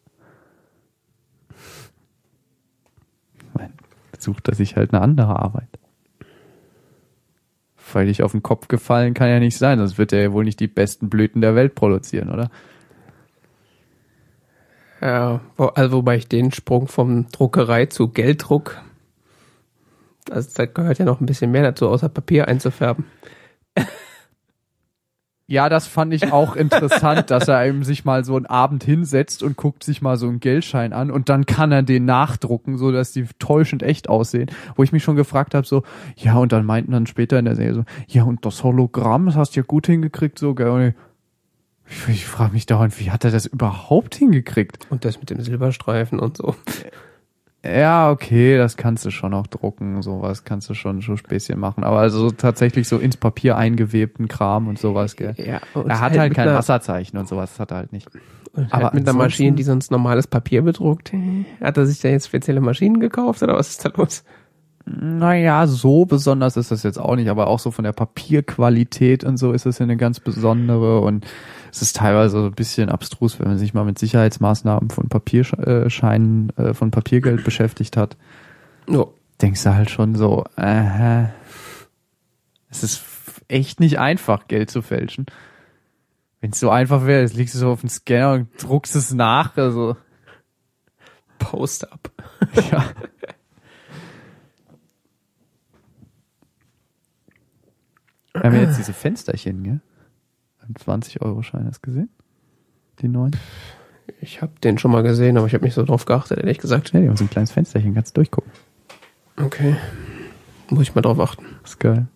[3.34, 3.72] Ich meine,
[4.18, 5.77] sucht er sich halt eine andere Arbeit.
[7.92, 10.44] Weil ich auf den Kopf gefallen kann ja nicht sein, sonst wird er ja wohl
[10.44, 12.50] nicht die besten Blüten der Welt produzieren, oder?
[15.00, 18.82] Ja, also wobei ich den Sprung vom Druckerei zu Gelddruck,
[20.30, 23.04] also da gehört ja noch ein bisschen mehr dazu, außer Papier einzufärben.
[25.50, 29.42] Ja, das fand ich auch interessant, dass er eben sich mal so einen Abend hinsetzt
[29.42, 32.92] und guckt sich mal so einen Geldschein an und dann kann er den nachdrucken, so
[32.92, 34.50] dass die täuschend echt aussehen.
[34.76, 35.84] Wo ich mich schon gefragt habe, so,
[36.16, 39.36] ja, und dann meinten dann später in der Serie so, ja, und das Hologramm, das
[39.36, 40.68] hast du ja gut hingekriegt, so, gell?
[40.68, 40.94] Und ich,
[42.08, 44.86] ich frage mich dauernd, wie hat er das überhaupt hingekriegt?
[44.90, 46.56] Und das mit dem Silberstreifen und so.
[47.76, 51.84] Ja, okay, das kannst du schon auch drucken, sowas kannst du schon so Späßchen machen.
[51.84, 55.34] Aber also tatsächlich so ins Papier eingewebten Kram und sowas, gell?
[55.36, 58.08] Ja, Er hat halt mit kein Wasserzeichen und sowas, das hat er halt nicht.
[58.52, 61.12] Und Aber halt mit einer Maschine, die sonst normales Papier bedruckt.
[61.60, 64.24] Hat er sich da jetzt spezielle Maschinen gekauft oder was ist da los?
[64.86, 69.36] Naja, so besonders ist das jetzt auch nicht, aber auch so von der Papierqualität und
[69.36, 71.26] so ist es ja eine ganz besondere und
[71.70, 76.56] es ist teilweise so ein bisschen abstrus, wenn man sich mal mit Sicherheitsmaßnahmen von Papierscheinen,
[76.56, 78.16] äh, von Papiergeld beschäftigt hat.
[78.88, 79.14] Jo.
[79.40, 81.24] Denkst du halt schon so, äh,
[82.70, 83.02] es ist
[83.48, 85.26] echt nicht einfach, Geld zu fälschen.
[86.40, 89.12] Wenn es so einfach wäre, jetzt legst du so auf den Scanner und druckst es
[89.12, 89.96] nach, also,
[91.38, 92.10] Post-up.
[92.70, 92.84] ja.
[98.32, 99.80] Wir haben ja jetzt diese Fensterchen, gell?
[100.74, 102.10] 20-Euro-Schein, hast du gesehen?
[103.00, 103.36] Die neuen?
[104.20, 106.92] Ich habe den schon mal gesehen, aber ich habe nicht so drauf geachtet, ehrlich gesagt.
[106.92, 108.50] Ja, die haben so ein kleines Fensterchen, kannst du durchgucken.
[109.36, 109.76] Okay.
[110.70, 111.44] Muss ich mal drauf achten.
[111.62, 112.08] Das ist geil.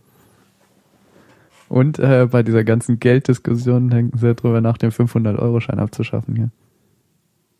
[1.69, 6.51] Und äh, bei dieser ganzen Gelddiskussion denken sie drüber nach, den 500-Euro-Schein abzuschaffen, gell?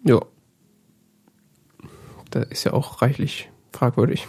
[0.05, 0.27] Jo.
[2.31, 4.27] Da ist ja auch reichlich fragwürdig.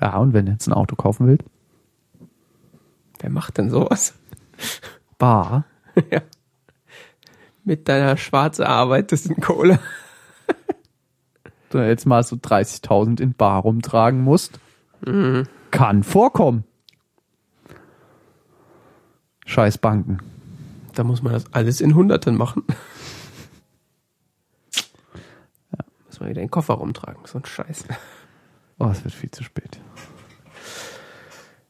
[0.00, 1.44] Ja, und wenn du jetzt ein Auto kaufen willst?
[3.20, 4.14] Wer macht denn sowas?
[5.18, 5.64] Bar.
[6.10, 6.22] ja.
[7.64, 9.78] Mit deiner schwarzen Arbeit, das sind Kohle.
[11.70, 14.58] Du jetzt mal so 30.000 in Bar rumtragen musst.
[15.70, 16.64] Kann vorkommen.
[19.44, 20.18] Scheiß Banken.
[20.94, 22.64] Da muss man das alles in Hunderten machen.
[26.06, 27.84] Muss man wieder in den Koffer rumtragen, so ein Scheiß.
[28.78, 29.78] Oh, es wird viel zu spät.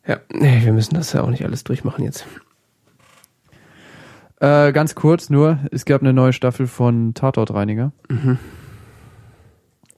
[0.06, 2.24] Ja, nee, wir müssen das ja auch nicht alles durchmachen jetzt.
[4.40, 7.92] Äh, ganz kurz nur, es gab eine neue Staffel von Tatortreiniger.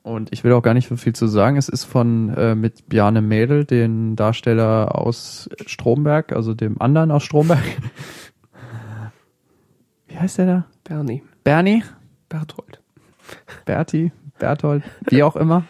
[0.03, 1.57] Und ich will auch gar nicht so viel zu sagen.
[1.57, 7.23] Es ist von äh, mit Bjarne Mädel, den Darsteller aus Stromberg, also dem anderen aus
[7.23, 7.63] Stromberg.
[10.09, 10.67] Wie heißt der da?
[10.85, 11.23] Bernie.
[11.45, 11.85] Bernie?
[12.29, 12.81] Berthold.
[13.67, 14.13] Berti?
[14.39, 14.83] Berthold?
[15.09, 15.65] Wie auch immer.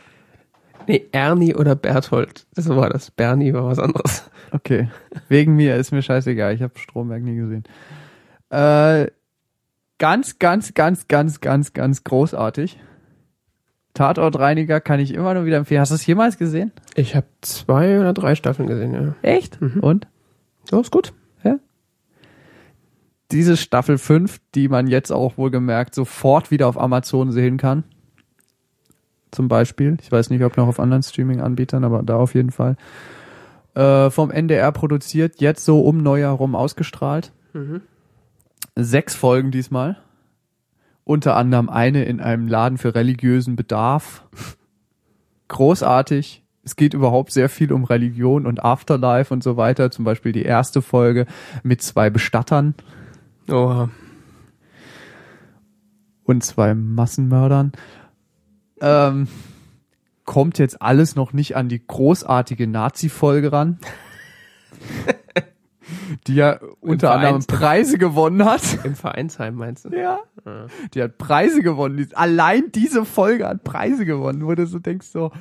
[0.87, 2.47] Nee, Ernie oder Berthold.
[2.55, 3.11] Das war das.
[3.11, 4.31] Bernie war was anderes.
[4.53, 4.89] Okay.
[5.29, 6.55] Wegen mir ist mir scheißegal.
[6.55, 7.65] Ich habe Stromberg nie gesehen.
[8.51, 9.07] Äh,
[9.99, 12.79] ganz, ganz, ganz, ganz, ganz, ganz großartig.
[13.95, 15.81] Tatortreiniger kann ich immer nur wieder empfehlen.
[15.81, 16.73] Hast du es jemals gesehen?
[16.95, 19.15] Ich habe zwei oder drei Staffeln gesehen, ja.
[19.23, 19.61] Echt?
[19.81, 20.07] Und?
[20.65, 21.13] So, ist gut.
[21.43, 21.59] Ja?
[23.33, 27.85] Diese Staffel 5, die man jetzt auch wohlgemerkt sofort wieder auf Amazon sehen kann.
[29.33, 29.97] Zum Beispiel.
[30.03, 32.77] Ich weiß nicht, ob noch auf anderen Streaming-Anbietern, aber da auf jeden Fall.
[33.75, 37.33] Äh, vom NDR produziert, jetzt so um Neujahr rum ausgestrahlt.
[38.77, 39.97] Sechs Folgen diesmal.
[41.05, 44.27] Unter anderem eine in einem Laden für religiösen Bedarf.
[45.49, 46.45] Großartig.
[46.63, 49.91] Es geht überhaupt sehr viel um Religion und Afterlife und so weiter.
[49.91, 51.27] Zum Beispiel die erste Folge
[51.63, 52.75] mit zwei Bestattern
[53.49, 53.91] Oha.
[56.25, 57.73] und zwei Massenmördern.
[58.81, 59.27] ähm,
[60.25, 63.79] kommt jetzt alles noch nicht an die großartige Nazi-Folge ran.
[66.27, 67.45] die ja unter anderem.
[67.47, 68.85] Preise gewonnen hat.
[68.85, 69.91] Im Vereinsheim meinst du?
[69.91, 70.21] Ja.
[70.95, 72.09] Die hat Preise gewonnen.
[72.15, 75.33] Allein diese Folge hat Preise gewonnen, wo du so denkst so,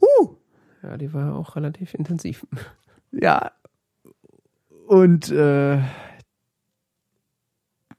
[0.00, 0.36] huh,
[0.82, 2.46] Ja, die war auch relativ intensiv.
[3.10, 3.50] ja.
[4.86, 5.80] Und äh,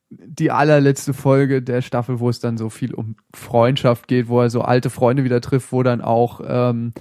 [0.09, 4.49] die allerletzte Folge der Staffel, wo es dann so viel um Freundschaft geht, wo er
[4.49, 6.93] so alte Freunde wieder trifft, wo dann auch, ähm,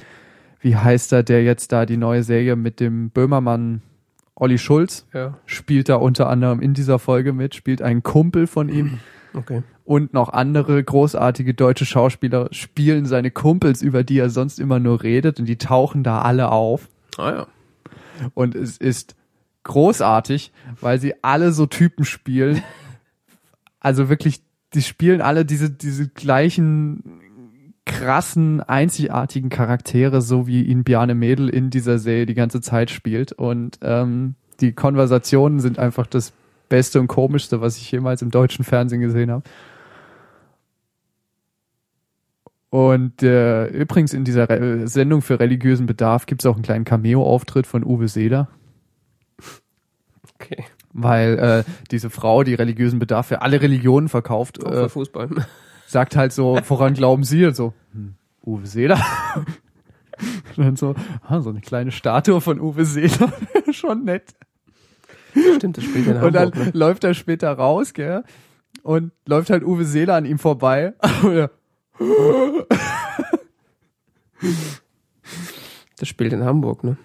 [0.61, 3.83] wie heißt er, der jetzt da die neue Serie mit dem Böhmermann
[4.37, 8.69] Olli Schulz Ja, spielt da unter anderem in dieser Folge mit, spielt einen Kumpel von
[8.69, 8.99] ihm.
[9.35, 9.63] okay.
[9.85, 15.03] und noch andere großartige deutsche Schauspieler spielen seine Kumpels, über die er sonst immer nur
[15.03, 17.47] redet und die tauchen da alle auf Ah ja.
[18.35, 19.17] und es ist
[19.63, 22.63] großartig, weil sie alle so Typen spielen.
[23.81, 24.43] Also wirklich,
[24.75, 27.03] die spielen alle diese, diese gleichen
[27.87, 33.33] krassen, einzigartigen Charaktere, so wie ihn Bjarne Mädel in dieser Serie die ganze Zeit spielt.
[33.33, 36.33] Und ähm, die Konversationen sind einfach das
[36.69, 39.45] Beste und Komischste, was ich jemals im deutschen Fernsehen gesehen habe.
[42.71, 46.85] Und äh, übrigens in dieser Re Sendung für religiösen Bedarf gibt es auch einen kleinen
[46.85, 48.49] Cameo-Auftritt von Uwe Seeler,
[50.35, 50.65] Okay.
[50.93, 55.31] weil äh, diese Frau, die religiösen Bedarf für alle Religionen verkauft, Auch äh, für Fußball.
[55.87, 57.47] Sagt halt so, woran glauben Sie?
[57.47, 59.01] Und so, hm, Uwe Seeler.
[60.57, 63.33] Und dann so, ah, so eine kleine Statue von Uwe Seeler,
[63.71, 64.35] schon nett.
[65.57, 66.67] Stimmt, das spielt in Und dann Hamburg.
[66.67, 66.71] Ne?
[66.73, 68.25] läuft er später raus, gell?
[68.83, 70.95] Und läuft halt Uwe Seeler an ihm vorbei.
[75.99, 76.97] Das spielt in Hamburg, ne?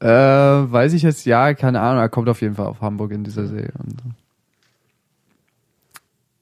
[0.00, 3.24] Äh, weiß ich jetzt, ja, keine Ahnung, er kommt auf jeden Fall auf Hamburg in
[3.24, 3.72] dieser Serie.
[3.78, 4.08] Und so.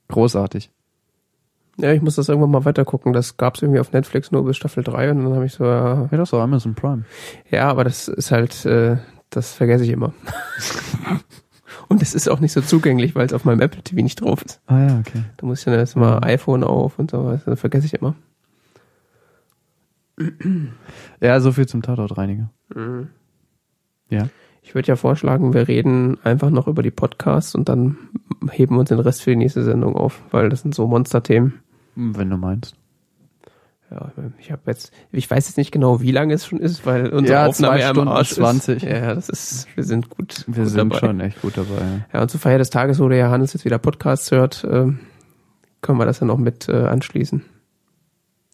[0.08, 0.70] Großartig.
[1.80, 3.12] Ja, ich muss das irgendwann mal weitergucken.
[3.12, 6.08] Das gab's irgendwie auf Netflix nur bis Staffel 3 und dann habe ich so, ja,
[6.10, 7.04] Ja, das war Amazon Prime.
[7.50, 8.96] ja, aber das ist halt, äh,
[9.30, 10.12] das vergesse ich immer.
[11.88, 14.42] und es ist auch nicht so zugänglich, weil es auf meinem Apple TV nicht drauf
[14.42, 14.60] ist.
[14.66, 15.22] Ah ja, okay.
[15.36, 18.14] Da muss ich dann erstmal iPhone auf und so, das vergesse ich immer.
[21.20, 22.50] Ja, so viel zum Tatortreiniger.
[24.10, 24.28] Ja.
[24.62, 27.96] Ich würde ja vorschlagen, wir reden einfach noch über die Podcasts und dann
[28.50, 31.54] heben wir uns den Rest für die nächste Sendung auf, weil das sind so Monsterthemen.
[32.00, 32.76] Wenn du meinst.
[33.90, 37.08] Ja, ich habe jetzt, ich weiß jetzt nicht genau, wie lange es schon ist, weil
[37.08, 38.76] unsere Ja, Aufnahme zwei ja Stunden Arsch 20.
[38.76, 38.82] ist.
[38.88, 40.44] Ja, das ist, wir sind gut.
[40.46, 40.98] Wir gut sind dabei.
[41.00, 42.04] schon echt gut dabei.
[42.12, 45.00] Ja, und zur Feier des Tages, wo der Johannes jetzt wieder Podcasts hört, ähm,
[45.80, 47.42] können wir das dann noch mit äh, anschließen.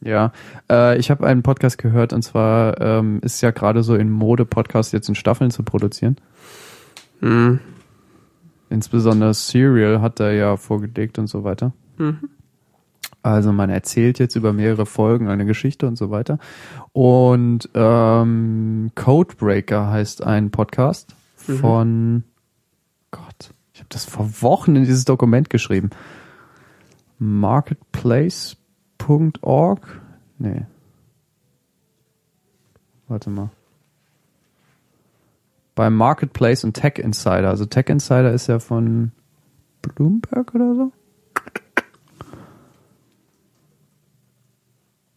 [0.03, 0.33] Ja,
[0.71, 4.45] äh, ich habe einen Podcast gehört und zwar ähm, ist ja gerade so in Mode,
[4.45, 6.17] Podcasts jetzt in Staffeln zu produzieren.
[7.21, 7.59] Hm.
[8.71, 11.73] Insbesondere Serial hat er ja vorgelegt und so weiter.
[11.99, 12.29] Mhm.
[13.25, 16.39] Also man erzählt jetzt über mehrere Folgen eine Geschichte und so weiter.
[16.93, 21.57] Und ähm, Codebreaker heißt ein Podcast Mhm.
[21.59, 22.25] von
[23.11, 25.91] Gott, ich habe das vor Wochen in dieses Dokument geschrieben.
[27.19, 30.01] Marketplace.org?
[30.39, 30.63] Nee.
[33.09, 33.51] Warte mal.
[35.75, 37.49] Beim Marketplace und Tech Insider.
[37.49, 39.13] Also Tech Insider ist ja von
[39.83, 40.93] Bloomberg oder so?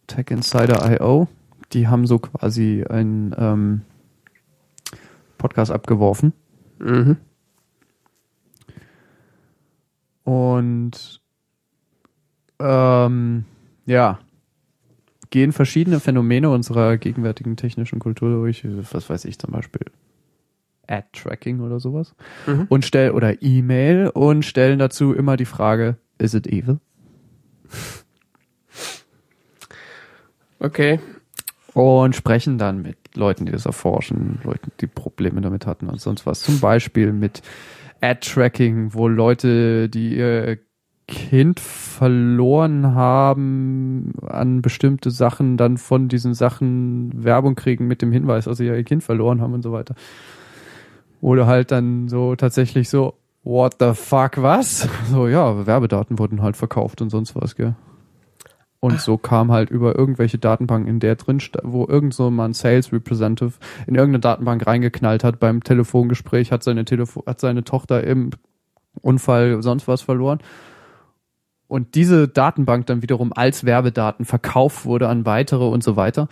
[0.07, 1.27] Tech Insider IO.
[1.73, 3.81] Die haben so quasi einen ähm,
[5.37, 6.33] Podcast abgeworfen.
[6.79, 7.17] Mhm.
[10.23, 11.21] Und
[12.59, 13.45] ähm,
[13.85, 14.19] ja,
[15.29, 19.85] gehen verschiedene Phänomene unserer gegenwärtigen technischen Kultur durch, was weiß ich zum Beispiel
[20.87, 22.65] Ad-Tracking oder sowas, Mhm.
[22.69, 26.79] und stell oder E-Mail und stellen dazu immer die Frage, is it evil?
[30.59, 30.99] Okay.
[31.73, 36.25] Und sprechen dann mit Leuten, die das erforschen, Leuten, die Probleme damit hatten und sonst
[36.25, 36.41] was.
[36.41, 37.43] Zum Beispiel mit
[38.01, 40.57] Ad-Tracking, wo Leute, die ihr
[41.07, 48.45] Kind verloren haben an bestimmte Sachen, dann von diesen Sachen Werbung kriegen mit dem Hinweis,
[48.45, 49.95] dass sie ihr Kind verloren haben und so weiter.
[51.21, 53.13] Oder halt dann so tatsächlich so,
[53.43, 54.89] what the fuck, was?
[55.09, 57.75] So, ja, Werbedaten wurden halt verkauft und sonst was, gell?
[58.79, 62.53] Und so kam halt über irgendwelche Datenbanken, in der drin, wo irgend so mal ein
[62.53, 63.53] Sales Representative
[63.87, 68.29] in irgendeine Datenbank reingeknallt hat beim Telefongespräch, hat seine Telefo hat seine Tochter im
[69.01, 70.39] Unfall sonst was verloren.
[71.67, 76.29] Und diese Datenbank dann wiederum als Werbedaten verkauft wurde an weitere und so weiter.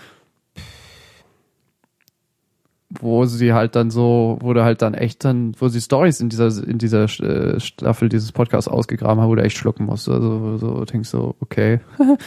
[2.99, 6.47] Wo sie halt dann so, wurde halt dann echt dann, wo sie Stories in dieser,
[6.67, 10.09] in dieser äh, Staffel dieses Podcasts ausgegraben haben, wo du echt schlucken musst.
[10.09, 11.79] Also so denkst so, okay.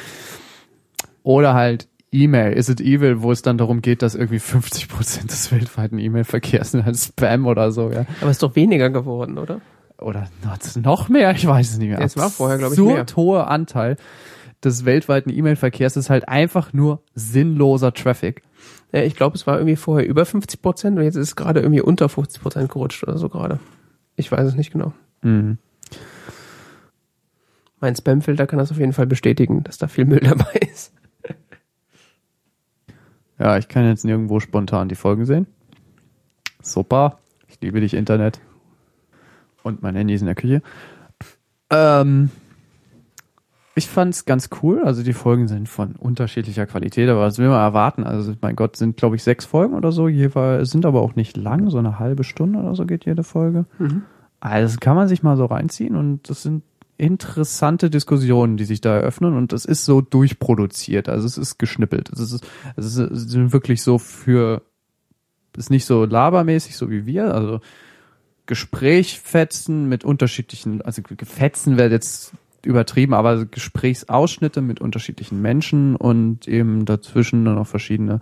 [1.23, 5.31] Oder halt E-Mail, is it evil, wo es dann darum geht, dass irgendwie 50 Prozent
[5.31, 8.07] des weltweiten E-Mail-Verkehrs sind halt Spam oder so, ja.
[8.21, 9.61] Aber ist doch weniger geworden, oder?
[9.99, 10.29] Oder
[10.77, 12.01] noch mehr, ich weiß es nicht mehr.
[12.01, 13.97] Es war vorher, glaube ich, Absurd hoher Anteil
[14.65, 18.43] des weltweiten E-Mail-Verkehrs ist halt einfach nur sinnloser Traffic.
[18.93, 21.61] Ja, ich glaube, es war irgendwie vorher über 50 Prozent und jetzt ist es gerade
[21.61, 23.61] irgendwie unter 50 Prozent gerutscht oder so gerade.
[24.17, 24.93] Ich weiß es nicht genau.
[25.23, 25.59] Mhm.
[27.81, 30.93] Mein Spamfilter kann das auf jeden Fall bestätigen, dass da viel Müll dabei ist.
[33.39, 35.47] Ja, ich kann jetzt nirgendwo spontan die Folgen sehen.
[36.61, 37.19] Super.
[37.47, 38.41] Ich liebe dich, Internet.
[39.63, 40.63] Und mein Handy ist in der Küche.
[41.71, 42.31] Ähm,
[43.79, 44.83] ich fand's ganz cool.
[44.85, 48.05] Also die Folgen sind von unterschiedlicher Qualität, aber was will man erwarten?
[48.05, 50.09] Also mein Gott, sind glaube ich sechs Folgen oder so.
[50.09, 53.65] Jeweils sind aber auch nicht lang, so eine halbe Stunde oder so geht jede Folge.
[53.79, 54.03] Mhm.
[54.41, 56.63] Also das kann man sich mal so reinziehen und das sind
[56.97, 61.09] interessante Diskussionen, die sich da eröffnen und es ist so durchproduziert.
[61.09, 62.11] Also es ist geschnippelt.
[62.11, 64.63] Es ist, es ist wirklich so für,
[65.57, 67.61] ist nicht so labermäßig, so wie wir, also
[68.47, 72.33] Gesprächfetzen mit unterschiedlichen, also Fetzen wird jetzt
[72.65, 78.21] übertrieben, aber Gesprächsausschnitte mit unterschiedlichen Menschen und eben dazwischen dann noch verschiedene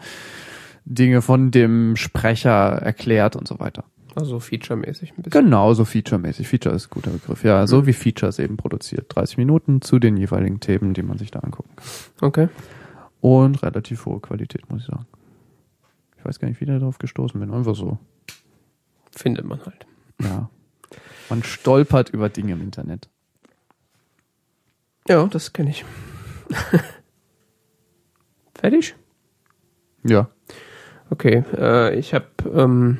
[0.84, 3.84] Dinge von dem Sprecher erklärt und so weiter.
[4.15, 5.44] Also featuremäßig ein bisschen.
[5.44, 6.48] Genau, so featuremäßig.
[6.48, 7.44] Feature ist ein guter Begriff.
[7.44, 7.86] Ja, so mhm.
[7.86, 9.15] wie Features eben produziert.
[9.15, 11.86] 30 Minuten zu den jeweiligen Themen, die man sich da angucken kann.
[12.28, 12.48] Okay.
[13.20, 15.06] Und relativ hohe Qualität, muss ich sagen.
[16.18, 17.52] Ich weiß gar nicht, wie ich darauf gestoßen bin.
[17.52, 17.98] Einfach so.
[19.10, 19.86] Findet man halt.
[20.23, 20.48] Ja.
[21.28, 23.10] Man stolpert über Dinge im Internet.
[25.08, 25.84] Ja, das kenne ich.
[28.54, 28.94] Fertig?
[30.04, 30.28] Ja.
[31.10, 32.98] Okay, äh, ich habe ähm,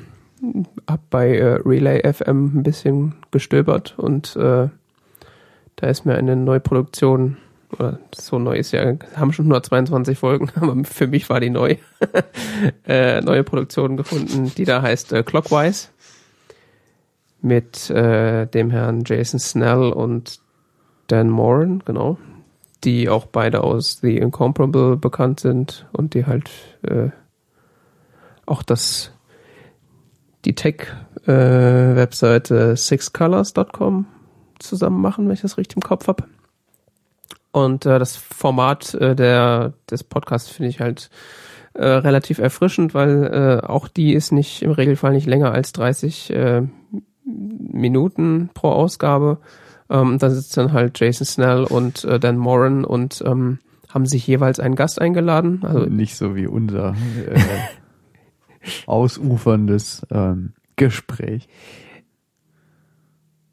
[0.87, 4.69] hab bei äh, Relay FM ein bisschen gestöbert und äh,
[5.77, 7.37] da ist mir eine neue Produktion,
[7.73, 11.51] oder so neu ist ja, haben schon nur 22 Folgen, aber für mich war die
[11.51, 11.77] neu,
[12.87, 15.89] äh, neue Produktion gefunden, die da heißt äh, Clockwise
[17.43, 20.41] mit äh, dem Herrn Jason Snell und
[21.07, 22.19] Dan Moran, genau,
[22.85, 26.51] die auch beide aus The Incomparable bekannt sind und die halt
[26.83, 27.11] äh,
[28.47, 29.11] auch das
[30.45, 34.07] die Tech-Webseite äh, sixcolors.com
[34.59, 36.25] zusammen machen, wenn ich das richtig im Kopf habe.
[37.51, 41.11] Und äh, das Format äh, der, des Podcasts finde ich halt
[41.75, 46.31] äh, relativ erfrischend, weil äh, auch die ist nicht im Regelfall nicht länger als 30
[46.31, 46.63] äh,
[47.25, 49.39] Minuten pro Ausgabe.
[49.89, 53.59] Ähm, da sitzt dann halt Jason Snell und äh, Dan Moran und ähm,
[53.89, 55.61] haben sich jeweils einen Gast eingeladen.
[55.63, 56.95] Also nicht so wie unser
[57.27, 57.39] äh,
[58.87, 61.49] ausuferndes ähm, Gespräch.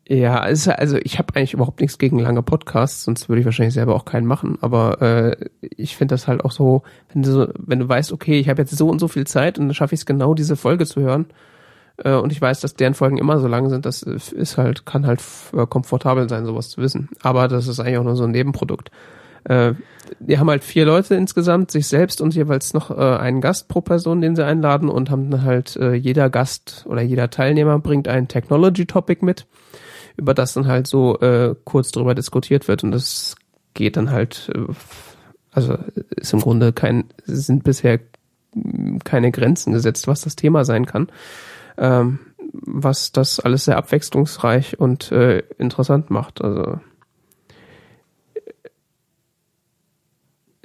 [0.05, 3.73] Ja, also, also ich habe eigentlich überhaupt nichts gegen lange Podcasts, sonst würde ich wahrscheinlich
[3.73, 4.57] selber auch keinen machen.
[4.59, 8.37] Aber äh, ich finde das halt auch so, wenn du so, wenn du weißt, okay,
[8.37, 10.57] ich habe jetzt so und so viel Zeit und dann schaffe ich es genau, diese
[10.57, 11.27] Folge zu hören.
[11.97, 15.05] Äh, und ich weiß, dass deren Folgen immer so lang sind, das ist halt, kann
[15.05, 15.21] halt
[15.55, 17.09] äh, komfortabel sein, sowas zu wissen.
[17.21, 18.89] Aber das ist eigentlich auch nur so ein Nebenprodukt.
[19.45, 19.73] Äh,
[20.19, 23.81] die haben halt vier Leute insgesamt, sich selbst und jeweils noch äh, einen Gast pro
[23.81, 28.07] Person, den sie einladen und haben dann halt äh, jeder Gast oder jeder Teilnehmer bringt
[28.07, 29.45] ein Technology-Topic mit,
[30.15, 33.35] über das dann halt so äh, kurz drüber diskutiert wird und das
[33.73, 34.73] geht dann halt, äh,
[35.51, 35.77] also
[36.15, 37.99] ist im Grunde kein, sind bisher
[39.03, 41.07] keine Grenzen gesetzt, was das Thema sein kann.
[41.77, 42.19] Ähm,
[42.53, 46.41] was das alles sehr abwechslungsreich und äh, interessant macht.
[46.41, 46.79] Also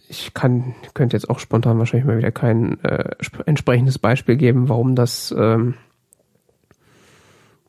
[0.09, 3.11] ich kann, könnte jetzt auch spontan wahrscheinlich mal wieder kein äh,
[3.47, 5.75] entsprechendes Beispiel geben, warum das ähm,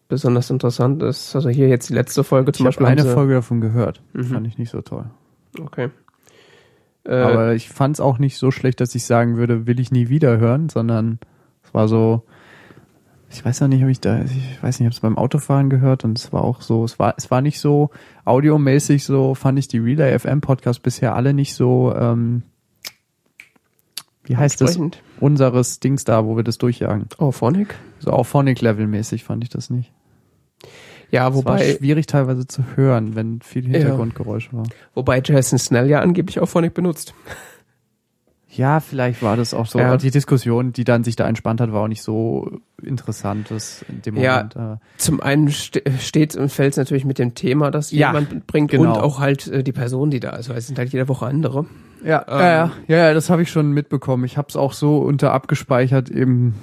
[0.07, 1.35] besonders interessant ist.
[1.35, 2.85] Also hier jetzt die letzte Folge zum ich Beispiel.
[2.85, 4.01] Ich habe eine Folge davon gehört.
[4.13, 4.23] Mhm.
[4.23, 5.05] Fand ich nicht so toll.
[5.59, 5.89] Okay.
[7.03, 9.91] Äh, Aber ich fand es auch nicht so schlecht, dass ich sagen würde, will ich
[9.91, 11.19] nie wieder hören, sondern
[11.63, 12.23] es war so,
[13.31, 15.69] ich weiß noch nicht, ob ich da, ich weiß nicht, ich habe es beim Autofahren
[15.69, 17.91] gehört und es war auch so, es war, es war nicht so
[18.25, 22.43] audiomäßig so, fand ich die Relay FM Podcast bisher alle nicht so, ähm,
[24.23, 24.79] wie heißt das?
[25.19, 27.07] Unseres Dings da, wo wir das durchjagen.
[27.17, 27.75] Oh, Phonic?
[27.99, 29.91] So auch Phonic-Level-mäßig fand ich das nicht.
[31.11, 31.61] Ja, wobei.
[31.61, 34.59] Es war schwierig teilweise zu hören, wenn viel Hintergrundgeräusche ja.
[34.59, 34.65] war.
[34.93, 37.15] Wobei Jason Snell ja angeblich auch Phonic benutzt.
[38.51, 39.77] Ja, vielleicht war das auch so.
[39.77, 39.95] Ja.
[39.95, 44.01] Die Diskussion, die dann sich da entspannt hat, war auch nicht so interessant das in
[44.01, 44.55] dem Moment.
[44.55, 44.77] Ja, äh.
[44.97, 48.71] zum einen ste steht und fällt es natürlich mit dem Thema, das ja, jemand bringt
[48.71, 48.95] genau.
[48.95, 51.27] und auch halt äh, die Person, die da ist, weil es sind halt jede Woche
[51.27, 51.67] andere.
[52.03, 54.23] Ja, ähm, ja, ja, ja, das habe ich schon mitbekommen.
[54.23, 56.55] Ich habe es auch so unter abgespeichert eben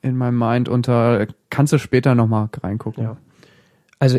[0.00, 3.04] in meinem Mind unter kannst du später nochmal reingucken.
[3.04, 3.16] Ja.
[3.98, 4.18] Also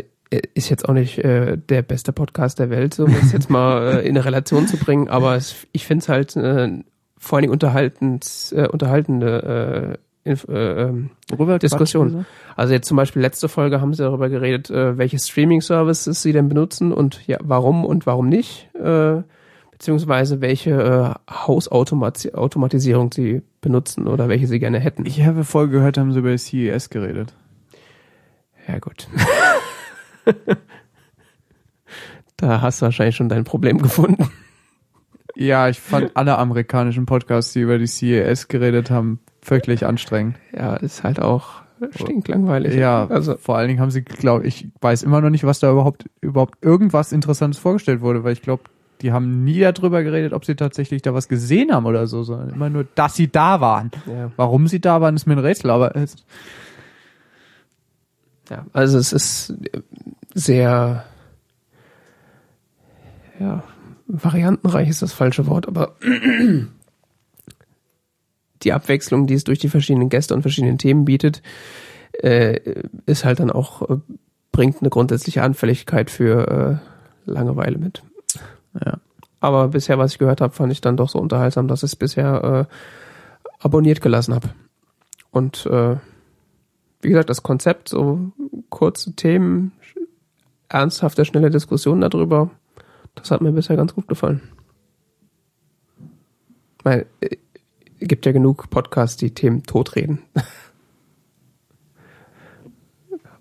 [0.53, 3.88] ist jetzt auch nicht äh, der beste Podcast der Welt, so um das jetzt mal
[3.98, 6.70] äh, in eine Relation zu bringen, aber es, ich finde es halt äh,
[7.18, 10.90] vor allen Dingen unterhaltend, äh, unterhaltende äh, Inf äh,
[11.30, 12.26] Worüber Diskussion.
[12.56, 16.48] Also jetzt zum Beispiel letzte Folge haben sie darüber geredet, äh, welche Streaming-Services sie denn
[16.48, 19.22] benutzen und ja, warum und warum nicht, äh,
[19.72, 25.06] beziehungsweise welche äh, Hausautomatisierung sie benutzen oder welche sie gerne hätten.
[25.06, 27.34] Ich habe Folge gehört, haben sie über CES geredet.
[28.68, 29.08] Ja gut.
[32.38, 34.30] da hast du wahrscheinlich schon dein Problem gefunden.
[35.35, 40.38] Ja, ich fand alle amerikanischen Podcasts, die über die CES geredet haben, wirklich anstrengend.
[40.56, 42.76] Ja, ist halt auch stinklangweilig.
[42.76, 45.72] Ja, also vor allen Dingen haben sie, glaube ich, weiß immer noch nicht, was da
[45.72, 48.64] überhaupt überhaupt irgendwas Interessantes vorgestellt wurde, weil ich glaube,
[49.02, 52.52] die haben nie darüber geredet, ob sie tatsächlich da was gesehen haben oder so, sondern
[52.52, 53.92] immer nur, dass sie da waren.
[54.08, 54.32] ja.
[54.38, 56.16] Warum sie da waren, ist mir ein Rätsel, aber es,
[58.50, 59.54] Ja, also es ist
[60.34, 61.06] sehr,
[63.40, 63.64] ja,
[64.08, 65.96] variantenreich ist das falsche Wort, aber
[68.64, 71.42] die Abwechslung, die es durch die verschiedenen Gäste und verschiedenen Themen bietet,
[72.22, 72.60] äh,
[73.06, 73.98] ist halt dann auch, äh,
[74.52, 76.82] bringt eine grundsätzliche Anfälligkeit für
[77.26, 78.04] äh, Langeweile mit.
[78.86, 78.98] ja.
[79.40, 81.96] Aber bisher, was ich gehört habe, fand ich dann doch so unterhaltsam, dass ich es
[81.98, 82.74] bisher äh,
[83.60, 84.50] abonniert gelassen habe.
[85.32, 85.98] Und äh,
[87.04, 88.32] wie gesagt, das Konzept, so
[88.70, 89.72] kurze Themen,
[90.70, 92.50] ernsthafte, schnelle Diskussionen darüber,
[93.16, 94.42] das hat mir bisher ganz gut gefallen.
[96.84, 97.38] Weil äh,
[98.00, 100.20] gibt ja genug Podcasts, die Themen totreden.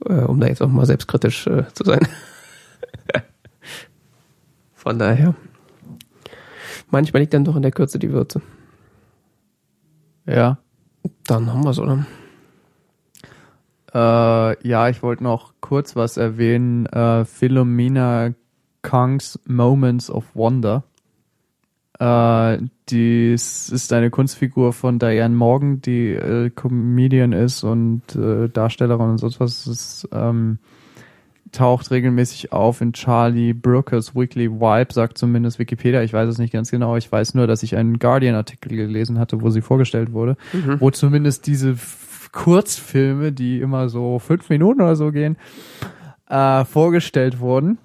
[0.07, 2.07] äh, um da jetzt auch mal selbstkritisch äh, zu sein.
[4.75, 5.35] Von daher.
[6.91, 8.43] Manchmal liegt dann doch in der Kürze die Würze.
[10.27, 10.59] Ja.
[11.25, 12.05] Dann haben wir's, oder?
[13.95, 16.87] Äh, ja, ich wollte noch kurz was erwähnen.
[16.87, 18.33] Äh, Philomena
[18.83, 20.85] Kang's Moments of Wonder.
[21.99, 29.11] Äh, dies ist eine Kunstfigur von Diane Morgan, die äh, Comedian ist und äh, Darstellerin
[29.11, 29.67] und sonst was.
[29.67, 30.59] Ist, ähm,
[31.53, 36.03] taucht regelmäßig auf in Charlie Brookers Weekly Vibe, sagt zumindest Wikipedia.
[36.03, 36.97] Ich weiß es nicht ganz genau.
[36.97, 40.37] Ich weiß nur, dass ich einen Guardian-Artikel gelesen hatte, wo sie vorgestellt wurde,
[40.81, 41.77] wo zumindest diese
[42.33, 45.36] Kurzfilme, die immer so fünf Minuten oder so gehen,
[46.28, 47.78] äh, vorgestellt wurden.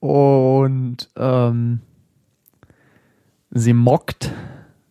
[0.00, 1.80] Und ähm,
[3.50, 4.32] sie mockt,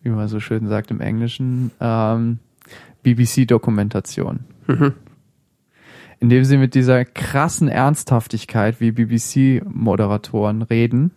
[0.02, 2.38] wie man so schön sagt im Englischen, ähm,
[3.02, 4.40] BBC-Dokumentation.
[6.20, 11.10] Indem sie mit dieser krassen Ernsthaftigkeit, wie BBC-Moderatoren reden,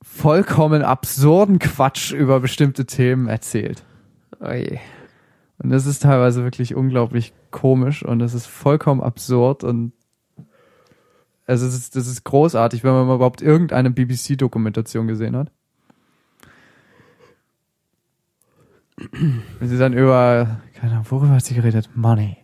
[0.00, 3.82] vollkommen absurden Quatsch über bestimmte Themen erzählt.
[4.40, 4.78] Oje.
[5.58, 9.92] Und das ist teilweise wirklich unglaublich komisch und das ist vollkommen absurd und
[11.46, 15.52] also es ist, das ist großartig, wenn man überhaupt irgendeine BBC-Dokumentation gesehen hat.
[18.96, 21.88] Wenn sie dann über, keine Ahnung, worüber hat sie geredet?
[21.94, 22.38] Money.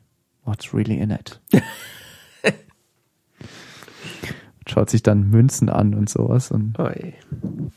[0.45, 1.41] What's really in it?
[4.73, 7.13] Schaut sich dann Münzen an und sowas und Oje.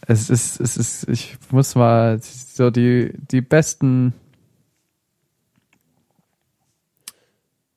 [0.07, 4.13] es ist, es ist, ich muss mal so die, die besten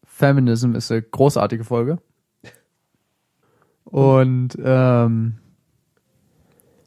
[0.04, 1.98] Feminism ist eine großartige Folge.
[3.82, 5.38] Und ähm,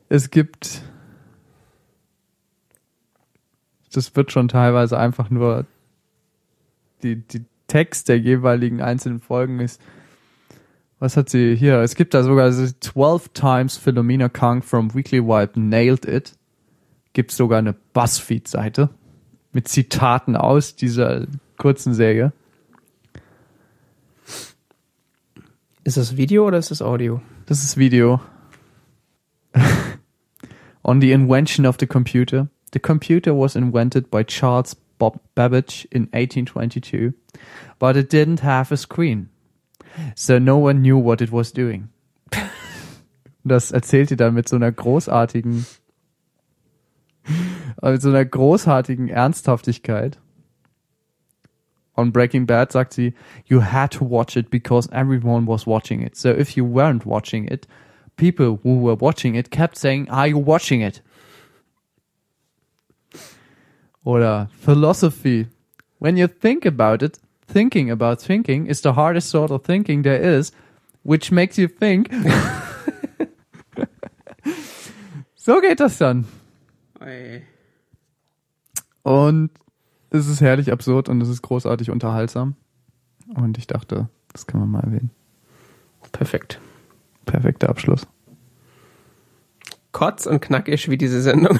[0.07, 0.83] es gibt,
[3.91, 5.65] das wird schon teilweise einfach nur
[7.03, 9.81] die, die Text der jeweiligen einzelnen Folgen ist,
[11.01, 11.79] was hat sie hier?
[11.79, 16.33] Es gibt da sogar so 12 times Philomena Kang from Weekly Wipe nailed it.
[17.13, 18.89] Gibt sogar eine Buzzfeed-Seite
[19.51, 21.25] mit Zitaten aus dieser
[21.57, 22.31] kurzen Serie.
[25.83, 27.19] Ist das Video oder ist das Audio?
[27.47, 28.21] Das ist Video.
[30.83, 32.47] On the invention of the computer.
[32.73, 37.13] The computer was invented by Charles Bob Babbage in 1822,
[37.79, 39.30] but it didn't have a screen.
[40.15, 41.89] So no one knew what it was doing.
[43.43, 45.65] Das erzählt sie dann mit so einer großartigen,
[47.81, 50.19] mit so einer großartigen Ernsthaftigkeit.
[51.95, 53.13] On Breaking Bad sagt sie,
[53.45, 56.15] you had to watch it because everyone was watching it.
[56.15, 57.67] So if you weren't watching it,
[58.15, 61.01] people who were watching it kept saying, are you watching it?
[64.03, 65.47] Oder Philosophy.
[65.99, 67.19] When you think about it,
[67.51, 70.51] thinking about thinking is the hardest sort of thinking there is,
[71.03, 72.09] which makes you think.
[75.35, 76.25] so geht das dann.
[79.03, 79.49] Und
[80.11, 82.55] es ist herrlich absurd und es ist großartig unterhaltsam.
[83.33, 85.11] Und ich dachte, das können wir mal erwähnen.
[86.11, 86.59] Perfekt.
[87.25, 88.07] Perfekter Abschluss.
[89.91, 91.59] Kotz und knackig wie diese Sendung.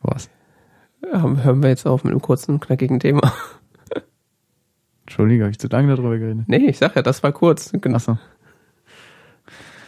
[0.00, 0.28] Was?
[1.12, 3.32] Hören wir jetzt auf mit einem kurzen, knackigen Thema.
[5.02, 6.44] Entschuldige, habe ich zu lange darüber geredet?
[6.46, 7.72] Nee, ich sag ja, das war kurz.
[7.72, 7.96] Genau.
[7.96, 8.18] Achso.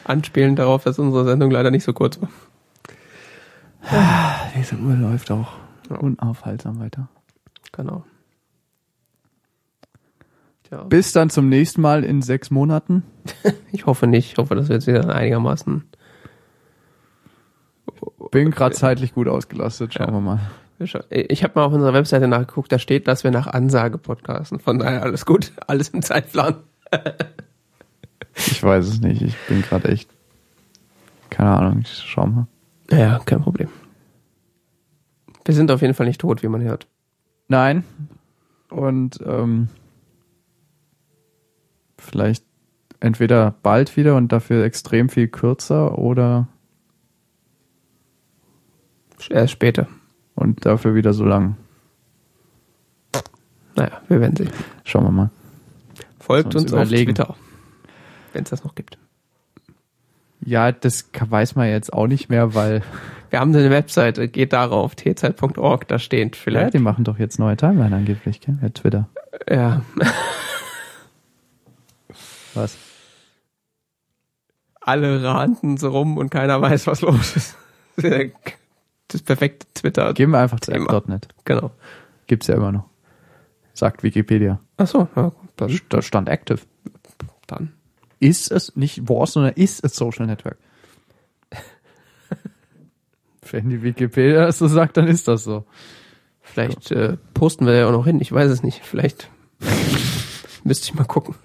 [0.04, 2.28] Anspielen darauf, dass unsere Sendung leider nicht so kurz war.
[4.58, 5.52] Diese Uhr läuft auch
[5.88, 5.96] Ja.
[5.96, 7.08] unaufhaltsam weiter.
[7.72, 8.04] Genau.
[10.64, 13.02] Tja, Bis dann zum nächsten Mal in sechs Monaten.
[13.72, 14.32] ich hoffe nicht.
[14.32, 15.84] Ich hoffe, dass wir jetzt wieder einigermaßen.
[18.30, 19.94] Bin gerade zeitlich gut ausgelastet.
[19.94, 20.12] Schauen Ja.
[20.14, 20.40] wir mal.
[21.10, 24.60] Ich habe mal auf unserer Webseite nachgeguckt, da steht, dass wir nach Ansage podcasten.
[24.60, 26.56] Von daher alles gut, alles im Zeitplan.
[28.36, 29.22] Ich weiß es nicht.
[29.22, 30.10] Ich bin gerade echt.
[31.30, 31.80] Keine Ahnung.
[31.82, 32.46] Ich schau mal.
[32.90, 33.68] Ja, kein Problem.
[35.44, 36.86] Wir sind auf jeden Fall nicht tot, wie man hört.
[37.48, 37.84] Nein.
[38.70, 39.68] Und ähm,
[41.98, 42.44] vielleicht
[43.00, 46.48] entweder bald wieder und dafür extrem viel kürzer oder
[49.30, 49.88] Erst später.
[50.34, 51.56] Und dafür wieder so lang.
[53.76, 54.50] Naja, wir werden sehen.
[54.84, 55.30] Schauen wir mal.
[56.20, 56.88] Folgt uns uns auf.
[56.88, 57.34] Twitter.
[58.32, 58.98] Wenn es das noch gibt.
[60.40, 62.82] Ja, das weiß man jetzt auch nicht mehr, weil
[63.30, 66.74] Wir haben eine Webseite, geht darauf, tzeit.org, da steht ja, vielleicht.
[66.74, 68.56] die machen doch jetzt neue Timeline angeblich, gell?
[68.62, 69.08] Ja, Twitter.
[69.50, 69.82] Ja,
[72.54, 72.78] Was?
[74.84, 77.56] alle ranten so rum und keiner weiß, was los ist.
[79.14, 80.12] Das perfekte Twitter.
[80.12, 81.28] Gehen wir einfach zu app.net.
[81.44, 81.70] Genau.
[82.26, 82.88] Gibt's ja immer noch.
[83.72, 84.58] Sagt Wikipedia.
[84.76, 86.58] Ach so, ja, dann, Da stand active.
[87.46, 87.72] dann.
[88.18, 90.58] Ist es nicht was, sondern ist es Social Network.
[93.52, 95.64] Wenn die Wikipedia das so sagt, dann ist das so.
[96.40, 98.84] Vielleicht äh, posten wir ja auch noch hin, ich weiß es nicht.
[98.84, 99.30] Vielleicht
[100.64, 101.36] müsste ich mal gucken.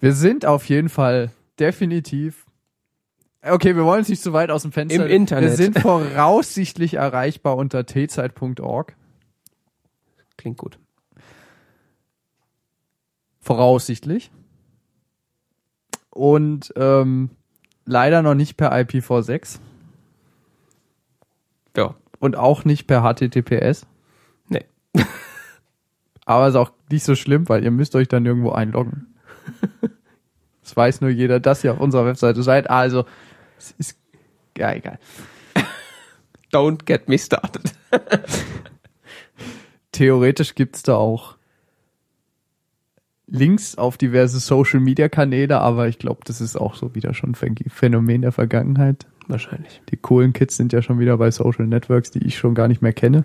[0.00, 2.46] Wir sind auf jeden Fall definitiv.
[3.42, 5.04] Okay, wir wollen uns nicht zu weit aus dem Fenster.
[5.06, 5.50] Im Internet.
[5.50, 8.94] Wir sind voraussichtlich erreichbar unter tzeit.org.
[10.36, 10.78] Klingt gut.
[13.40, 14.30] Voraussichtlich.
[16.10, 17.30] Und ähm,
[17.86, 19.58] leider noch nicht per IPv6
[21.76, 21.94] Ja.
[22.18, 23.86] und auch nicht per HTTPS.
[24.48, 24.64] Nee.
[26.26, 29.06] Aber ist auch nicht so schlimm, weil ihr müsst euch dann irgendwo einloggen.
[30.62, 32.70] Das weiß nur jeder, dass ihr auf unserer Webseite seid.
[32.70, 33.04] Also,
[33.60, 33.98] es ist
[34.56, 34.98] ja egal.
[36.52, 37.74] Don't get me started.
[39.92, 41.36] Theoretisch gibt's da auch
[43.26, 47.34] Links auf diverse Social Media Kanäle, aber ich glaube, das ist auch so wieder schon
[47.34, 49.06] ein Phänomen der Vergangenheit.
[49.28, 49.80] Wahrscheinlich.
[49.90, 52.82] Die coolen Kids sind ja schon wieder bei Social Networks, die ich schon gar nicht
[52.82, 53.24] mehr kenne.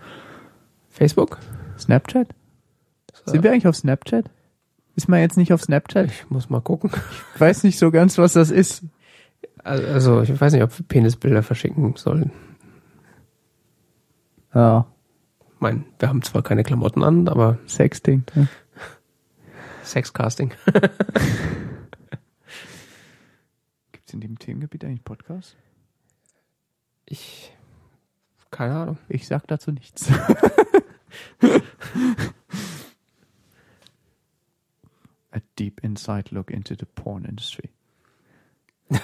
[0.89, 1.39] Facebook?
[1.79, 2.27] Snapchat?
[3.25, 4.29] Sind wir eigentlich auf Snapchat?
[4.95, 6.05] Ist man jetzt nicht auf Snapchat?
[6.05, 6.91] Ich muss mal gucken.
[7.33, 8.83] Ich weiß nicht so ganz, was das ist.
[9.65, 12.31] Also, ich weiß nicht, ob wir Penisbilder verschicken sollen.
[14.53, 14.85] Ja,
[15.55, 18.23] Ich meine, wir haben zwar keine Klamotten an, aber Sexting.
[18.35, 18.47] Ne?
[19.83, 20.53] Sexcasting.
[23.91, 25.55] Gibt's in dem Themengebiet eigentlich Podcasts?
[27.05, 27.51] Ich.
[28.51, 28.97] Keine Ahnung.
[29.09, 30.11] Ich sag dazu nichts.
[35.31, 37.71] A deep inside look into the porn industry.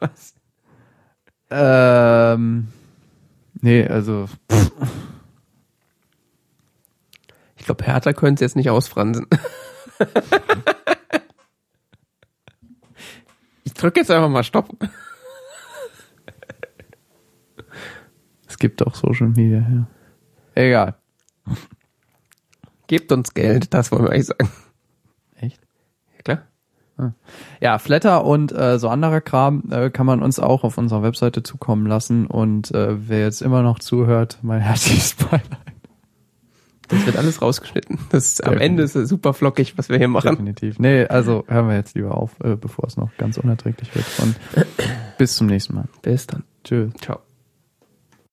[0.00, 0.34] Was?
[1.50, 2.68] Ähm,
[3.60, 4.28] nee, also
[7.60, 9.26] Ich glaube, Hertha könnte es jetzt nicht ausfransen.
[13.64, 14.70] ich drücke jetzt einfach mal Stopp.
[18.48, 19.86] es gibt auch Social Media, ja.
[20.54, 20.94] Egal.
[22.86, 24.50] Gebt uns Geld, das wollen wir eigentlich sagen.
[27.60, 31.42] Ja, Flatter und äh, so anderer Kram äh, kann man uns auch auf unserer Webseite
[31.42, 32.26] zukommen lassen.
[32.26, 35.44] Und äh, wer jetzt immer noch zuhört, mein herzliches Beileid.
[36.88, 37.98] Das wird alles rausgeschnitten.
[38.10, 38.58] Das ist, am.
[38.58, 40.30] Ende ist es super flockig, was wir hier machen.
[40.30, 40.80] Definitiv.
[40.80, 44.06] Nee, also hören wir jetzt lieber auf, äh, bevor es noch ganz unerträglich wird.
[44.18, 44.34] Und
[45.16, 45.84] bis zum nächsten Mal.
[46.02, 46.42] Bis dann.
[46.64, 46.92] Tschüss.
[47.00, 47.20] Ciao.